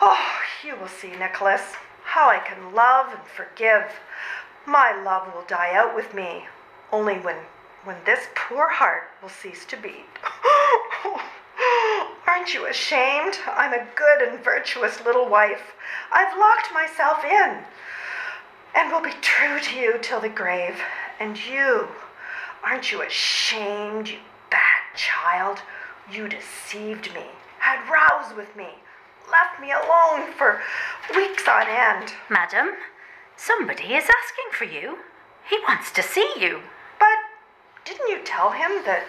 Oh, 0.00 0.40
you 0.64 0.76
will 0.76 0.88
see, 0.88 1.14
Nicholas, 1.14 1.74
how 2.04 2.30
I 2.30 2.38
can 2.38 2.72
love 2.72 3.12
and 3.12 3.22
forgive. 3.26 4.00
My 4.64 4.98
love 5.04 5.34
will 5.34 5.44
die 5.46 5.74
out 5.74 5.94
with 5.94 6.14
me, 6.14 6.46
only 6.90 7.16
when 7.16 7.36
when 7.84 7.96
this 8.06 8.28
poor 8.34 8.68
heart 8.68 9.10
will 9.20 9.28
cease 9.28 9.66
to 9.66 9.76
beat. 9.76 10.06
Aren't 12.26 12.54
you 12.54 12.64
ashamed? 12.64 13.40
I'm 13.46 13.74
a 13.74 13.86
good 13.94 14.26
and 14.26 14.42
virtuous 14.42 15.04
little 15.04 15.28
wife. 15.28 15.74
I've 16.10 16.38
locked 16.38 16.72
myself 16.72 17.22
in 17.26 17.58
and 18.74 18.90
will 18.90 19.02
be 19.02 19.12
true 19.20 19.60
to 19.60 19.78
you 19.78 19.98
till 20.00 20.20
the 20.20 20.30
grave. 20.30 20.80
And 21.20 21.38
you, 21.38 21.88
aren't 22.64 22.90
you 22.90 23.02
ashamed, 23.02 24.08
you 24.08 24.18
bad 24.50 24.96
child? 24.96 25.60
You 26.12 26.28
deceived 26.28 27.12
me, 27.14 27.24
had 27.58 27.82
rows 27.90 28.36
with 28.36 28.54
me, 28.54 28.68
left 29.30 29.60
me 29.60 29.72
alone 29.72 30.32
for 30.32 30.60
weeks 31.16 31.48
on 31.48 31.66
end. 31.66 32.12
Madam, 32.30 32.74
somebody 33.36 33.94
is 33.94 34.04
asking 34.04 34.52
for 34.52 34.64
you. 34.64 34.98
He 35.50 35.58
wants 35.66 35.90
to 35.92 36.02
see 36.02 36.32
you. 36.38 36.60
But 37.00 37.18
didn't 37.84 38.08
you 38.08 38.20
tell 38.24 38.50
him 38.50 38.84
that 38.84 39.04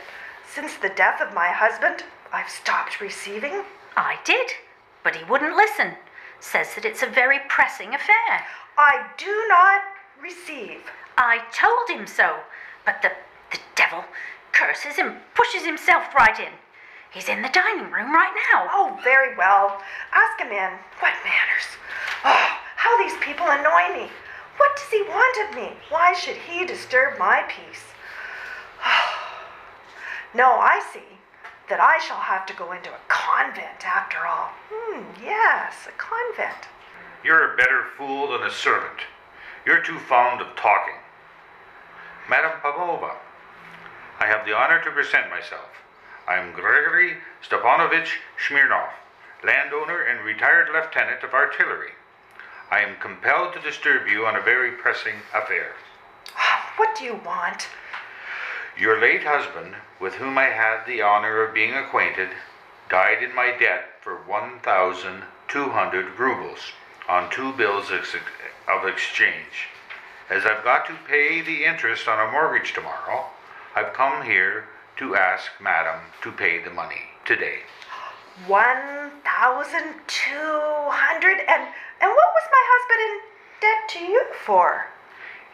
since 0.52 0.76
the 0.76 0.89
death 0.89 1.22
of 1.22 1.36
my 1.36 1.50
husband, 1.50 2.04
I've 2.34 2.50
stopped 2.50 3.00
receiving? 3.00 3.64
I 3.95 4.18
did, 4.26 4.52
but 5.04 5.16
he 5.16 5.24
wouldn't 5.26 5.56
listen. 5.56 5.93
Says 6.39 6.74
that 6.76 6.86
it's 6.86 7.04
a 7.04 7.08
very 7.08 7.39
pressing 7.48 7.93
affair. 7.93 8.45
I 8.78 9.08
do 9.18 9.45
not 9.48 9.82
receive. 10.22 10.82
I 11.16 11.41
told 11.54 11.89
him 11.89 12.08
so, 12.08 12.38
but 12.86 13.02
the, 13.02 13.12
the 13.52 13.60
devil 13.76 14.04
curses 14.52 14.95
him, 14.95 15.18
pushes 15.36 15.64
himself 15.66 16.14
right 16.16 16.39
in. 16.39 16.54
He's 17.12 17.30
in 17.30 17.41
the 17.41 17.49
dining 17.49 17.91
room 17.91 18.14
right 18.14 18.34
now. 18.53 18.68
Oh, 18.72 18.99
very 19.03 19.36
well. 19.38 19.82
Ask 20.12 20.39
him 20.39 20.51
in. 20.51 20.72
What 20.99 21.14
manners? 21.24 21.68
Oh, 22.26 22.58
how 22.76 22.97
these 22.97 23.18
people 23.22 23.47
annoy 23.47 23.93
me. 23.93 24.10
What 24.58 24.76
does 24.76 24.89
he 24.89 25.03
want 25.03 25.49
of 25.49 25.55
me? 25.55 25.78
Why 25.89 26.14
should 26.14 26.36
he 26.36 26.66
disturb 26.66 27.18
my 27.18 27.43
peace? 27.47 27.84
Oh. 28.86 29.14
no, 30.36 30.53
I 30.60 30.82
see 30.93 31.18
that 31.70 31.80
I 31.80 31.99
shall 31.99 32.18
have 32.20 32.45
to 32.47 32.55
go 32.55 32.72
into 32.72 32.89
a 32.89 32.99
convent 33.08 33.86
after 33.86 34.26
all. 34.26 34.49
Hmm, 34.72 35.03
yes, 35.24 35.88
a 35.88 35.91
convent. 35.97 36.68
You're 37.24 37.53
a 37.53 37.58
better 37.58 37.86
fool 37.97 38.32
than 38.32 38.43
a 38.43 38.51
servant. 38.51 39.01
You're 39.66 39.82
too 39.82 39.99
fond 39.99 40.41
of 40.41 40.55
talking. 40.55 40.95
Madame 42.30 42.60
Popova, 42.62 43.16
I 44.20 44.28
have 44.28 44.45
the 44.45 44.55
honor 44.55 44.82
to 44.84 44.91
present 44.91 45.30
myself. 45.30 45.70
I 46.28 46.36
am 46.36 46.52
Gregory 46.52 47.20
Stepanovich 47.42 48.20
Smirnov, 48.38 48.90
landowner 49.46 50.02
and 50.02 50.26
retired 50.26 50.68
lieutenant 50.68 51.24
of 51.24 51.34
artillery. 51.34 51.94
I 52.70 52.82
am 52.82 52.98
compelled 52.98 53.54
to 53.54 53.62
disturb 53.62 54.10
you 54.10 54.26
on 54.26 54.36
a 54.36 54.42
very 54.42 54.72
pressing 54.72 55.22
affair. 55.34 55.72
What 56.76 56.98
do 56.98 57.06
you 57.06 57.16
want? 57.26 57.70
Your 58.78 59.00
late 59.00 59.24
husband, 59.24 59.78
with 60.02 60.16
whom 60.16 60.38
I 60.38 60.50
had 60.50 60.86
the 60.86 61.02
honor 61.02 61.42
of 61.42 61.54
being 61.54 61.74
acquainted, 61.74 62.32
died 62.90 63.24
in 63.24 63.34
my 63.34 63.52
debt 63.58 63.86
for 64.02 64.18
1,200 64.18 66.20
rubles 66.20 66.74
on 67.08 67.30
two 67.32 67.54
bills 67.54 67.90
of 67.90 68.86
exchange. 68.86 69.70
As 70.30 70.46
I've 70.46 70.66
got 70.66 70.86
to 70.88 70.96
pay 71.08 71.40
the 71.42 71.64
interest 71.64 72.10
on 72.10 72.20
a 72.20 72.30
mortgage 72.32 72.74
tomorrow, 72.74 73.28
I've 73.76 73.94
come 73.94 74.24
here 74.24 74.66
to 74.98 75.16
ask 75.16 75.52
Madam 75.62 76.00
to 76.22 76.32
pay 76.32 76.64
the 76.64 76.72
money 76.72 77.02
today. 77.26 77.60
1,200? 78.48 81.32
And, 81.32 81.68
and 82.02 82.12
what 82.12 82.20
was 82.36 82.50
my 82.52 82.64
husband 82.74 83.02
in 83.08 83.20
debt 83.62 83.89
to 83.89 84.00
you 84.00 84.26
for? 84.45 84.88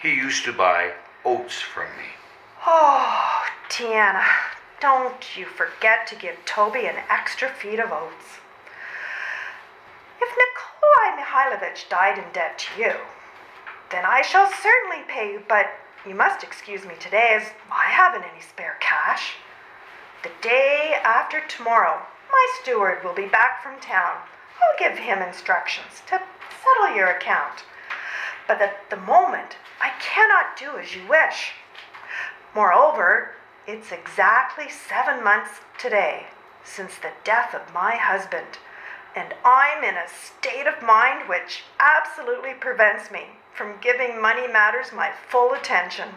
He 0.02 0.14
used 0.14 0.44
to 0.46 0.54
buy 0.54 0.94
oats 1.24 1.62
from 1.62 1.88
me. 1.98 2.16
Oh, 2.66 3.46
Tiana, 3.70 4.24
don't 4.80 5.38
you 5.38 5.46
forget 5.46 6.08
to 6.08 6.16
give 6.16 6.44
Toby 6.46 6.86
an 6.86 6.96
extra 7.10 7.50
feed 7.50 7.80
of 7.80 7.92
oats. 7.92 8.40
If 10.22 10.30
Nikolai 10.30 11.22
Mihailovich 11.22 11.90
died 11.90 12.18
in 12.18 12.24
debt 12.34 12.58
to 12.60 12.82
you, 12.82 12.94
then 13.92 14.06
I 14.06 14.22
shall 14.22 14.48
certainly 14.48 15.04
pay 15.08 15.34
you, 15.34 15.44
but 15.48 15.68
you 16.06 16.14
must 16.14 16.44
excuse 16.44 16.86
me 16.86 16.96
today 17.00 17.30
as 17.32 17.52
I 17.72 17.86
haven't 17.86 18.24
any 18.24 18.42
spare 18.42 18.76
cash. 18.82 19.36
The 20.24 20.32
day 20.42 20.96
after 21.04 21.42
tomorrow, 21.48 22.02
my 22.30 22.48
steward 22.62 23.04
will 23.04 23.14
be 23.14 23.28
back 23.28 23.64
from 23.64 23.80
town. 23.80 24.18
I'll 24.62 24.80
give 24.80 24.98
him 24.98 25.22
instructions 25.22 26.02
to 26.08 26.22
settle 26.62 26.96
your 26.96 27.08
account. 27.08 27.64
But 28.48 28.62
at 28.62 28.90
the 28.90 28.98
moment, 28.98 29.56
I 29.82 29.92
cannot 30.02 30.58
do 30.58 30.78
as 30.78 30.94
you 30.94 31.08
wish. 31.08 31.54
Moreover, 32.54 33.32
it's 33.66 33.94
exactly 33.94 34.70
seven 34.70 35.24
months 35.24 35.62
today 35.80 36.28
since 36.66 36.96
the 36.98 37.12
death 37.24 37.56
of 37.56 37.74
my 37.74 37.96
husband, 37.96 38.60
and 39.16 39.34
I'm 39.46 39.84
in 39.84 39.96
a 39.96 40.08
state 40.08 40.68
of 40.68 40.86
mind 40.86 41.30
which 41.30 41.64
absolutely 41.80 42.54
prevents 42.54 43.10
me 43.10 43.28
from 43.56 43.80
giving 43.82 44.22
money 44.22 44.48
matters 44.48 44.92
my 44.92 45.12
full 45.30 45.54
attention. 45.54 46.10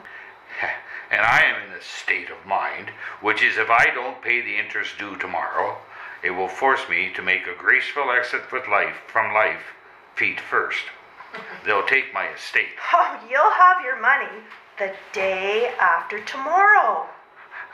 And 1.09 1.20
I 1.20 1.43
am 1.43 1.68
in 1.68 1.78
a 1.78 1.82
state 1.82 2.30
of 2.30 2.47
mind 2.47 2.91
which 3.20 3.41
is 3.41 3.57
if 3.59 3.70
I 3.70 3.87
don't 3.95 4.20
pay 4.22 4.41
the 4.41 4.59
interest 4.59 4.99
due 4.99 5.16
tomorrow, 5.16 5.78
it 6.22 6.30
will 6.30 6.49
force 6.49 6.89
me 6.89 7.12
to 7.14 7.22
make 7.22 7.47
a 7.47 7.55
graceful 7.55 8.11
exit 8.11 8.51
with 8.51 8.66
life 8.66 8.97
from 9.07 9.32
life 9.32 9.62
feet 10.16 10.41
first. 10.41 10.82
They'll 11.64 11.87
take 11.87 12.12
my 12.12 12.28
estate. 12.30 12.74
Oh, 12.93 13.20
you'll 13.30 13.53
have 13.53 13.84
your 13.84 14.01
money 14.01 14.43
the 14.78 14.95
day 15.12 15.72
after 15.80 16.18
tomorrow. 16.18 17.07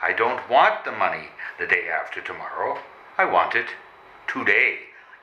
I 0.01 0.13
don't 0.13 0.47
want 0.49 0.85
the 0.85 0.91
money 0.91 1.29
the 1.57 1.65
day 1.65 1.89
after 1.89 2.21
tomorrow. 2.21 2.77
I 3.17 3.25
want 3.25 3.55
it 3.55 3.67
today. 4.27 4.79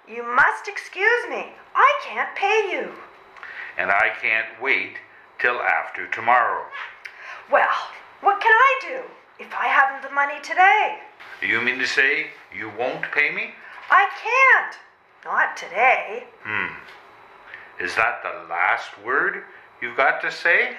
You 0.09 0.23
must 0.25 0.67
excuse 0.67 1.29
me. 1.29 1.53
I 1.75 2.01
can't 2.03 2.35
pay 2.35 2.71
you. 2.73 2.95
And 3.79 3.91
I 3.91 4.11
can't 4.21 4.61
wait 4.61 4.97
till 5.39 5.61
after 5.61 6.07
tomorrow. 6.09 6.65
Well, 7.51 7.69
what 8.21 8.41
can 8.41 8.53
I 8.53 8.81
do 8.83 9.01
if 9.39 9.53
I 9.55 9.67
haven't 9.67 10.03
the 10.09 10.15
money 10.15 10.41
today? 10.43 10.99
You 11.43 11.61
mean 11.61 11.79
to 11.79 11.87
say 11.87 12.27
you 12.55 12.71
won't 12.79 13.11
pay 13.13 13.31
me? 13.35 13.55
I 13.91 14.09
can't. 14.23 14.77
Not 15.25 15.57
today. 15.57 16.25
Hmm. 16.45 16.75
Is 17.83 17.95
that 17.97 18.23
the 18.23 18.49
last 18.49 18.91
word 19.05 19.45
you've 19.81 19.97
got 19.97 20.21
to 20.23 20.31
say? 20.31 20.77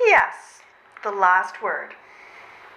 Yes, 0.00 0.60
the 1.02 1.10
last 1.10 1.62
word. 1.62 1.94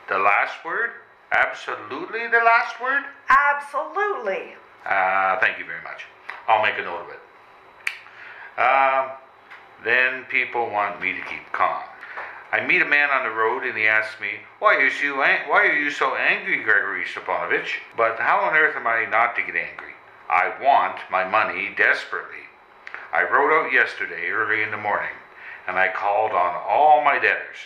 The 0.10 0.18
last 0.20 0.64
word? 0.64 0.92
Absolutely 1.32 2.28
the 2.28 2.44
last 2.46 2.80
word? 2.82 3.04
Absolutely. 3.30 4.54
Uh, 4.86 5.40
thank 5.40 5.58
you 5.58 5.66
very 5.66 5.82
much. 5.84 6.06
I'll 6.48 6.62
make 6.62 6.78
a 6.78 6.84
note 6.84 7.02
of 7.02 7.10
it. 7.10 7.20
Uh, 8.58 9.10
then 9.84 10.26
people 10.30 10.70
want 10.70 11.02
me 11.02 11.14
to 11.14 11.22
keep 11.26 11.52
calm. 11.52 11.84
I 12.52 12.66
meet 12.66 12.82
a 12.82 12.86
man 12.86 13.10
on 13.10 13.24
the 13.24 13.36
road 13.36 13.64
and 13.64 13.78
he 13.78 13.88
asks 13.88 14.20
me, 14.22 14.30
why, 14.60 14.78
is 14.78 15.02
you 15.02 15.16
why 15.16 15.42
are 15.50 15.76
you 15.76 15.90
so 15.90 16.16
angry, 16.16 16.64
Gregory 16.64 17.04
Stepanovich? 17.04 17.82
But 17.98 18.20
how 18.20 18.42
on 18.42 18.56
earth 18.56 18.76
am 18.76 18.86
I 18.86 19.06
not 19.06 19.36
to 19.36 19.42
get 19.42 19.56
angry? 19.56 19.94
I 20.30 20.54
want 20.62 21.00
my 21.10 21.28
money 21.28 21.74
desperately. 21.76 22.46
I 23.12 23.24
rode 23.24 23.52
out 23.54 23.74
yesterday 23.74 24.30
early 24.30 24.62
in 24.62 24.72
the 24.72 24.78
morning 24.78 25.16
and 25.68 25.78
I 25.78 25.92
called 25.92 26.32
on 26.32 26.56
all 26.68 27.04
my 27.04 27.20
debtors, 27.20 27.58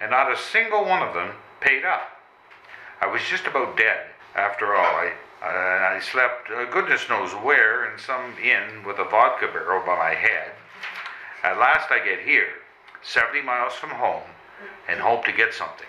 and 0.00 0.10
not 0.10 0.32
a 0.32 0.36
single 0.36 0.84
one 0.84 1.02
of 1.02 1.14
them 1.14 1.32
paid 1.60 1.84
up. 1.84 2.08
I 3.00 3.06
was 3.06 3.22
just 3.22 3.46
about 3.46 3.76
dead. 3.76 4.06
After 4.34 4.74
all, 4.74 4.84
I, 4.84 5.12
uh, 5.42 5.96
I 5.96 6.00
slept 6.00 6.50
uh, 6.50 6.64
goodness 6.70 7.08
knows 7.08 7.32
where 7.32 7.90
in 7.90 7.98
some 7.98 8.34
inn 8.42 8.84
with 8.86 8.98
a 8.98 9.04
vodka 9.04 9.48
barrel 9.48 9.84
by 9.84 9.96
my 9.96 10.14
head. 10.14 10.52
At 11.42 11.58
last 11.58 11.90
I 11.90 12.04
get 12.04 12.20
here, 12.20 12.48
70 13.02 13.42
miles 13.42 13.74
from 13.74 13.90
home, 13.90 14.22
and 14.88 15.00
hope 15.00 15.24
to 15.26 15.32
get 15.32 15.52
something. 15.54 15.86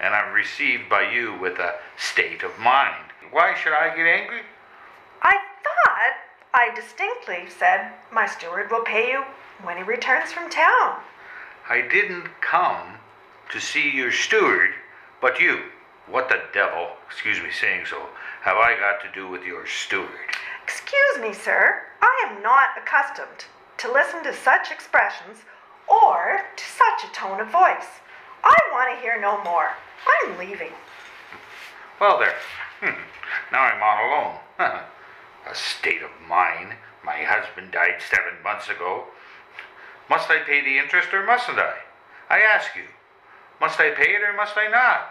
And 0.00 0.14
I'm 0.14 0.32
received 0.32 0.88
by 0.88 1.10
you 1.10 1.38
with 1.38 1.58
a 1.58 1.74
state 1.96 2.42
of 2.42 2.58
mind. 2.58 3.12
Why 3.30 3.54
should 3.54 3.72
I 3.72 3.94
get 3.94 4.06
angry? 4.06 4.40
I 5.22 5.38
thought 5.62 6.14
I 6.54 6.74
distinctly 6.74 7.48
said 7.48 7.92
my 8.10 8.26
steward 8.26 8.70
will 8.70 8.82
pay 8.82 9.10
you 9.10 9.24
when 9.62 9.76
he 9.76 9.82
returns 9.82 10.32
from 10.32 10.50
town. 10.50 11.00
I 11.68 11.82
didn't 11.82 12.28
come 12.40 12.98
to 13.52 13.60
see 13.60 13.90
your 13.90 14.10
steward, 14.10 14.70
but 15.20 15.38
you. 15.38 15.60
What 16.08 16.28
the 16.28 16.42
devil, 16.52 16.88
excuse 17.06 17.40
me 17.40 17.50
saying 17.52 17.86
so, 17.86 18.08
have 18.40 18.56
I 18.56 18.76
got 18.76 19.00
to 19.02 19.12
do 19.14 19.28
with 19.28 19.44
your 19.44 19.66
steward? 19.66 20.08
Excuse 20.64 21.18
me, 21.20 21.32
sir. 21.32 21.82
I 22.00 22.26
am 22.28 22.42
not 22.42 22.70
accustomed 22.76 23.46
to 23.82 23.92
listen 23.92 24.22
to 24.22 24.32
such 24.32 24.70
expressions 24.70 25.38
or 25.90 26.40
to 26.56 26.64
such 26.64 27.02
a 27.04 27.12
tone 27.12 27.40
of 27.40 27.48
voice. 27.48 27.98
I 28.44 28.54
want 28.70 28.94
to 28.94 29.02
hear 29.02 29.20
no 29.20 29.42
more. 29.42 29.70
I'm 30.06 30.38
leaving. 30.38 30.70
Well, 32.00 32.18
there. 32.20 32.34
Hmm. 32.80 33.00
Now 33.50 33.62
I'm 33.62 33.82
all 33.82 34.06
alone. 34.06 34.38
a 35.50 35.54
state 35.54 36.02
of 36.02 36.10
mind. 36.28 36.74
My 37.04 37.24
husband 37.24 37.72
died 37.72 38.00
seven 38.08 38.40
months 38.44 38.68
ago. 38.68 39.06
Must 40.08 40.30
I 40.30 40.38
pay 40.38 40.60
the 40.60 40.78
interest 40.78 41.12
or 41.12 41.26
mustn't 41.26 41.58
I? 41.58 41.74
I 42.30 42.38
ask 42.38 42.76
you. 42.76 42.84
Must 43.60 43.80
I 43.80 43.90
pay 43.90 44.14
it 44.14 44.22
or 44.22 44.32
must 44.32 44.56
I 44.56 44.68
not? 44.68 45.10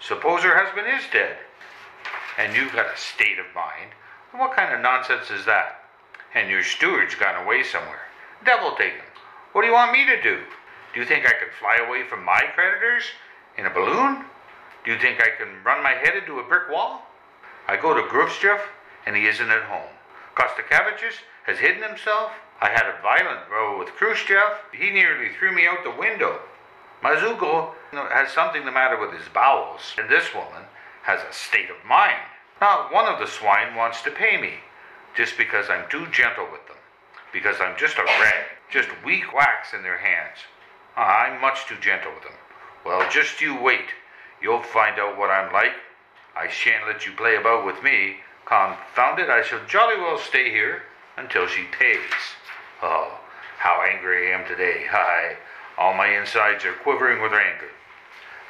Suppose 0.00 0.42
her 0.42 0.58
husband 0.58 0.88
is 0.88 1.04
dead, 1.12 1.36
and 2.36 2.56
you've 2.56 2.72
got 2.72 2.92
a 2.92 2.98
state 2.98 3.38
of 3.38 3.46
mind. 3.54 3.92
What 4.32 4.56
kind 4.56 4.74
of 4.74 4.80
nonsense 4.80 5.30
is 5.30 5.44
that? 5.46 5.81
And 6.34 6.48
your 6.48 6.62
steward's 6.62 7.14
gone 7.14 7.44
away 7.44 7.62
somewhere. 7.62 8.02
Devil 8.44 8.74
take 8.76 8.94
him. 8.94 9.04
What 9.52 9.62
do 9.62 9.68
you 9.68 9.74
want 9.74 9.92
me 9.92 10.06
to 10.06 10.22
do? 10.22 10.40
Do 10.94 11.00
you 11.00 11.06
think 11.06 11.26
I 11.26 11.32
can 11.32 11.48
fly 11.58 11.76
away 11.76 12.04
from 12.08 12.24
my 12.24 12.40
creditors 12.54 13.04
in 13.56 13.66
a 13.66 13.70
balloon? 13.70 14.24
Do 14.84 14.92
you 14.92 14.98
think 14.98 15.20
I 15.20 15.36
can 15.36 15.62
run 15.64 15.82
my 15.82 15.92
head 15.92 16.16
into 16.16 16.38
a 16.38 16.44
brick 16.44 16.70
wall? 16.70 17.02
I 17.68 17.76
go 17.76 17.94
to 17.94 18.02
Gruzdev, 18.02 18.60
and 19.06 19.14
he 19.14 19.26
isn't 19.26 19.50
at 19.50 19.62
home. 19.64 19.90
Kostakevicius 20.34 21.20
has 21.44 21.58
hidden 21.58 21.82
himself. 21.82 22.32
I 22.60 22.68
had 22.68 22.86
a 22.86 23.02
violent 23.02 23.50
row 23.50 23.78
with 23.78 23.88
Khrushchev. 23.90 24.58
He 24.72 24.90
nearly 24.90 25.30
threw 25.38 25.52
me 25.52 25.66
out 25.66 25.84
the 25.84 25.90
window. 25.90 26.40
Mazuko 27.02 27.72
has 27.92 28.32
something 28.32 28.64
the 28.64 28.70
matter 28.70 28.98
with 28.98 29.12
his 29.12 29.28
bowels, 29.34 29.80
and 29.98 30.08
this 30.08 30.32
woman 30.34 30.62
has 31.02 31.20
a 31.22 31.32
state 31.32 31.68
of 31.70 31.84
mind. 31.86 32.22
Not 32.60 32.92
one 32.92 33.06
of 33.06 33.18
the 33.18 33.26
swine 33.26 33.74
wants 33.74 34.02
to 34.02 34.10
pay 34.10 34.40
me, 34.40 34.54
just 35.16 35.36
because 35.36 35.68
I'm 35.68 35.88
too 35.90 36.06
gentle 36.10 36.46
with 36.50 36.66
them, 36.66 36.76
because 37.32 37.56
I'm 37.60 37.76
just 37.78 37.98
a 37.98 38.04
rag, 38.04 38.46
just 38.70 38.88
weak 39.04 39.32
wax 39.34 39.74
in 39.74 39.82
their 39.82 39.98
hands. 39.98 40.38
I'm 40.96 41.40
much 41.40 41.66
too 41.66 41.76
gentle 41.80 42.12
with 42.14 42.22
them. 42.24 42.32
Well, 42.84 43.08
just 43.10 43.40
you 43.40 43.60
wait. 43.60 43.88
You'll 44.40 44.62
find 44.62 44.98
out 44.98 45.18
what 45.18 45.30
I'm 45.30 45.52
like. 45.52 45.72
I 46.34 46.48
shan't 46.48 46.86
let 46.86 47.06
you 47.06 47.12
play 47.12 47.36
about 47.36 47.64
with 47.64 47.82
me. 47.82 48.16
Confound 48.46 49.18
it, 49.18 49.30
I 49.30 49.42
shall 49.42 49.64
jolly 49.66 49.96
well 49.96 50.18
stay 50.18 50.50
here 50.50 50.82
until 51.16 51.46
she 51.46 51.64
pays. 51.78 52.00
Oh, 52.82 53.18
how 53.58 53.82
angry 53.82 54.32
I 54.32 54.38
am 54.38 54.46
today. 54.48 54.84
Hi, 54.90 55.36
all 55.78 55.94
my 55.94 56.08
insides 56.08 56.64
are 56.64 56.72
quivering 56.72 57.22
with 57.22 57.32
anger. 57.32 57.70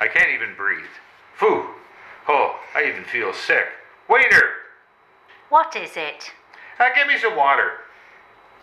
I 0.01 0.09
can't 0.09 0.31
even 0.31 0.57
breathe. 0.57 0.85
Phoo! 1.39 1.67
Oh, 2.29 2.59
I 2.75 2.85
even 2.85 3.05
feel 3.05 3.33
sick. 3.33 3.67
Waiter! 4.09 4.51
What 5.49 5.77
is 5.77 5.97
it? 5.97 6.33
Uh, 6.79 6.89
give 6.95 7.07
me 7.07 7.19
some 7.19 7.37
water. 7.37 7.73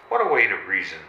What 0.10 0.26
a 0.26 0.34
way 0.34 0.47
to 0.47 0.55
reason. 0.55 0.99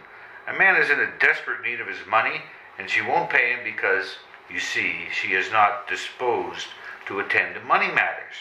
A 0.47 0.53
man 0.53 0.75
is 0.75 0.89
in 0.89 0.99
a 0.99 1.17
desperate 1.19 1.61
need 1.63 1.81
of 1.81 1.87
his 1.87 2.05
money, 2.07 2.41
and 2.77 2.89
she 2.89 3.01
won't 3.01 3.29
pay 3.29 3.53
him 3.53 3.59
because, 3.63 4.15
you 4.49 4.59
see, 4.59 5.07
she 5.11 5.33
is 5.33 5.51
not 5.51 5.87
disposed 5.87 6.67
to 7.07 7.19
attend 7.19 7.55
to 7.55 7.61
money 7.61 7.87
matters. 7.87 8.35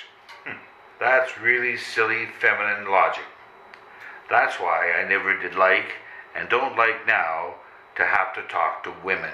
Hm. 0.44 0.58
That's 0.98 1.38
really 1.38 1.76
silly 1.76 2.26
feminine 2.40 2.90
logic. 2.90 3.24
That's 4.28 4.60
why 4.60 4.92
I 4.92 5.08
never 5.08 5.36
did 5.36 5.54
like, 5.54 5.92
and 6.34 6.48
don't 6.48 6.76
like 6.76 7.06
now, 7.06 7.54
to 7.96 8.06
have 8.06 8.32
to 8.34 8.42
talk 8.42 8.84
to 8.84 8.94
women. 9.04 9.32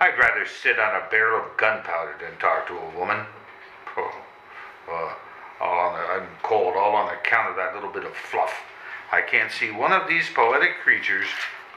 I'd 0.00 0.18
rather 0.18 0.44
sit 0.46 0.78
on 0.78 0.96
a 0.96 1.08
barrel 1.10 1.44
of 1.44 1.56
gunpowder 1.56 2.16
than 2.20 2.38
talk 2.38 2.66
to 2.66 2.76
a 2.76 2.98
woman. 2.98 3.24
Oh, 3.96 4.22
uh, 4.90 5.14
all 5.62 5.78
on 5.78 5.92
the, 5.94 6.00
I'm 6.00 6.28
cold, 6.42 6.74
all 6.76 6.94
on 6.94 7.14
account 7.14 7.50
of 7.50 7.56
that 7.56 7.74
little 7.74 7.92
bit 7.92 8.04
of 8.04 8.14
fluff. 8.14 8.52
I 9.12 9.22
can't 9.22 9.52
see 9.52 9.70
one 9.70 9.92
of 9.92 10.08
these 10.08 10.28
poetic 10.34 10.80
creatures 10.82 11.26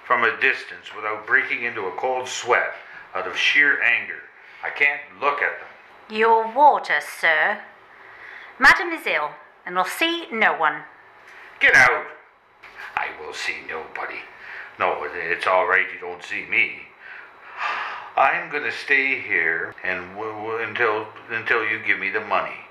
from 0.05 0.23
a 0.23 0.39
distance 0.41 0.95
without 0.95 1.27
breaking 1.27 1.63
into 1.63 1.85
a 1.85 1.91
cold 1.91 2.27
sweat 2.27 2.73
out 3.13 3.27
of 3.27 3.37
sheer 3.37 3.81
anger. 3.81 4.21
I 4.63 4.69
can't 4.69 5.01
look 5.21 5.41
at 5.41 5.59
them. 5.59 6.17
Your 6.17 6.51
water, 6.53 6.99
sir. 6.99 7.59
Madam 8.57 8.89
is 8.89 9.05
ill, 9.05 9.31
and 9.65 9.75
will 9.75 9.85
see 9.85 10.25
no 10.31 10.55
one. 10.55 10.81
Get 11.59 11.75
out! 11.75 12.05
I 12.95 13.07
will 13.19 13.33
see 13.33 13.55
nobody. 13.67 14.19
No, 14.79 15.07
it's 15.13 15.47
all 15.47 15.67
right. 15.67 15.85
You 15.93 15.99
don't 15.99 16.23
see 16.23 16.45
me. 16.45 16.87
I'm 18.17 18.49
going 18.49 18.63
to 18.63 18.71
stay 18.71 19.19
here 19.19 19.75
and 19.83 20.15
w- 20.15 20.31
w- 20.31 20.63
until 20.63 21.07
until 21.29 21.65
you 21.65 21.79
give 21.85 21.99
me 21.99 22.09
the 22.09 22.21
money. 22.21 22.64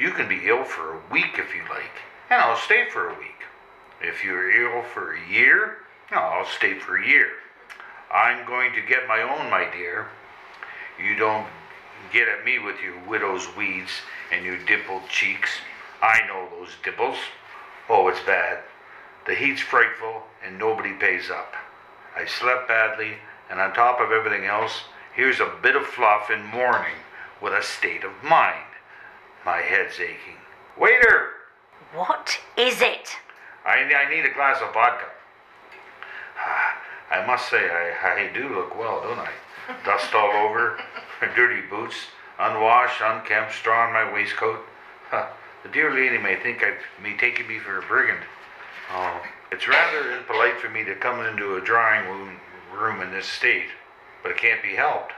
You 0.00 0.12
can 0.12 0.28
be 0.28 0.48
ill 0.48 0.64
for 0.64 0.94
a 0.94 1.00
week 1.12 1.38
if 1.38 1.54
you 1.54 1.60
like, 1.68 2.00
and 2.30 2.40
I'll 2.40 2.56
stay 2.56 2.88
for 2.88 3.10
a 3.10 3.18
week. 3.18 3.44
If 4.00 4.24
you're 4.24 4.50
ill 4.50 4.82
for 4.82 5.12
a 5.12 5.30
year, 5.30 5.76
I'll 6.10 6.46
stay 6.46 6.78
for 6.78 6.96
a 6.96 7.06
year. 7.06 7.28
I'm 8.10 8.46
going 8.46 8.72
to 8.72 8.80
get 8.80 9.06
my 9.06 9.20
own, 9.20 9.50
my 9.50 9.68
dear. 9.70 10.06
You 10.98 11.16
don't 11.16 11.46
get 12.14 12.28
at 12.28 12.46
me 12.46 12.58
with 12.58 12.76
your 12.80 12.98
widow's 13.06 13.54
weeds 13.58 13.90
and 14.32 14.42
your 14.42 14.56
dimpled 14.64 15.06
cheeks. 15.10 15.50
I 16.00 16.26
know 16.26 16.48
those 16.48 16.70
dimples. 16.82 17.18
Oh, 17.90 18.08
it's 18.08 18.24
bad. 18.24 18.60
The 19.26 19.34
heat's 19.34 19.60
frightful, 19.60 20.22
and 20.42 20.58
nobody 20.58 20.94
pays 20.94 21.28
up. 21.30 21.52
I 22.16 22.24
slept 22.24 22.68
badly, 22.68 23.16
and 23.50 23.60
on 23.60 23.74
top 23.74 24.00
of 24.00 24.12
everything 24.12 24.46
else, 24.46 24.80
here's 25.14 25.40
a 25.40 25.52
bit 25.62 25.76
of 25.76 25.86
fluff 25.86 26.30
in 26.30 26.42
mourning 26.46 26.96
with 27.42 27.52
a 27.52 27.62
state 27.62 28.02
of 28.02 28.12
mind. 28.24 28.64
My 29.44 29.58
head's 29.58 29.98
aching. 29.98 30.38
Waiter! 30.78 31.30
What 31.94 32.38
is 32.56 32.80
it? 32.82 33.16
I, 33.66 33.78
I 33.78 34.08
need 34.08 34.24
a 34.24 34.34
glass 34.34 34.60
of 34.62 34.72
vodka. 34.72 35.06
I 37.10 37.26
must 37.26 37.48
say, 37.50 37.68
I, 37.68 38.28
I 38.28 38.30
do 38.32 38.54
look 38.54 38.78
well, 38.78 39.02
don't 39.02 39.18
I? 39.18 39.30
Dust 39.84 40.14
all 40.14 40.30
over, 40.30 40.78
dirty 41.34 41.66
boots, 41.68 41.96
unwashed, 42.38 43.00
unkempt, 43.02 43.52
straw 43.52 43.86
on 43.86 43.92
my 43.92 44.12
waistcoat. 44.12 44.60
Huh. 45.10 45.26
The 45.62 45.68
dear 45.68 45.92
lady 45.92 46.18
may 46.18 46.36
think 46.36 46.62
I 46.62 46.74
may 47.02 47.16
taking 47.16 47.46
me 47.46 47.58
for 47.58 47.78
a 47.78 47.82
brigand. 47.82 48.20
Oh, 48.92 49.20
it's 49.52 49.68
rather 49.68 50.12
impolite 50.12 50.58
for 50.58 50.70
me 50.70 50.84
to 50.84 50.94
come 50.94 51.24
into 51.26 51.56
a 51.56 51.60
drawing 51.60 52.08
room, 52.08 52.40
room 52.72 53.02
in 53.02 53.10
this 53.10 53.26
state, 53.26 53.68
but 54.22 54.32
it 54.32 54.38
can't 54.38 54.62
be 54.62 54.74
helped. 54.74 55.12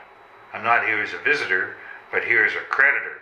I'm 0.53 0.65
not 0.65 0.85
here 0.85 1.03
as 1.03 1.15
a 1.15 1.19
visitor, 1.19 1.77
but 2.11 2.25
here 2.25 2.45
as 2.45 2.55
a 2.55 2.69
creditor, 2.69 3.22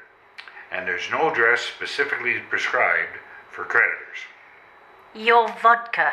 and 0.71 0.87
there's 0.87 1.11
no 1.11 1.35
dress 1.35 1.63
specifically 1.63 2.39
prescribed 2.49 3.19
for 3.51 3.65
creditors. 3.65 4.19
Your 5.15 5.49
vodka. 5.61 6.13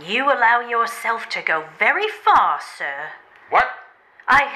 You 0.00 0.26
allow 0.26 0.60
yourself 0.60 1.28
to 1.30 1.42
go 1.42 1.64
very 1.78 2.08
far, 2.08 2.60
sir. 2.76 3.08
What? 3.50 3.66
I. 4.28 4.52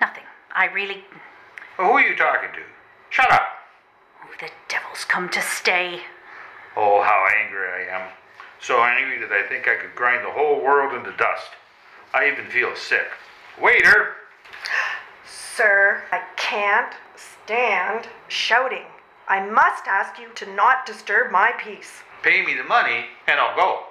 Nothing. 0.00 0.24
I 0.54 0.66
really. 0.66 1.04
Well, 1.78 1.88
who 1.88 1.92
are 1.94 2.00
you 2.00 2.16
talking 2.16 2.48
to? 2.54 2.62
Shut 3.10 3.30
up! 3.30 3.48
Oh, 4.24 4.30
the 4.40 4.50
devil's 4.68 5.04
come 5.04 5.28
to 5.28 5.42
stay. 5.42 6.00
Oh, 6.74 7.02
how 7.02 7.26
angry 7.44 7.68
I 7.68 8.02
am. 8.02 8.10
So 8.60 8.82
angry 8.82 9.18
that 9.20 9.32
I 9.32 9.46
think 9.46 9.68
I 9.68 9.76
could 9.76 9.94
grind 9.94 10.24
the 10.24 10.30
whole 10.30 10.62
world 10.62 10.94
into 10.94 11.16
dust. 11.16 11.50
I 12.14 12.28
even 12.28 12.46
feel 12.46 12.74
sick. 12.74 13.08
Waiter! 13.60 14.14
Sir, 15.26 16.02
I 16.10 16.22
can't 16.36 16.94
stand 17.46 18.08
shouting. 18.26 18.86
I 19.28 19.38
must 19.38 19.86
ask 19.86 20.18
you 20.18 20.30
to 20.34 20.52
not 20.54 20.84
disturb 20.84 21.30
my 21.30 21.52
peace. 21.56 22.02
Pay 22.24 22.44
me 22.44 22.54
the 22.54 22.64
money 22.64 23.06
and 23.28 23.38
I'll 23.38 23.54
go. 23.54 23.84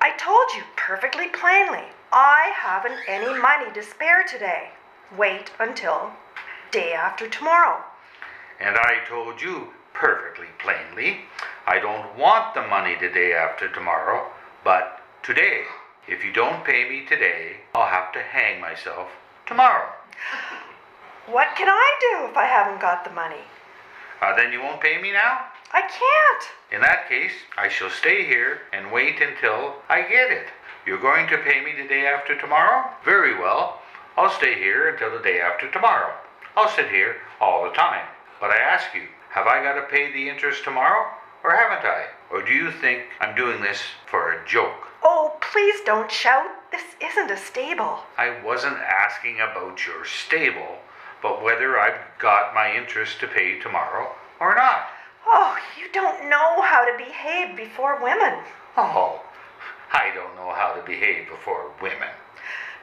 I 0.00 0.16
told 0.16 0.48
you 0.56 0.62
perfectly 0.74 1.28
plainly, 1.28 1.84
I 2.12 2.50
haven't 2.54 2.98
any 3.06 3.38
money 3.38 3.70
to 3.74 3.82
spare 3.82 4.24
today. 4.24 4.70
Wait 5.14 5.50
until 5.60 6.12
day 6.70 6.94
after 6.94 7.28
tomorrow. 7.28 7.84
And 8.58 8.76
I 8.78 9.04
told 9.06 9.42
you 9.42 9.68
perfectly 9.92 10.48
plainly, 10.58 11.26
I 11.66 11.78
don't 11.78 12.16
want 12.16 12.54
the 12.54 12.62
money 12.62 12.96
the 12.98 13.10
day 13.10 13.34
after 13.34 13.68
tomorrow, 13.68 14.30
but 14.64 15.02
today. 15.22 15.64
If 16.08 16.24
you 16.24 16.32
don't 16.32 16.64
pay 16.64 16.88
me 16.88 17.04
today, 17.06 17.58
I'll 17.74 17.86
have 17.86 18.12
to 18.14 18.22
hang 18.22 18.62
myself 18.62 19.08
tomorrow. 19.46 19.92
What 21.26 21.54
can 21.56 21.68
I 21.68 21.98
do 22.00 22.30
if 22.30 22.36
I 22.36 22.46
haven't 22.46 22.80
got 22.80 23.04
the 23.04 23.10
money? 23.10 23.44
Uh, 24.20 24.34
then 24.34 24.52
you 24.52 24.60
won't 24.60 24.80
pay 24.80 25.00
me 25.00 25.12
now? 25.12 25.46
I 25.72 25.82
can't. 25.82 26.44
In 26.72 26.80
that 26.80 27.08
case, 27.08 27.32
I 27.56 27.68
shall 27.68 27.90
stay 27.90 28.26
here 28.26 28.62
and 28.72 28.90
wait 28.90 29.20
until 29.20 29.76
I 29.88 30.02
get 30.02 30.32
it. 30.32 30.48
You're 30.84 31.00
going 31.00 31.28
to 31.28 31.38
pay 31.38 31.64
me 31.64 31.80
the 31.80 31.88
day 31.88 32.06
after 32.06 32.36
tomorrow? 32.36 32.90
Very 33.04 33.38
well. 33.38 33.80
I'll 34.16 34.30
stay 34.30 34.54
here 34.54 34.88
until 34.88 35.16
the 35.16 35.22
day 35.22 35.40
after 35.40 35.70
tomorrow. 35.70 36.12
I'll 36.56 36.68
sit 36.68 36.90
here 36.90 37.16
all 37.40 37.64
the 37.64 37.70
time. 37.70 38.06
But 38.40 38.50
I 38.50 38.58
ask 38.58 38.92
you, 38.92 39.02
have 39.30 39.46
I 39.46 39.62
got 39.62 39.74
to 39.74 39.86
pay 39.86 40.12
the 40.12 40.28
interest 40.28 40.64
tomorrow? 40.64 41.06
Or 41.44 41.54
haven't 41.54 41.86
I? 41.86 42.06
Or 42.30 42.42
do 42.42 42.52
you 42.52 42.72
think 42.72 43.04
I'm 43.20 43.36
doing 43.36 43.62
this 43.62 43.80
for 44.06 44.32
a 44.32 44.46
joke? 44.46 44.88
Oh, 45.04 45.36
please 45.40 45.80
don't 45.84 46.10
shout. 46.10 46.46
This 46.70 46.82
isn't 47.00 47.30
a 47.30 47.36
stable. 47.36 48.00
I 48.18 48.42
wasn't 48.44 48.78
asking 48.78 49.36
about 49.36 49.86
your 49.86 50.04
stable, 50.04 50.78
but 51.22 51.42
whether 51.42 51.78
I've 51.78 52.00
got 52.18 52.54
my 52.54 52.74
interest 52.74 53.20
to 53.20 53.28
pay 53.28 53.60
tomorrow 53.60 54.10
or 54.40 54.54
not. 54.54 54.88
Oh, 55.26 55.56
you 55.78 55.86
don't 55.92 56.28
know 56.28 56.60
how 56.62 56.84
to 56.84 56.98
behave 56.98 57.56
before 57.56 58.02
women. 58.02 58.40
Oh, 58.76 59.22
I 59.92 60.10
don't 60.14 60.34
know 60.34 60.52
how 60.52 60.74
to 60.74 60.82
behave 60.84 61.28
before 61.28 61.70
women. 61.80 62.08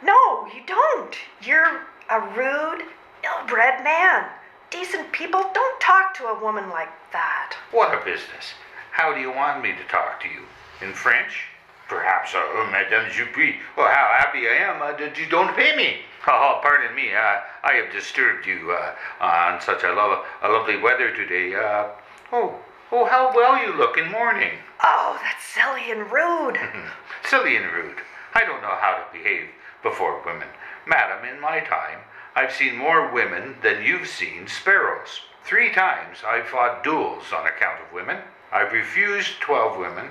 No, 0.02 0.48
you 0.48 0.62
don't. 0.66 1.16
You're 1.42 1.82
a 2.10 2.22
rude, 2.36 2.86
ill 3.24 3.48
bred 3.48 3.84
man. 3.84 4.26
Decent 4.72 5.12
people 5.12 5.44
don't 5.54 5.82
talk 5.82 6.14
to 6.16 6.26
a 6.26 6.42
woman 6.42 6.70
like 6.70 6.92
that. 7.12 7.58
What 7.72 7.94
a 7.94 8.06
business. 8.06 8.54
How 8.92 9.14
do 9.14 9.20
you 9.20 9.32
want 9.32 9.62
me 9.62 9.74
to 9.74 9.92
talk 9.92 10.22
to 10.22 10.30
you? 10.30 10.44
In 10.82 10.94
French? 10.94 11.46
Perhaps, 11.90 12.36
uh, 12.36 12.70
Madame 12.72 13.10
Jupi. 13.10 13.56
Well, 13.76 13.88
how 13.88 14.16
happy 14.18 14.48
I 14.48 14.54
am 14.62 14.82
uh, 14.82 14.96
that 14.98 15.18
you 15.18 15.26
don't 15.26 15.56
pay 15.56 15.76
me. 15.76 15.98
Oh, 16.28 16.60
pardon 16.62 16.96
me. 16.96 17.12
Uh, 17.14 17.40
I 17.64 17.74
have 17.82 17.92
disturbed 17.92 18.46
you 18.46 18.72
uh, 18.72 18.94
on 19.20 19.60
such 19.60 19.84
a, 19.84 19.92
lo- 19.92 20.24
a 20.44 20.50
lovely 20.50 20.78
weather 20.78 21.12
today. 21.16 21.56
Uh, 21.56 21.88
oh, 22.32 22.56
oh, 22.92 23.06
how 23.06 23.34
well 23.36 23.58
you 23.60 23.74
look 23.76 23.98
in 23.98 24.12
mourning. 24.12 24.52
Oh, 24.84 25.20
that's 25.24 25.44
silly 25.44 25.92
and 25.92 26.12
rude. 26.12 26.60
Silly 27.30 27.58
and 27.58 27.66
rude. 27.72 27.98
I 28.34 28.46
don't 28.46 28.62
know 28.62 28.76
how 28.80 28.96
to 28.96 29.18
behave 29.18 29.50
before 29.84 30.22
women. 30.26 30.48
Madam, 30.88 31.26
in 31.28 31.40
my 31.42 31.60
time, 31.60 32.00
I've 32.36 32.54
seen 32.54 32.76
more 32.78 33.12
women 33.12 33.56
than 33.62 33.84
you've 33.84 34.08
seen 34.08 34.48
sparrows. 34.48 35.22
Three 35.44 35.72
times 35.72 36.20
I've 36.26 36.48
fought 36.48 36.84
duels 36.84 37.26
on 37.36 37.46
account 37.48 37.82
of 37.82 37.94
women. 37.94 38.18
I've 38.52 38.72
refused 38.74 39.40
12 39.42 39.78
women, 39.78 40.10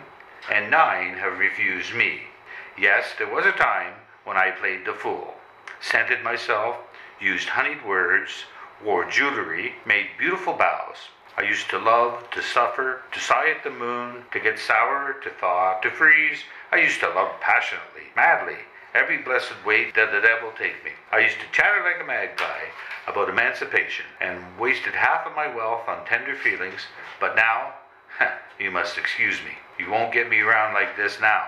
and 0.51 0.71
nine 0.71 1.15
have 1.15 1.39
refused 1.39 1.95
me. 1.95 2.23
Yes, 2.79 3.15
there 3.19 3.33
was 3.33 3.47
a 3.47 3.53
time 3.53 3.95
when 4.25 4.37
I 4.37 4.51
played 4.51 4.85
the 4.85 4.93
fool. 4.93 5.35
scented 5.81 6.23
myself, 6.23 6.77
used 7.21 7.49
honeyed 7.49 7.85
words, 7.85 8.45
wore 8.85 9.05
jewelry, 9.05 9.75
made 9.87 10.09
beautiful 10.19 10.55
bows. 10.55 10.97
I 11.37 11.43
used 11.43 11.71
to 11.71 11.79
love, 11.79 12.29
to 12.33 12.43
suffer, 12.43 13.03
to 13.13 13.21
sigh 13.21 13.51
at 13.51 13.63
the 13.63 13.71
moon, 13.71 14.25
to 14.33 14.41
get 14.41 14.59
sour, 14.59 15.15
to 15.23 15.31
thaw, 15.31 15.79
to 15.81 15.91
freeze. 15.91 16.41
I 16.73 16.79
used 16.79 17.01
to 17.01 17.09
love 17.09 17.41
passionately, 17.41 18.11
madly, 18.17 18.59
every 18.95 19.19
blessed 19.19 19.65
way 19.65 19.93
that 19.93 20.11
the 20.11 20.21
devil 20.21 20.51
take 20.59 20.85
me. 20.85 20.91
I 21.13 21.21
used 21.21 21.39
to 21.39 21.53
chatter 21.53 21.83
like 21.85 22.03
a 22.03 22.07
magpie 22.07 22.71
about 23.07 23.29
emancipation 23.29 24.05
and 24.21 24.59
wasted 24.59 24.95
half 24.95 25.27
of 25.27 25.37
my 25.37 25.47
wealth 25.55 25.89
on 25.89 26.05
tender 26.07 26.35
feelings, 26.35 26.83
but 27.21 27.37
now, 27.37 27.75
you 28.61 28.71
must 28.71 28.99
excuse 28.99 29.39
me. 29.45 29.53
You 29.79 29.91
won't 29.91 30.13
get 30.13 30.29
me 30.29 30.41
around 30.41 30.75
like 30.75 30.97
this 30.97 31.21
now. 31.21 31.47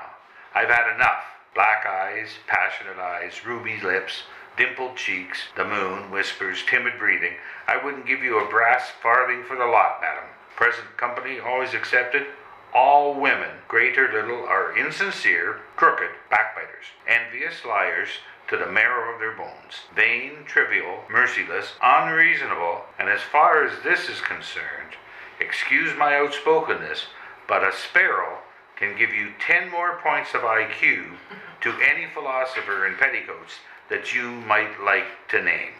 I've 0.55 0.69
had 0.69 0.95
enough. 0.95 1.25
Black 1.55 1.85
eyes, 1.85 2.29
passionate 2.47 2.99
eyes, 2.99 3.45
ruby 3.45 3.81
lips, 3.83 4.23
dimpled 4.57 4.97
cheeks, 4.97 5.39
the 5.57 5.65
moon, 5.65 6.11
whispers, 6.11 6.63
timid 6.69 6.99
breathing. 6.99 7.35
I 7.67 7.83
wouldn't 7.83 8.07
give 8.07 8.23
you 8.23 8.39
a 8.39 8.49
brass 8.49 8.91
farthing 9.03 9.45
for 9.45 9.57
the 9.57 9.67
lot, 9.67 10.01
madam. 10.01 10.25
Present 10.57 10.97
company 10.97 11.41
always 11.41 11.75
accepted. 11.75 12.27
All 12.73 13.21
women, 13.21 13.51
great 13.67 13.99
or 13.99 14.13
little, 14.13 14.45
are 14.45 14.77
insincere, 14.77 15.61
crooked, 15.75 16.11
backbiters, 16.31 16.87
envious 17.09 17.65
liars 17.65 18.09
to 18.49 18.57
the 18.57 18.71
marrow 18.71 19.13
of 19.13 19.21
their 19.21 19.33
bones, 19.33 19.87
vain, 19.95 20.45
trivial, 20.45 21.05
merciless, 21.11 21.73
unreasonable, 21.83 22.83
and 22.99 23.09
as 23.09 23.21
far 23.23 23.65
as 23.65 23.83
this 23.83 24.09
is 24.09 24.21
concerned, 24.21 24.95
excuse 25.41 25.97
my 25.97 26.17
outspokenness, 26.17 27.07
but 27.49 27.65
a 27.65 27.73
sparrow 27.73 28.39
can 28.77 28.97
give 28.97 29.11
you 29.11 29.33
10 29.41 29.71
more 29.71 29.99
points 30.03 30.35
of 30.35 30.43
IQ 30.43 31.17
to 31.63 31.75
any 31.83 32.07
philosopher 32.15 32.87
in 32.87 32.97
petticoats 32.97 33.55
that 33.89 34.15
you 34.15 34.31
might 34.31 34.81
like 34.85 35.07
to 35.29 35.43
name. 35.43 35.73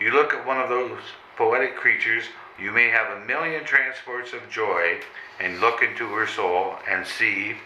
You 0.00 0.12
look 0.12 0.32
at 0.32 0.46
one 0.46 0.60
of 0.60 0.68
those 0.68 1.00
poetic 1.36 1.76
creatures, 1.76 2.24
you 2.60 2.70
may 2.70 2.88
have 2.90 3.16
a 3.16 3.24
million 3.24 3.64
transports 3.64 4.32
of 4.32 4.48
joy 4.50 5.00
and 5.40 5.60
look 5.60 5.82
into 5.82 6.06
her 6.08 6.26
soul 6.26 6.74
and 6.88 7.06
see 7.06 7.56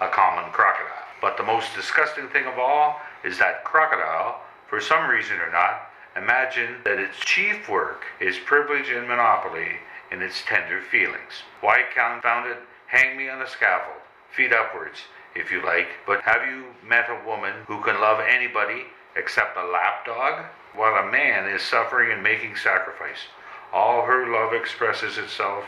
a 0.00 0.08
common 0.08 0.50
crocodile. 0.52 1.04
But 1.20 1.36
the 1.36 1.42
most 1.42 1.74
disgusting 1.74 2.28
thing 2.28 2.44
of 2.46 2.58
all 2.58 3.00
is 3.24 3.38
that 3.38 3.64
crocodile, 3.64 4.40
for 4.68 4.80
some 4.80 5.08
reason 5.08 5.36
or 5.38 5.50
not, 5.50 5.90
imagine 6.16 6.76
that 6.84 6.98
its 6.98 7.18
chief 7.20 7.68
work 7.68 8.02
is 8.20 8.36
privilege 8.38 8.90
and 8.90 9.08
monopoly 9.08 9.78
in 10.14 10.22
its 10.22 10.44
tender 10.46 10.80
feelings. 10.80 11.42
Why 11.60 11.82
confound 11.92 12.48
it? 12.48 12.58
Hang 12.86 13.16
me 13.16 13.28
on 13.28 13.42
a 13.42 13.48
scaffold, 13.48 13.98
feet 14.30 14.52
upwards, 14.52 15.00
if 15.34 15.50
you 15.50 15.60
like, 15.60 15.88
but 16.06 16.20
have 16.20 16.46
you 16.46 16.66
met 16.86 17.10
a 17.10 17.26
woman 17.26 17.52
who 17.66 17.82
can 17.82 18.00
love 18.00 18.20
anybody 18.20 18.84
except 19.16 19.56
a 19.56 19.64
lapdog? 19.64 20.44
While 20.76 20.94
a 20.94 21.10
man 21.10 21.48
is 21.48 21.62
suffering 21.62 22.12
and 22.12 22.22
making 22.22 22.54
sacrifice, 22.54 23.26
all 23.72 24.02
her 24.02 24.30
love 24.30 24.52
expresses 24.52 25.18
itself, 25.18 25.64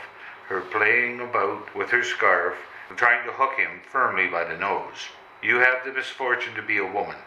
her 0.47 0.61
playing 0.61 1.19
about 1.19 1.75
with 1.75 1.89
her 1.89 2.03
scarf, 2.03 2.55
trying 2.95 3.25
to 3.25 3.33
hook 3.33 3.57
him 3.57 3.81
firmly 3.91 4.27
by 4.27 4.45
the 4.45 4.57
nose. 4.57 5.09
You 5.43 5.57
have 5.57 5.83
the 5.83 5.91
misfortune 5.91 6.55
to 6.55 6.61
be 6.61 6.77
a 6.77 6.85
woman. 6.85 7.17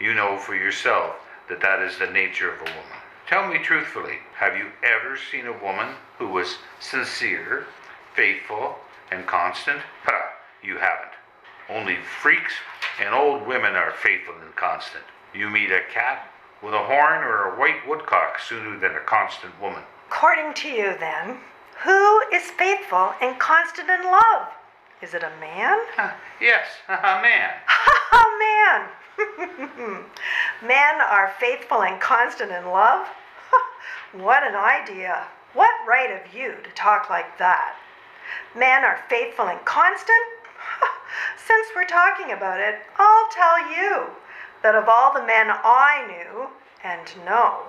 You 0.00 0.14
know 0.14 0.38
for 0.38 0.54
yourself 0.54 1.16
that 1.48 1.60
that 1.62 1.80
is 1.80 1.98
the 1.98 2.06
nature 2.06 2.52
of 2.52 2.60
a 2.60 2.64
woman. 2.64 3.00
Tell 3.30 3.46
me 3.46 3.58
truthfully, 3.58 4.18
have 4.38 4.56
you 4.56 4.72
ever 4.82 5.16
seen 5.16 5.46
a 5.46 5.62
woman 5.62 5.94
who 6.18 6.26
was 6.26 6.58
sincere, 6.80 7.64
faithful, 8.12 8.74
and 9.12 9.24
constant? 9.24 9.82
Ha, 10.02 10.32
you 10.64 10.78
haven't. 10.78 11.12
Only 11.68 11.98
freaks 12.20 12.54
and 13.00 13.14
old 13.14 13.46
women 13.46 13.76
are 13.76 13.92
faithful 13.92 14.34
and 14.44 14.56
constant. 14.56 15.04
You 15.32 15.48
meet 15.48 15.70
a 15.70 15.82
cat 15.94 16.28
with 16.60 16.74
a 16.74 16.82
horn 16.82 17.22
or 17.22 17.54
a 17.54 17.60
white 17.60 17.86
woodcock 17.86 18.40
sooner 18.40 18.76
than 18.80 18.96
a 18.96 19.06
constant 19.06 19.60
woman. 19.62 19.84
According 20.08 20.54
to 20.54 20.68
you, 20.68 20.96
then, 20.98 21.38
who 21.84 22.22
is 22.34 22.50
faithful 22.58 23.14
and 23.22 23.38
constant 23.38 23.88
in 23.88 24.02
love? 24.06 24.48
Is 25.02 25.14
it 25.14 25.22
a 25.22 25.30
man? 25.38 25.78
Huh, 25.94 26.14
yes, 26.40 26.66
a 26.88 27.22
man. 27.22 27.52
A 28.12 28.24
man! 28.40 28.88
Men 30.62 31.00
are 31.00 31.32
faithful 31.38 31.84
and 31.84 32.00
constant 32.00 32.50
in 32.50 32.66
love? 32.66 33.06
what 34.12 34.42
an 34.42 34.54
idea. 34.54 35.26
What 35.52 35.70
right 35.86 36.10
have 36.10 36.34
you 36.34 36.54
to 36.62 36.70
talk 36.74 37.10
like 37.10 37.38
that? 37.38 37.76
Men 38.54 38.84
are 38.84 39.04
faithful 39.08 39.46
and 39.46 39.64
constant? 39.64 40.26
Since 41.36 41.68
we're 41.74 41.86
talking 41.86 42.32
about 42.32 42.60
it, 42.60 42.76
I'll 42.96 43.28
tell 43.30 43.58
you 43.70 44.06
that 44.62 44.74
of 44.74 44.88
all 44.88 45.12
the 45.12 45.26
men 45.26 45.50
I 45.50 46.06
knew 46.06 46.48
and 46.84 47.24
know, 47.24 47.62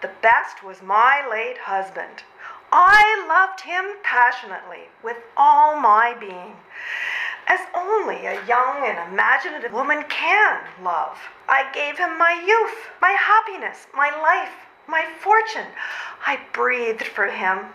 the 0.00 0.10
best 0.22 0.62
was 0.62 0.82
my 0.82 1.26
late 1.28 1.58
husband. 1.58 2.22
I 2.70 3.24
loved 3.26 3.60
him 3.62 3.84
passionately 4.02 4.88
with 5.02 5.16
all 5.36 5.80
my 5.80 6.14
being, 6.20 6.56
as 7.46 7.60
only 7.74 8.26
a 8.26 8.44
young 8.46 8.84
and 8.84 9.12
imaginative 9.12 9.72
woman 9.72 10.04
can 10.08 10.60
love. 10.82 11.18
I 11.48 11.72
gave 11.72 11.96
him 11.96 12.18
my 12.18 12.32
youth, 12.46 12.90
my 13.00 13.12
happiness, 13.12 13.86
my 13.94 14.10
life, 14.10 14.67
my 14.88 15.04
fortune. 15.20 15.66
I 16.26 16.40
breathed 16.52 17.04
for 17.04 17.26
him. 17.26 17.66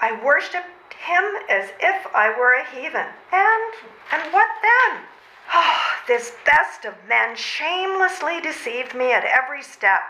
I 0.00 0.12
worshipped 0.24 0.94
him 0.94 1.24
as 1.48 1.70
if 1.80 2.06
I 2.14 2.30
were 2.38 2.54
a 2.54 2.64
heathen. 2.64 3.06
And 3.32 3.74
and 4.12 4.32
what 4.32 4.48
then? 4.62 5.02
Oh, 5.52 5.80
this 6.06 6.32
best 6.46 6.84
of 6.84 6.94
men 7.08 7.34
shamelessly 7.34 8.40
deceived 8.40 8.94
me 8.94 9.12
at 9.12 9.24
every 9.24 9.62
step. 9.62 10.02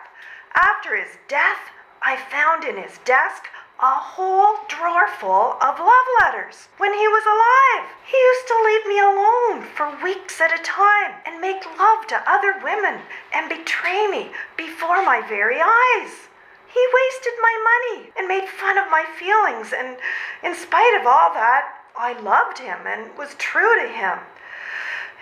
After 0.55 0.97
his 0.97 1.17
death, 1.29 1.71
I 2.03 2.17
found 2.17 2.65
in 2.65 2.77
his 2.77 2.99
desk 2.99 3.45
a 3.79 3.95
whole 3.95 4.59
drawer 4.69 5.09
full 5.09 5.57
of 5.63 5.81
love 5.81 6.09
letters 6.23 6.69
when 6.77 6.93
he 6.93 7.09
was 7.09 7.25
alive. 7.25 7.91
He 8.05 8.17
used 8.17 8.47
to 8.49 8.63
leave 8.65 8.87
me 8.87 8.99
alone 9.01 9.63
for 9.75 10.05
weeks 10.05 10.41
at 10.41 10.53
a 10.53 10.63
time 10.63 11.15
and 11.25 11.41
make 11.41 11.65
love 11.79 12.07
to 12.09 12.31
other 12.31 12.55
women 12.63 13.01
and 13.33 13.49
betray 13.49 14.07
me 14.09 14.33
before 14.59 15.03
my 15.03 15.23
very 15.27 15.61
eyes. 15.63 16.29
He 16.73 16.87
wasted 16.95 17.33
my 17.43 17.57
money 17.65 18.13
and 18.17 18.29
made 18.29 18.49
fun 18.49 18.79
of 18.79 18.91
my 18.91 19.05
feelings, 19.19 19.73
and 19.77 19.97
in 20.43 20.55
spite 20.55 21.01
of 21.01 21.07
all 21.07 21.35
that, 21.35 21.81
I 21.99 22.19
loved 22.21 22.59
him 22.59 22.87
and 22.87 23.17
was 23.19 23.35
true 23.35 23.81
to 23.81 23.89
him. 23.89 24.19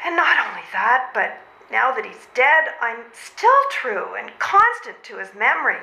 And 0.05 0.15
not 0.15 0.39
only 0.47 0.63
that, 0.73 1.11
but 1.15 1.41
now 1.71 1.93
that 1.95 2.05
he's 2.05 2.29
dead, 2.35 2.65
I'm 2.81 3.05
still 3.13 3.51
true 3.71 4.15
and 4.15 4.31
constant 4.39 5.03
to 5.05 5.19
his 5.19 5.35
memory. 5.35 5.81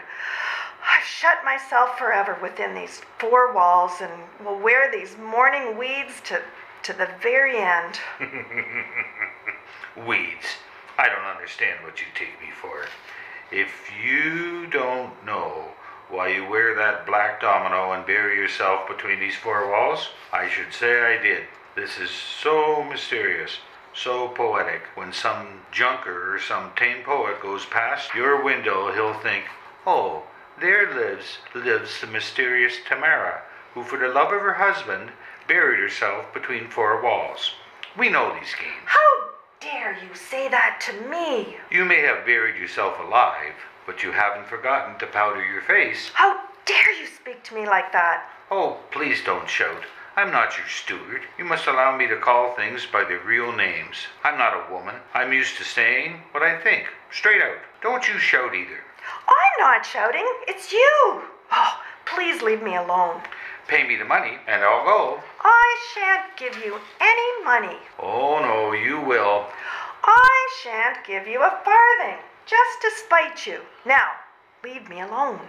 I've 0.88 1.03
shut 1.03 1.43
myself 1.43 1.97
forever 1.97 2.38
within 2.41 2.76
these 2.76 3.01
four 3.18 3.53
walls 3.53 4.01
and 4.01 4.11
will 4.45 4.59
wear 4.59 4.91
these 4.91 5.18
mourning 5.18 5.78
weeds 5.78 6.22
to, 6.26 6.41
to 6.84 6.93
the 6.93 7.09
very 7.22 7.57
end. 7.57 7.99
Weeds. 10.07 10.45
I 10.97 11.09
don't 11.09 11.26
understand 11.26 11.84
what 11.84 11.99
you 11.99 12.07
take 12.13 12.39
me 12.39 12.53
for. 12.61 12.86
If 13.52 13.91
you 14.04 14.68
don't 14.68 15.24
know 15.26 15.70
why 16.10 16.30
you 16.30 16.48
wear 16.50 16.76
that 16.76 17.06
black 17.06 17.39
domino 17.41 17.91
and 17.91 18.06
bury 18.06 18.38
yourself 18.38 18.88
between 18.88 19.20
these 19.20 19.36
four 19.36 19.70
walls, 19.70 20.10
I 20.34 20.50
should 20.50 20.74
say 20.74 21.02
I 21.02 21.22
did. 21.22 21.43
This 21.76 22.00
is 22.00 22.10
so 22.10 22.84
mysterious, 22.84 23.60
so 23.93 24.30
poetic. 24.30 24.82
When 24.96 25.14
some 25.14 25.62
junker 25.72 26.34
or 26.34 26.39
some 26.39 26.72
tame 26.76 27.04
poet 27.04 27.41
goes 27.41 27.66
past 27.66 28.16
your 28.16 28.43
window, 28.43 28.91
he'll 28.93 29.20
think, 29.20 29.46
oh, 29.86 30.24
there 30.60 30.93
lives 30.93 31.39
lives 31.54 32.02
the 32.02 32.08
mysterious 32.08 32.78
Tamara, 32.88 33.41
who 33.74 33.84
for 33.84 34.00
the 34.00 34.08
love 34.08 34.32
of 34.32 34.41
her 34.41 34.54
husband 34.54 35.12
buried 35.48 35.80
herself 35.80 36.34
between 36.34 36.70
four 36.70 37.04
walls. 37.04 37.52
We 37.98 38.10
know 38.10 38.34
these 38.34 38.56
games. 38.56 38.86
How 38.86 39.25
dare 39.66 39.97
you 40.03 40.13
say 40.13 40.47
that 40.47 40.80
to 40.80 41.09
me? 41.09 41.57
You 41.72 41.86
may 41.86 42.01
have 42.01 42.26
buried 42.26 42.55
yourself 42.55 42.99
alive, 42.99 43.55
but 43.88 44.03
you 44.03 44.11
haven't 44.11 44.47
forgotten 44.47 44.97
to 44.99 45.07
powder 45.07 45.43
your 45.43 45.63
face. 45.63 46.11
How 46.13 46.39
dare 46.66 46.99
you 46.99 47.07
speak 47.07 47.43
to 47.45 47.55
me 47.55 47.66
like 47.66 47.91
that? 47.91 48.30
Oh, 48.51 48.78
please 48.91 49.24
don't 49.26 49.49
shout. 49.49 49.84
I'm 50.16 50.32
not 50.32 50.55
your 50.55 50.68
steward. 50.68 51.24
You 51.39 51.45
must 51.45 51.66
allow 51.66 51.97
me 51.97 52.05
to 52.07 52.16
call 52.18 52.55
things 52.55 52.86
by 52.86 53.03
their 53.05 53.20
real 53.22 53.51
names. 53.51 53.97
I'm 54.24 54.38
not 54.38 54.53
a 54.53 54.72
woman. 54.72 54.95
I'm 55.16 55.34
used 55.34 55.57
to 55.57 55.63
saying 55.63 56.22
what 56.32 56.43
I 56.43 56.61
think, 56.61 56.86
straight 57.11 57.41
out. 57.41 57.57
Don't 57.82 58.07
you 58.07 58.20
shout 58.20 58.53
either. 58.53 58.80
I'm 59.28 59.59
not 59.59 59.84
shouting. 59.84 60.28
It's 60.47 60.72
you. 60.72 61.24
Oh, 61.51 61.82
please 62.05 62.43
leave 62.43 62.61
me 62.61 62.76
alone. 62.76 63.20
Pay 63.68 63.88
me 63.88 63.95
the 63.95 64.05
money, 64.05 64.38
and 64.47 64.63
I'll 64.63 64.86
go. 64.86 65.20
I 65.41 65.78
shan't 65.93 66.38
give 66.38 66.63
you 66.63 66.78
any 67.01 67.43
money. 67.43 67.78
Oh, 67.99 68.39
no, 68.39 68.74
you 68.74 69.01
will. 69.01 69.47
I 70.03 70.49
shan't 70.61 71.05
give 71.05 71.26
you 71.28 71.41
a 71.41 71.59
farthing, 71.63 72.20
just 72.45 72.82
to 72.82 72.91
spite 72.91 73.47
you. 73.47 73.61
Now, 73.86 74.09
leave 74.63 74.88
me 74.88 75.01
alone. 75.01 75.39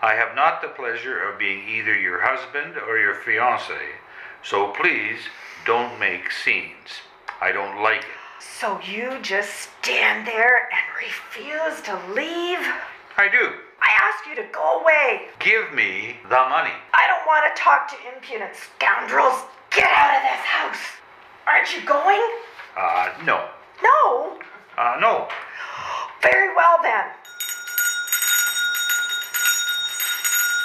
I 0.00 0.14
have 0.14 0.34
not 0.34 0.62
the 0.62 0.68
pleasure 0.68 1.22
of 1.22 1.38
being 1.38 1.68
either 1.68 1.94
your 1.94 2.20
husband 2.22 2.76
or 2.88 2.98
your 2.98 3.14
fiance, 3.16 3.74
so 4.42 4.72
please 4.72 5.20
don't 5.66 6.00
make 6.00 6.32
scenes. 6.32 7.02
I 7.40 7.52
don't 7.52 7.82
like 7.82 8.00
it. 8.00 8.06
So 8.40 8.80
you 8.80 9.18
just 9.20 9.70
stand 9.82 10.26
there 10.26 10.68
and 10.72 10.96
refuse 10.96 11.80
to 11.82 11.94
leave? 12.14 12.66
I 13.16 13.28
do. 13.30 13.52
I 14.02 14.10
asked 14.10 14.26
you 14.26 14.34
to 14.34 14.42
go 14.50 14.80
away. 14.80 15.28
Give 15.38 15.72
me 15.72 16.16
the 16.24 16.42
money. 16.50 16.74
I 16.92 17.06
don't 17.06 17.24
want 17.24 17.46
to 17.46 17.62
talk 17.62 17.86
to 17.90 17.96
impudent 18.12 18.50
scoundrels. 18.56 19.44
Get 19.70 19.86
out 19.86 20.16
of 20.16 20.22
this 20.26 20.42
house. 20.42 20.82
Aren't 21.46 21.72
you 21.72 21.82
going? 21.86 22.20
Uh, 22.76 23.14
no. 23.24 23.46
No. 23.80 24.38
Uh, 24.76 24.96
no. 25.00 25.28
Very 26.20 26.48
well 26.56 26.78
then. 26.82 27.04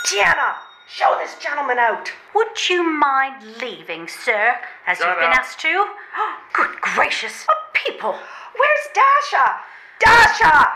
Gianna, 0.10 0.56
show 0.88 1.16
this 1.22 1.36
gentleman 1.38 1.78
out. 1.78 2.12
Would 2.34 2.70
you 2.70 2.82
mind 2.82 3.44
leaving, 3.62 4.08
sir, 4.08 4.56
as 4.88 4.98
Shut 4.98 5.10
you've 5.10 5.18
been 5.20 5.30
up. 5.30 5.38
asked 5.38 5.60
to? 5.60 5.86
Good 6.54 6.82
gracious, 6.82 7.46
what 7.46 7.58
people! 7.74 8.14
Where's 8.14 8.88
Dasha? 8.96 9.58
Dasha! 10.00 10.70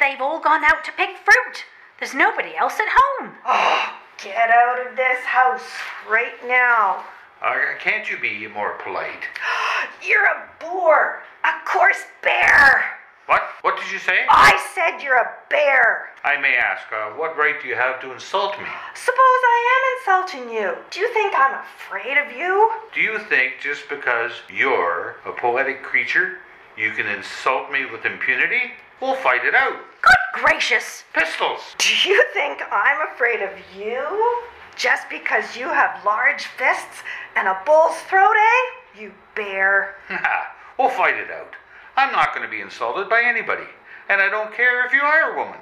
They've 0.00 0.20
all 0.20 0.40
gone 0.40 0.64
out 0.64 0.82
to 0.86 0.92
pick 0.92 1.16
fruit. 1.18 1.64
There's 1.98 2.14
nobody 2.14 2.54
else 2.54 2.74
at 2.78 2.88
home. 2.90 3.32
Oh, 3.46 3.96
get 4.22 4.50
out 4.50 4.86
of 4.86 4.96
this 4.96 5.24
house 5.24 5.62
right 6.08 6.34
now. 6.46 7.04
Uh, 7.42 7.54
can't 7.80 8.10
you 8.10 8.18
be 8.18 8.46
more 8.48 8.74
polite? 8.84 9.24
You're 10.06 10.24
a 10.24 10.48
boor, 10.60 11.22
a 11.44 11.66
coarse 11.66 12.04
bear. 12.22 12.84
What? 13.26 13.42
What 13.62 13.80
did 13.80 13.90
you 13.90 13.98
say? 13.98 14.20
I 14.28 14.54
said 14.72 15.02
you're 15.02 15.16
a 15.16 15.32
bear. 15.50 16.10
I 16.22 16.40
may 16.40 16.54
ask, 16.54 16.84
uh, 16.92 17.10
what 17.18 17.36
right 17.36 17.60
do 17.60 17.66
you 17.66 17.74
have 17.74 18.00
to 18.02 18.12
insult 18.12 18.56
me? 18.56 18.64
Suppose 18.94 19.18
I 19.18 19.58
am 19.74 19.82
insulting 19.98 20.54
you. 20.54 20.76
Do 20.92 21.00
you 21.00 21.12
think 21.12 21.34
I'm 21.36 21.58
afraid 21.60 22.18
of 22.18 22.36
you? 22.36 22.70
Do 22.94 23.00
you 23.00 23.18
think 23.18 23.54
just 23.60 23.88
because 23.88 24.30
you're 24.48 25.16
a 25.26 25.32
poetic 25.32 25.82
creature, 25.82 26.38
you 26.76 26.92
can 26.92 27.06
insult 27.06 27.72
me 27.72 27.84
with 27.86 28.04
impunity? 28.04 28.74
We'll 29.00 29.14
fight 29.16 29.44
it 29.44 29.54
out. 29.54 29.76
Good 30.02 30.42
gracious! 30.42 31.04
Pistols! 31.12 31.60
Do 31.78 31.88
you 32.08 32.22
think 32.32 32.62
I'm 32.70 33.08
afraid 33.12 33.42
of 33.42 33.50
you? 33.76 34.38
Just 34.76 35.08
because 35.08 35.56
you 35.56 35.68
have 35.68 36.04
large 36.04 36.44
fists 36.46 37.02
and 37.34 37.48
a 37.48 37.58
bull's 37.64 37.96
throat, 38.08 38.34
eh? 38.36 39.00
You 39.00 39.12
bear. 39.34 39.94
we'll 40.78 40.90
fight 40.90 41.16
it 41.16 41.30
out. 41.30 41.54
I'm 41.96 42.12
not 42.12 42.34
going 42.34 42.44
to 42.44 42.50
be 42.50 42.60
insulted 42.60 43.08
by 43.08 43.22
anybody, 43.22 43.64
and 44.08 44.20
I 44.20 44.28
don't 44.28 44.52
care 44.54 44.84
if 44.86 44.92
you 44.92 45.00
are 45.00 45.32
a 45.32 45.38
woman. 45.38 45.58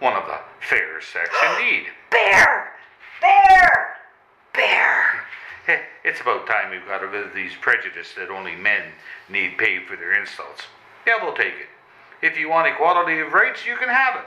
One 0.00 0.12
of 0.14 0.26
the 0.26 0.38
fair 0.60 1.00
sex, 1.00 1.30
indeed. 1.58 1.86
Bear! 2.10 2.72
Bear! 3.20 3.96
Bear! 4.52 5.04
Eh, 5.66 5.78
It's 6.04 6.20
about 6.20 6.46
time 6.46 6.70
we've 6.70 6.86
got 6.86 7.00
rid 7.00 7.14
of 7.26 7.32
these 7.34 7.52
prejudices 7.58 8.14
that 8.18 8.28
only 8.28 8.54
men 8.54 8.82
need 9.30 9.56
pay 9.56 9.78
for 9.86 9.96
their 9.96 10.12
insults. 10.12 10.64
Yeah, 11.06 11.14
we'll 11.24 11.32
take 11.32 11.54
it. 11.54 11.68
If 12.24 12.38
you 12.38 12.48
want 12.48 12.66
equality 12.66 13.20
of 13.20 13.34
rights, 13.34 13.66
you 13.66 13.76
can 13.76 13.90
have 13.90 14.16
it. 14.16 14.24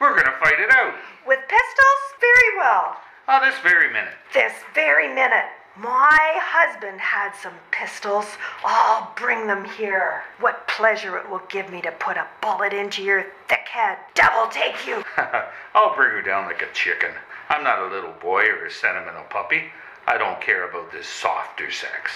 We're 0.00 0.12
going 0.14 0.24
to 0.24 0.38
fight 0.40 0.58
it 0.58 0.70
out. 0.72 0.94
With 1.26 1.40
pistols? 1.40 2.00
Very 2.18 2.56
well. 2.56 2.96
Oh, 3.28 3.38
this 3.44 3.58
very 3.62 3.92
minute. 3.92 4.14
This 4.32 4.54
very 4.74 5.14
minute. 5.14 5.44
My 5.76 6.38
husband 6.40 6.98
had 7.02 7.34
some 7.34 7.52
pistols. 7.70 8.24
I'll 8.64 9.12
bring 9.14 9.46
them 9.46 9.62
here. 9.62 10.22
What 10.40 10.66
pleasure 10.68 11.18
it 11.18 11.28
will 11.28 11.42
give 11.50 11.70
me 11.70 11.82
to 11.82 11.92
put 11.92 12.16
a 12.16 12.26
bullet 12.40 12.72
into 12.72 13.02
your 13.02 13.26
thick 13.46 13.68
head. 13.68 13.98
Devil 14.14 14.46
take 14.50 14.86
you. 14.86 15.04
I'll 15.74 15.94
bring 15.94 16.12
her 16.12 16.22
down 16.22 16.46
like 16.46 16.62
a 16.62 16.72
chicken. 16.72 17.10
I'm 17.50 17.62
not 17.62 17.78
a 17.78 17.94
little 17.94 18.14
boy 18.22 18.44
or 18.46 18.64
a 18.64 18.70
sentimental 18.70 19.24
puppy. 19.28 19.64
I 20.06 20.16
don't 20.16 20.40
care 20.40 20.66
about 20.66 20.92
this 20.92 21.06
softer 21.06 21.70
sex. 21.70 22.10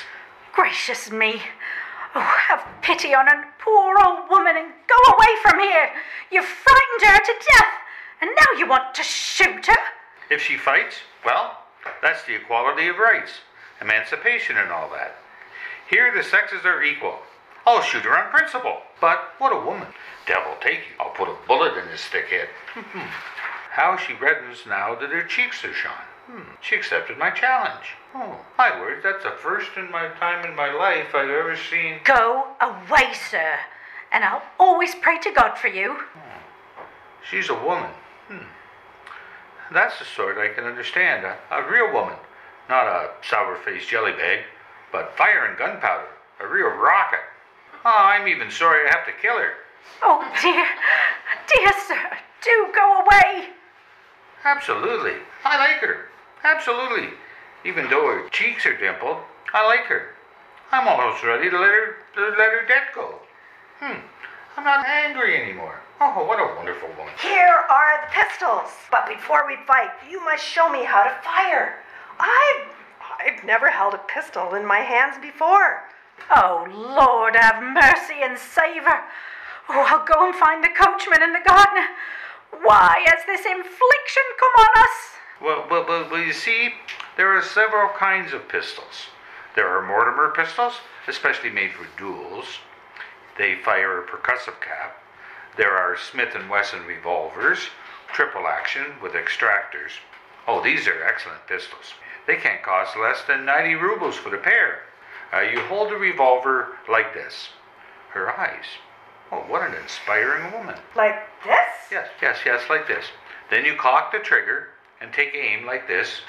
Gracious 0.54 1.10
me! 1.10 1.42
Oh, 2.14 2.20
have 2.20 2.66
pity 2.82 3.14
on 3.14 3.28
a 3.28 3.44
poor 3.58 3.96
old 3.98 4.30
woman 4.30 4.56
and 4.56 4.72
go 4.86 5.12
away 5.12 5.32
from 5.42 5.60
here! 5.60 5.90
You've 6.30 6.44
frightened 6.44 7.02
her 7.02 7.18
to 7.18 7.44
death, 7.52 7.74
and 8.20 8.30
now 8.34 8.58
you 8.58 8.68
want 8.68 8.94
to 8.94 9.02
shoot 9.02 9.66
her? 9.66 9.82
If 10.30 10.42
she 10.42 10.56
fights, 10.56 10.96
well, 11.24 11.58
that's 12.02 12.24
the 12.24 12.34
equality 12.34 12.88
of 12.88 12.98
rights, 12.98 13.40
emancipation, 13.80 14.56
and 14.56 14.70
all 14.70 14.90
that. 14.90 15.16
Here 15.90 16.12
the 16.14 16.22
sexes 16.22 16.64
are 16.64 16.82
equal. 16.82 17.18
I'll 17.66 17.82
shoot 17.82 18.04
her 18.04 18.16
on 18.16 18.30
principle. 18.30 18.78
But 19.00 19.34
what 19.38 19.52
a 19.52 19.64
woman. 19.64 19.88
Devil 20.26 20.54
take 20.60 20.80
you. 20.80 20.94
I'll 21.00 21.10
put 21.10 21.28
a 21.28 21.36
bullet 21.46 21.76
in 21.76 21.88
his 21.88 22.00
thick 22.00 22.26
head. 22.26 22.48
Hmm. 22.92 23.08
How 23.70 23.96
she 23.96 24.14
reddens 24.14 24.66
now 24.66 24.94
that 24.94 25.10
her 25.10 25.22
cheeks 25.22 25.64
are 25.64 25.72
shone. 25.72 26.07
Hmm. 26.28 26.42
She 26.60 26.74
accepted 26.76 27.16
my 27.16 27.30
challenge. 27.30 27.96
Oh, 28.14 28.36
my 28.58 28.78
word, 28.78 29.00
that's 29.02 29.24
the 29.24 29.30
first 29.30 29.70
in 29.78 29.90
my 29.90 30.08
time 30.20 30.44
in 30.44 30.54
my 30.54 30.70
life 30.70 31.14
I've 31.14 31.30
ever 31.30 31.56
seen. 31.56 32.00
Go 32.04 32.48
away, 32.60 33.14
sir, 33.30 33.54
and 34.12 34.22
I'll 34.22 34.42
always 34.60 34.94
pray 34.94 35.18
to 35.20 35.32
God 35.32 35.56
for 35.56 35.68
you. 35.68 35.96
She's 37.30 37.48
a 37.48 37.54
woman. 37.54 37.90
Hmm. 38.28 38.44
That's 39.72 39.98
the 39.98 40.04
sort 40.04 40.36
I 40.36 40.48
can 40.48 40.64
understand. 40.64 41.24
A, 41.24 41.38
a 41.50 41.70
real 41.70 41.92
woman. 41.94 42.16
Not 42.68 42.86
a 42.86 43.10
sour 43.22 43.56
faced 43.56 43.88
jelly 43.88 44.12
bag, 44.12 44.40
but 44.92 45.16
fire 45.16 45.46
and 45.46 45.58
gunpowder. 45.58 46.08
A 46.40 46.46
real 46.46 46.68
rocket. 46.68 47.20
Oh, 47.86 47.96
I'm 47.96 48.28
even 48.28 48.50
sorry 48.50 48.86
I 48.86 48.90
have 48.94 49.06
to 49.06 49.12
kill 49.20 49.38
her. 49.38 49.52
Oh, 50.02 50.20
dear, 50.42 50.66
dear 51.54 51.72
sir, 51.86 52.18
do 52.42 52.68
go 52.74 53.02
away. 53.02 53.48
Absolutely. 54.44 55.14
I 55.44 55.56
like 55.56 55.80
her. 55.80 56.07
Absolutely. 56.44 57.10
Even 57.64 57.90
though 57.90 58.06
her 58.06 58.28
cheeks 58.30 58.66
are 58.66 58.76
dimpled, 58.76 59.18
I 59.52 59.66
like 59.66 59.86
her. 59.86 60.14
I'm 60.70 60.86
almost 60.86 61.24
ready 61.24 61.50
to 61.50 61.58
let 61.58 61.70
her 61.70 61.96
to 62.14 62.20
let 62.36 62.52
her 62.52 62.66
debt 62.66 62.94
go. 62.94 63.14
Hmm. 63.80 64.00
I'm 64.56 64.64
not 64.64 64.86
angry 64.86 65.40
anymore. 65.40 65.80
Oh, 66.00 66.24
what 66.24 66.38
a 66.38 66.54
wonderful 66.56 66.88
woman. 66.98 67.12
Here 67.22 67.64
are 67.70 68.02
the 68.02 68.12
pistols. 68.12 68.70
But 68.90 69.08
before 69.08 69.46
we 69.46 69.56
fight, 69.66 69.90
you 70.08 70.24
must 70.24 70.44
show 70.44 70.68
me 70.68 70.84
how 70.84 71.04
to 71.04 71.14
fire. 71.22 71.78
I've 72.18 72.68
I've 73.18 73.44
never 73.44 73.70
held 73.70 73.94
a 73.94 73.98
pistol 74.06 74.54
in 74.54 74.64
my 74.66 74.78
hands 74.78 75.16
before. 75.20 75.82
Oh, 76.30 76.66
Lord, 76.70 77.34
have 77.34 77.62
mercy 77.62 78.22
and 78.22 78.38
save 78.38 78.84
her. 78.84 79.02
Oh, 79.68 79.84
I'll 79.88 80.06
go 80.06 80.26
and 80.26 80.34
find 80.34 80.62
the 80.62 80.68
coachman 80.68 81.22
and 81.22 81.34
the 81.34 81.46
gardener. 81.46 81.88
Why 82.62 83.04
has 83.06 83.24
this 83.26 83.44
infliction 83.46 84.26
come 84.38 84.54
on 84.58 84.82
us? 84.82 85.17
Well, 85.40 85.66
well, 85.70 85.84
well, 85.86 86.18
you 86.20 86.32
see, 86.32 86.74
there 87.16 87.36
are 87.36 87.42
several 87.42 87.88
kinds 87.90 88.32
of 88.32 88.48
pistols. 88.48 89.06
There 89.54 89.68
are 89.68 89.86
Mortimer 89.86 90.30
pistols, 90.30 90.74
especially 91.06 91.50
made 91.50 91.72
for 91.72 91.86
duels. 91.96 92.58
They 93.36 93.54
fire 93.54 94.00
a 94.00 94.06
percussive 94.06 94.60
cap. 94.60 95.00
There 95.56 95.76
are 95.76 95.96
Smith 95.96 96.34
and 96.34 96.50
Wesson 96.50 96.84
revolvers, 96.86 97.68
triple 98.12 98.48
action 98.48 98.94
with 99.02 99.12
extractors. 99.12 99.98
Oh, 100.46 100.62
these 100.62 100.88
are 100.88 101.04
excellent 101.04 101.46
pistols. 101.46 101.94
They 102.26 102.36
can't 102.36 102.62
cost 102.62 102.96
less 102.96 103.22
than 103.22 103.44
90 103.44 103.74
rubles 103.76 104.16
for 104.16 104.30
the 104.30 104.38
pair. 104.38 104.80
Uh, 105.32 105.40
you 105.40 105.60
hold 105.60 105.90
the 105.90 105.96
revolver 105.96 106.76
like 106.88 107.14
this. 107.14 107.50
Her 108.10 108.30
eyes. 108.38 108.64
Oh, 109.30 109.44
what 109.48 109.62
an 109.62 109.74
inspiring 109.74 110.52
woman. 110.52 110.76
Like 110.96 111.20
this? 111.44 111.68
Yes, 111.90 112.08
yes, 112.20 112.38
yes, 112.44 112.62
like 112.68 112.88
this. 112.88 113.04
Then 113.50 113.64
you 113.64 113.76
cock 113.76 114.10
the 114.10 114.18
trigger 114.18 114.68
and 115.00 115.12
take 115.12 115.34
aim 115.34 115.66
like 115.66 115.86
this. 115.86 116.20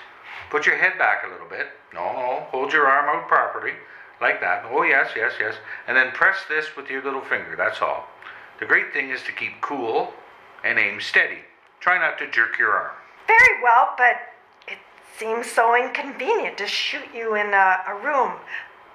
Put 0.50 0.66
your 0.66 0.78
head 0.78 0.98
back 0.98 1.24
a 1.26 1.32
little 1.32 1.48
bit. 1.48 1.68
No, 1.94 2.14
no, 2.14 2.48
hold 2.50 2.74
your 2.74 2.88
arm 2.88 3.06
out 3.16 3.28
properly. 3.28 3.74
Like 4.22 4.42
that. 4.42 4.66
Oh, 4.70 4.84
yes, 4.84 5.12
yes, 5.16 5.34
yes. 5.40 5.56
And 5.88 5.96
then 5.96 6.12
press 6.12 6.38
this 6.50 6.76
with 6.76 6.90
your 6.90 7.04
little 7.04 7.22
finger. 7.22 7.56
That's 7.56 7.82
all. 7.82 8.08
The 8.60 8.66
great 8.66 8.92
thing 8.92 9.12
is 9.12 9.24
to 9.24 9.32
keep 9.32 9.62
cool 9.62 10.14
and 10.64 10.78
aim 10.78 11.00
steady. 11.00 11.40
Try 11.80 11.98
not 11.98 12.18
to 12.20 12.30
jerk 12.30 12.60
your 12.60 12.72
arm. 12.74 12.92
Very 13.28 13.64
well, 13.64 13.94
but 13.98 14.18
it 14.68 14.78
seems 15.18 15.50
so 15.50 15.76
inconvenient 15.76 16.58
to 16.58 16.68
shoot 16.68 17.08
you 17.14 17.36
in 17.36 17.54
a, 17.54 17.78
a 17.88 17.96
room. 18.04 18.34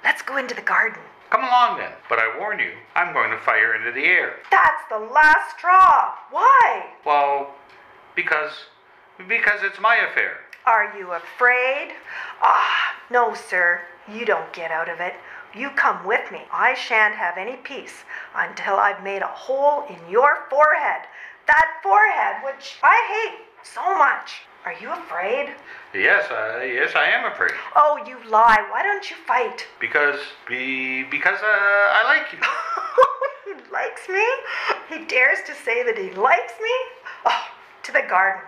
Let's 0.02 0.20
go 0.20 0.36
into 0.36 0.54
the 0.54 0.60
garden. 0.60 1.00
Come 1.30 1.44
along 1.44 1.78
then. 1.78 1.92
But 2.10 2.18
I 2.18 2.38
warn 2.38 2.58
you, 2.58 2.72
I'm 2.94 3.14
going 3.14 3.30
to 3.30 3.38
fire 3.38 3.74
into 3.74 3.92
the 3.92 4.04
air. 4.04 4.34
That's 4.50 4.82
the 4.90 4.98
last 4.98 5.56
straw. 5.56 6.12
Why? 6.30 6.84
Well, 7.06 7.54
because 8.14 8.52
because 9.28 9.60
it's 9.62 9.80
my 9.80 9.96
affair. 9.96 10.38
Are 10.66 10.96
you 10.96 11.12
afraid? 11.12 11.92
Ah, 12.42 12.94
no, 13.10 13.34
sir. 13.34 13.82
You 14.12 14.24
don't 14.24 14.52
get 14.52 14.70
out 14.70 14.88
of 14.88 15.00
it. 15.00 15.14
You 15.54 15.70
come 15.70 16.04
with 16.04 16.32
me. 16.32 16.42
I 16.52 16.74
shan't 16.74 17.14
have 17.14 17.36
any 17.36 17.56
peace 17.56 18.04
until 18.34 18.74
I've 18.76 19.04
made 19.04 19.22
a 19.22 19.26
hole 19.26 19.84
in 19.88 19.98
your 20.10 20.46
forehead. 20.50 21.06
That 21.46 21.80
forehead 21.82 22.42
which 22.44 22.76
I 22.82 23.28
hate 23.28 23.44
so 23.62 23.96
much. 23.96 24.42
Are 24.64 24.74
you 24.80 24.90
afraid? 24.90 25.50
Yes, 25.92 26.30
uh, 26.30 26.62
yes, 26.64 26.92
I 26.96 27.04
am 27.10 27.30
afraid. 27.30 27.52
Oh, 27.76 28.02
you 28.06 28.16
lie. 28.30 28.66
Why 28.70 28.82
don't 28.82 29.08
you 29.10 29.16
fight? 29.26 29.66
Because 29.78 30.18
be 30.48 31.04
because 31.04 31.38
uh, 31.42 31.46
I 31.46 32.02
like 32.06 32.32
you. 32.32 32.38
he 33.54 33.70
likes 33.70 34.08
me? 34.08 34.24
He 34.88 35.04
dares 35.04 35.40
to 35.46 35.54
say 35.54 35.82
that 35.84 35.98
he 35.98 36.10
likes 36.12 36.54
me? 36.62 36.74
Oh, 37.26 37.44
to 37.82 37.92
the 37.92 38.02
garden. 38.08 38.42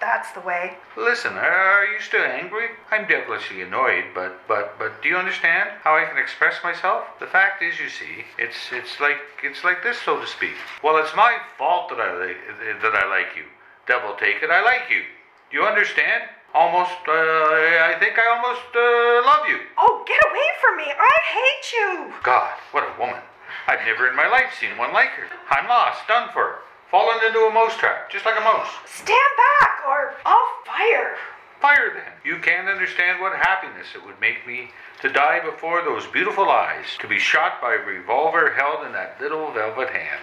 That's 0.00 0.32
the 0.32 0.40
way. 0.40 0.76
Listen, 0.96 1.34
are 1.34 1.84
you 1.84 2.00
still 2.00 2.24
angry? 2.24 2.68
I'm 2.90 3.06
devilishly 3.06 3.62
annoyed, 3.62 4.04
but 4.14 4.40
but 4.48 4.78
but 4.78 5.02
do 5.02 5.08
you 5.08 5.16
understand 5.16 5.70
how 5.82 5.96
I 5.96 6.04
can 6.04 6.18
express 6.18 6.62
myself? 6.64 7.04
The 7.20 7.26
fact 7.26 7.62
is, 7.62 7.78
you 7.78 7.88
see, 7.88 8.24
it's 8.38 8.72
it's 8.72 8.98
like 9.00 9.18
it's 9.42 9.62
like 9.62 9.82
this, 9.82 9.98
so 10.00 10.20
to 10.20 10.26
speak. 10.26 10.56
Well, 10.82 10.96
it's 10.96 11.14
my 11.14 11.36
fault 11.58 11.90
that 11.90 12.00
I 12.00 12.12
like 12.18 12.36
that 12.82 12.94
I 12.94 13.08
like 13.08 13.36
you. 13.36 13.44
Devil 13.86 14.16
take 14.18 14.42
it, 14.42 14.50
I 14.50 14.62
like 14.62 14.90
you. 14.90 15.02
Do 15.50 15.58
you 15.58 15.64
understand? 15.64 16.24
Almost, 16.52 17.06
uh, 17.06 17.12
I 17.12 17.94
think 18.00 18.18
I 18.18 18.26
almost 18.26 18.74
uh, 18.74 19.22
love 19.22 19.46
you. 19.46 19.62
Oh, 19.78 20.02
get 20.02 20.18
away 20.18 20.48
from 20.60 20.76
me! 20.78 20.90
I 20.90 21.16
hate 21.30 21.66
you! 21.78 22.12
God, 22.24 22.50
what 22.72 22.82
a 22.82 22.98
woman. 22.98 23.22
I've 23.68 23.86
never 23.86 24.08
in 24.08 24.16
my 24.16 24.26
life 24.26 24.50
seen 24.58 24.76
one 24.76 24.92
like 24.92 25.10
her. 25.10 25.30
I'm 25.48 25.68
lost, 25.68 26.08
done 26.08 26.28
for. 26.32 26.58
Fallen 26.90 27.24
into 27.24 27.38
a 27.38 27.54
mouse 27.54 27.76
trap, 27.76 28.10
just 28.10 28.24
like 28.24 28.36
a 28.36 28.40
mouse. 28.40 28.68
Stand 28.86 29.32
back, 29.60 29.86
or 29.86 30.14
I'll 30.26 30.48
fire. 30.66 31.16
Fire 31.60 31.92
then. 31.94 32.12
You 32.24 32.40
can't 32.40 32.68
understand 32.68 33.20
what 33.20 33.36
happiness 33.36 33.86
it 33.94 34.04
would 34.04 34.20
make 34.20 34.46
me 34.46 34.70
to 35.02 35.12
die 35.12 35.40
before 35.40 35.82
those 35.82 36.06
beautiful 36.06 36.48
eyes, 36.48 36.86
to 37.00 37.06
be 37.06 37.18
shot 37.18 37.60
by 37.60 37.74
a 37.74 37.86
revolver 37.86 38.52
held 38.54 38.84
in 38.86 38.92
that 38.92 39.20
little 39.20 39.52
velvet 39.52 39.90
hand. 39.90 40.20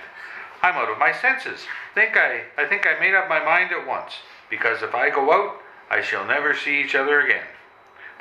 I'm 0.62 0.76
out 0.76 0.92
of 0.92 0.98
my 0.98 1.14
senses. 1.14 1.62
Think 1.96 2.18
I 2.18 2.42
I 2.58 2.66
think 2.66 2.86
I 2.86 3.00
made 3.00 3.16
up 3.16 3.30
my 3.30 3.44
mind 3.44 3.72
at 3.72 3.88
once, 3.88 4.14
because 4.50 4.82
if 4.82 4.94
I 4.94 5.10
go 5.10 5.32
out, 5.32 5.62
I 5.90 6.02
shall 6.02 6.26
never 6.26 6.54
see 6.54 6.82
each 6.82 6.96
other 6.96 7.22
again. 7.22 7.46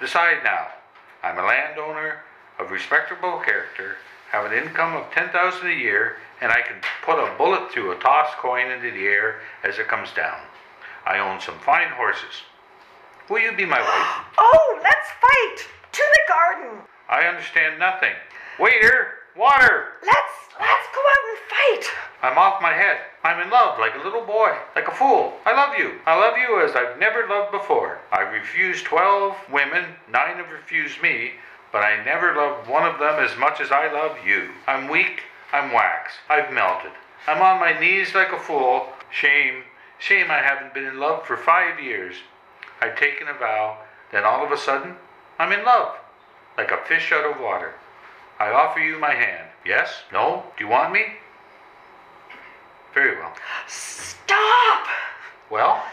Decide 0.01 0.45
now. 0.45 0.69
I'm 1.23 1.39
a 1.39 1.47
landowner 1.47 2.21
of 2.59 2.71
respectable 2.71 3.41
character, 3.41 3.97
have 4.31 4.51
an 4.51 4.53
income 4.53 4.95
of 4.95 5.11
ten 5.13 5.29
thousand 5.31 5.69
a 5.69 5.75
year, 5.75 6.17
and 6.41 6.53
I 6.53 6.63
can 6.63 6.77
put 7.05 7.19
a 7.19 7.37
bullet 7.39 7.71
through 7.71 7.93
a 7.93 7.99
tossed 8.01 8.37
coin 8.39 8.71
into 8.71 8.91
the 8.91 9.07
air 9.07 9.41
as 9.65 9.79
it 9.79 9.89
comes 9.89 10.13
down. 10.13 10.39
I 11.07 11.19
own 11.19 11.41
some 11.41 11.59
fine 11.61 11.91
horses. 11.91 12.43
Will 13.29 13.41
you 13.41 13.57
be 13.57 13.65
my 13.65 13.81
wife? 13.81 14.27
Oh, 14.39 14.81
let's 14.83 15.09
fight! 15.21 15.69
To 15.93 16.03
the 16.03 16.21
garden! 16.29 16.81
I 17.09 17.23
understand 17.23 17.79
nothing. 17.79 18.13
Waiter, 18.59 19.09
water! 19.37 19.95
Let's 20.05 20.35
let's 20.59 20.87
go 20.95 21.01
out 21.01 21.29
and 21.31 21.39
fight! 21.51 21.95
I'm 22.23 22.39
off 22.39 22.63
my 22.63 22.73
head. 22.73 22.99
I'm 23.23 23.41
in 23.41 23.51
love 23.51 23.79
like 23.79 23.95
a 23.95 24.05
little 24.05 24.25
boy, 24.25 24.57
like 24.75 24.89
a 24.89 24.95
fool. 24.95 25.35
I 25.45 25.53
love 25.53 25.79
you. 25.79 25.99
I 26.07 26.15
love 26.15 26.37
you 26.39 26.61
as 26.61 26.75
I've 26.75 26.99
never 26.99 27.27
loved 27.29 27.53
before. 27.53 27.99
I've 28.13 28.33
refused 28.33 28.85
12 28.85 29.37
women, 29.53 29.85
nine 30.11 30.37
have 30.37 30.51
refused 30.51 31.03
me, 31.03 31.33
but 31.77 31.85
I 31.85 32.03
never 32.07 32.35
loved 32.35 32.71
one 32.71 32.87
of 32.89 32.99
them 32.99 33.23
as 33.23 33.37
much 33.37 33.61
as 33.61 33.71
I 33.71 33.93
love 33.93 34.27
you. 34.27 34.49
I'm 34.67 34.89
weak, 34.89 35.25
I'm 35.53 35.75
wax, 35.75 36.15
I've 36.27 36.51
melted. 36.51 36.93
I'm 37.27 37.43
on 37.43 37.61
my 37.61 37.79
knees 37.79 38.15
like 38.15 38.33
a 38.33 38.39
fool. 38.39 38.87
Shame, 39.11 39.63
shame 39.99 40.31
I 40.31 40.39
haven't 40.39 40.73
been 40.73 40.87
in 40.87 40.99
love 40.99 41.27
for 41.27 41.37
five 41.37 41.79
years. 41.79 42.15
I've 42.81 42.99
taken 42.99 43.29
a 43.29 43.35
vow, 43.35 43.77
then 44.11 44.25
all 44.25 44.43
of 44.43 44.53
a 44.53 44.57
sudden, 44.57 44.95
I'm 45.39 45.53
in 45.53 45.67
love, 45.67 45.97
like 46.57 46.71
a 46.71 46.83
fish 46.89 47.13
out 47.13 47.31
of 47.31 47.43
water. 47.43 47.75
I 48.41 48.53
offer 48.53 48.81
you 48.81 48.99
my 48.99 49.13
hand. 49.13 49.47
Yes? 49.67 50.05
No? 50.11 50.45
Do 50.57 50.65
you 50.65 50.71
want 50.71 50.95
me? 50.95 51.03
Very 52.95 53.19
well. 53.19 53.35
Stop! 53.69 54.87
Well, 55.51 55.85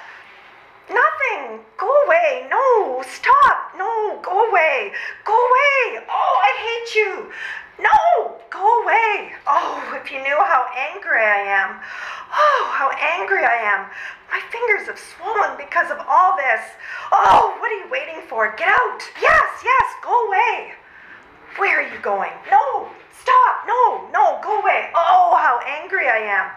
Nothing! 0.89 1.59
Go 1.77 1.87
away! 2.05 2.47
No! 2.49 3.01
Stop! 3.07 3.73
No! 3.77 4.19
Go 4.21 4.49
away! 4.49 4.91
Go 5.23 5.33
away! 5.33 6.03
Oh, 6.09 6.35
I 6.43 6.51
hate 6.59 6.95
you! 6.95 7.31
No! 7.79 8.37
Go 8.49 8.83
away! 8.83 9.33
Oh, 9.47 9.99
if 10.01 10.11
you 10.11 10.19
knew 10.19 10.37
how 10.37 10.67
angry 10.75 11.21
I 11.21 11.41
am. 11.47 11.79
Oh, 12.31 12.71
how 12.73 12.91
angry 12.91 13.43
I 13.43 13.55
am. 13.63 13.89
My 14.31 14.41
fingers 14.51 14.87
have 14.87 14.99
swollen 14.99 15.57
because 15.57 15.89
of 15.91 15.99
all 16.07 16.35
this. 16.35 16.61
Oh, 17.11 17.55
what 17.59 17.71
are 17.71 17.79
you 17.79 17.89
waiting 17.89 18.21
for? 18.27 18.53
Get 18.57 18.67
out! 18.67 19.01
Yes, 19.21 19.61
yes, 19.63 19.87
go 20.03 20.27
away! 20.27 20.73
Where 21.57 21.79
are 21.79 21.93
you 21.93 21.99
going? 22.01 22.33
No! 22.51 22.89
Stop! 23.21 23.67
No! 23.67 24.09
No! 24.11 24.41
Go 24.43 24.59
away! 24.59 24.89
Oh, 24.95 25.37
how 25.39 25.59
angry 25.65 26.07
I 26.09 26.17
am! 26.17 26.51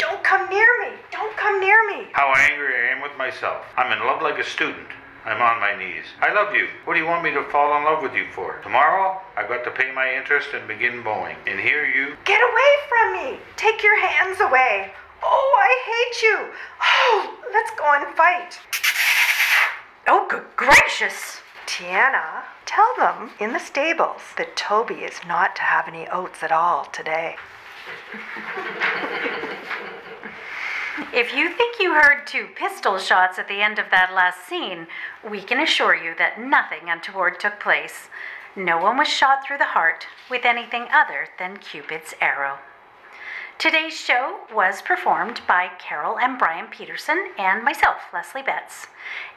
Don't 0.00 0.24
come 0.24 0.48
near 0.48 0.66
me! 0.80 0.96
Don't 1.12 1.36
come 1.36 1.60
near 1.60 1.86
me! 1.86 2.08
how 2.12 2.32
angry 2.34 2.74
I 2.74 2.96
am 2.96 3.02
with 3.02 3.16
myself. 3.18 3.66
I'm 3.76 3.92
in 3.92 4.06
love 4.06 4.22
like 4.22 4.38
a 4.38 4.44
student. 4.44 4.88
I'm 5.26 5.42
on 5.42 5.60
my 5.60 5.76
knees. 5.76 6.04
I 6.20 6.32
love 6.32 6.54
you. 6.54 6.68
What 6.86 6.94
do 6.94 7.00
you 7.00 7.06
want 7.06 7.22
me 7.22 7.32
to 7.32 7.44
fall 7.50 7.76
in 7.76 7.84
love 7.84 8.02
with 8.02 8.14
you 8.14 8.24
for? 8.34 8.58
Tomorrow, 8.62 9.20
I've 9.36 9.48
got 9.48 9.62
to 9.64 9.70
pay 9.70 9.92
my 9.92 10.10
interest 10.14 10.48
and 10.54 10.66
begin 10.66 11.04
mowing. 11.04 11.36
And 11.46 11.60
here 11.60 11.84
you. 11.84 12.16
Get 12.24 12.40
away 12.40 12.72
from 12.88 13.12
me! 13.12 13.38
Take 13.56 13.82
your 13.82 14.00
hands 14.00 14.40
away! 14.40 14.92
Oh, 15.22 15.56
I 15.58 15.72
hate 15.92 16.22
you! 16.22 16.48
Oh, 16.82 17.38
let's 17.52 17.70
go 17.72 17.84
and 17.92 18.16
fight! 18.16 18.58
Oh, 20.08 20.26
good 20.30 20.46
gracious! 20.56 21.42
Tiana, 21.66 22.44
tell 22.64 22.94
them 22.96 23.32
in 23.38 23.52
the 23.52 23.58
stables 23.58 24.22
that 24.38 24.56
Toby 24.56 25.04
is 25.04 25.20
not 25.28 25.54
to 25.56 25.62
have 25.62 25.86
any 25.86 26.08
oats 26.08 26.42
at 26.42 26.52
all 26.52 26.86
today. 26.86 27.36
If 31.12 31.34
you 31.34 31.48
think 31.48 31.80
you 31.80 31.94
heard 31.94 32.26
two 32.26 32.48
pistol 32.54 32.98
shots 32.98 33.38
at 33.38 33.48
the 33.48 33.62
end 33.62 33.78
of 33.78 33.90
that 33.90 34.12
last 34.14 34.46
scene, 34.46 34.86
we 35.28 35.40
can 35.40 35.58
assure 35.58 35.94
you 35.94 36.14
that 36.18 36.40
nothing 36.40 36.88
untoward 36.88 37.40
took 37.40 37.58
place. 37.58 38.08
No 38.54 38.78
one 38.78 38.96
was 38.96 39.08
shot 39.08 39.44
through 39.44 39.58
the 39.58 39.72
heart 39.72 40.06
with 40.30 40.44
anything 40.44 40.86
other 40.92 41.28
than 41.38 41.56
Cupid's 41.56 42.14
arrow. 42.20 42.58
Today's 43.58 43.98
show 43.98 44.40
was 44.54 44.82
performed 44.82 45.40
by 45.48 45.70
Carol 45.78 46.18
and 46.18 46.38
Brian 46.38 46.66
Peterson 46.66 47.32
and 47.36 47.64
myself, 47.64 47.98
Leslie 48.12 48.42
Betts. 48.42 48.86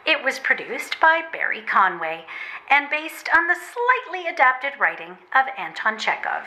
It 0.06 0.24
was 0.24 0.40
produced 0.40 1.00
by 1.00 1.24
Barry 1.32 1.62
Conway 1.62 2.26
and 2.70 2.90
based 2.90 3.30
on 3.36 3.48
the 3.48 3.56
slightly 3.56 4.28
adapted 4.28 4.80
writing 4.80 5.18
of 5.34 5.48
Anton 5.58 5.98
Chekhov, 5.98 6.44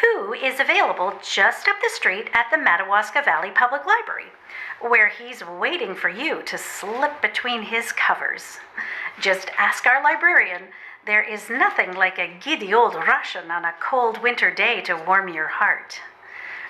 who 0.00 0.32
is 0.32 0.60
available 0.60 1.14
just 1.22 1.68
up 1.68 1.76
the 1.82 1.90
street 1.92 2.28
at 2.32 2.46
the 2.50 2.58
Madawaska 2.58 3.22
Valley 3.22 3.50
Public 3.50 3.84
Library, 3.84 4.32
where 4.88 5.08
he's 5.08 5.44
waiting 5.44 5.94
for 5.94 6.08
you 6.08 6.42
to 6.42 6.58
slip 6.58 7.22
between 7.22 7.62
his 7.62 7.92
covers. 7.92 8.58
Just 9.20 9.50
ask 9.58 9.86
our 9.86 10.02
librarian. 10.02 10.62
There 11.06 11.22
is 11.22 11.50
nothing 11.50 11.94
like 11.94 12.18
a 12.18 12.32
giddy 12.40 12.72
old 12.72 12.94
Russian 12.94 13.50
on 13.50 13.64
a 13.64 13.74
cold 13.80 14.22
winter 14.22 14.50
day 14.52 14.80
to 14.82 15.02
warm 15.06 15.28
your 15.28 15.48
heart. 15.48 16.00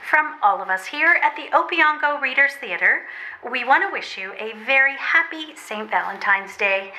From 0.08 0.36
all 0.42 0.60
of 0.60 0.68
us 0.68 0.86
here 0.86 1.18
at 1.22 1.36
the 1.36 1.48
Opeongo 1.56 2.20
Readers 2.20 2.54
Theater, 2.54 3.02
we 3.50 3.64
want 3.64 3.82
to 3.82 3.92
wish 3.92 4.18
you 4.18 4.32
a 4.38 4.52
very 4.66 4.96
happy 4.96 5.54
St. 5.56 5.88
Valentine's 5.88 6.56
Day 6.56 6.92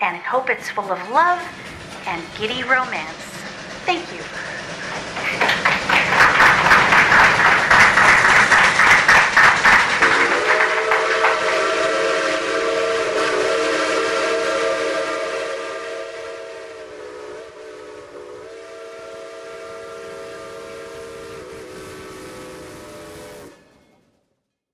and 0.00 0.16
hope 0.16 0.50
it's 0.50 0.70
full 0.70 0.90
of 0.90 1.10
love 1.10 1.42
and 2.06 2.22
giddy 2.38 2.62
romance. 2.62 3.36
Thank 3.84 4.12
you. 4.12 4.55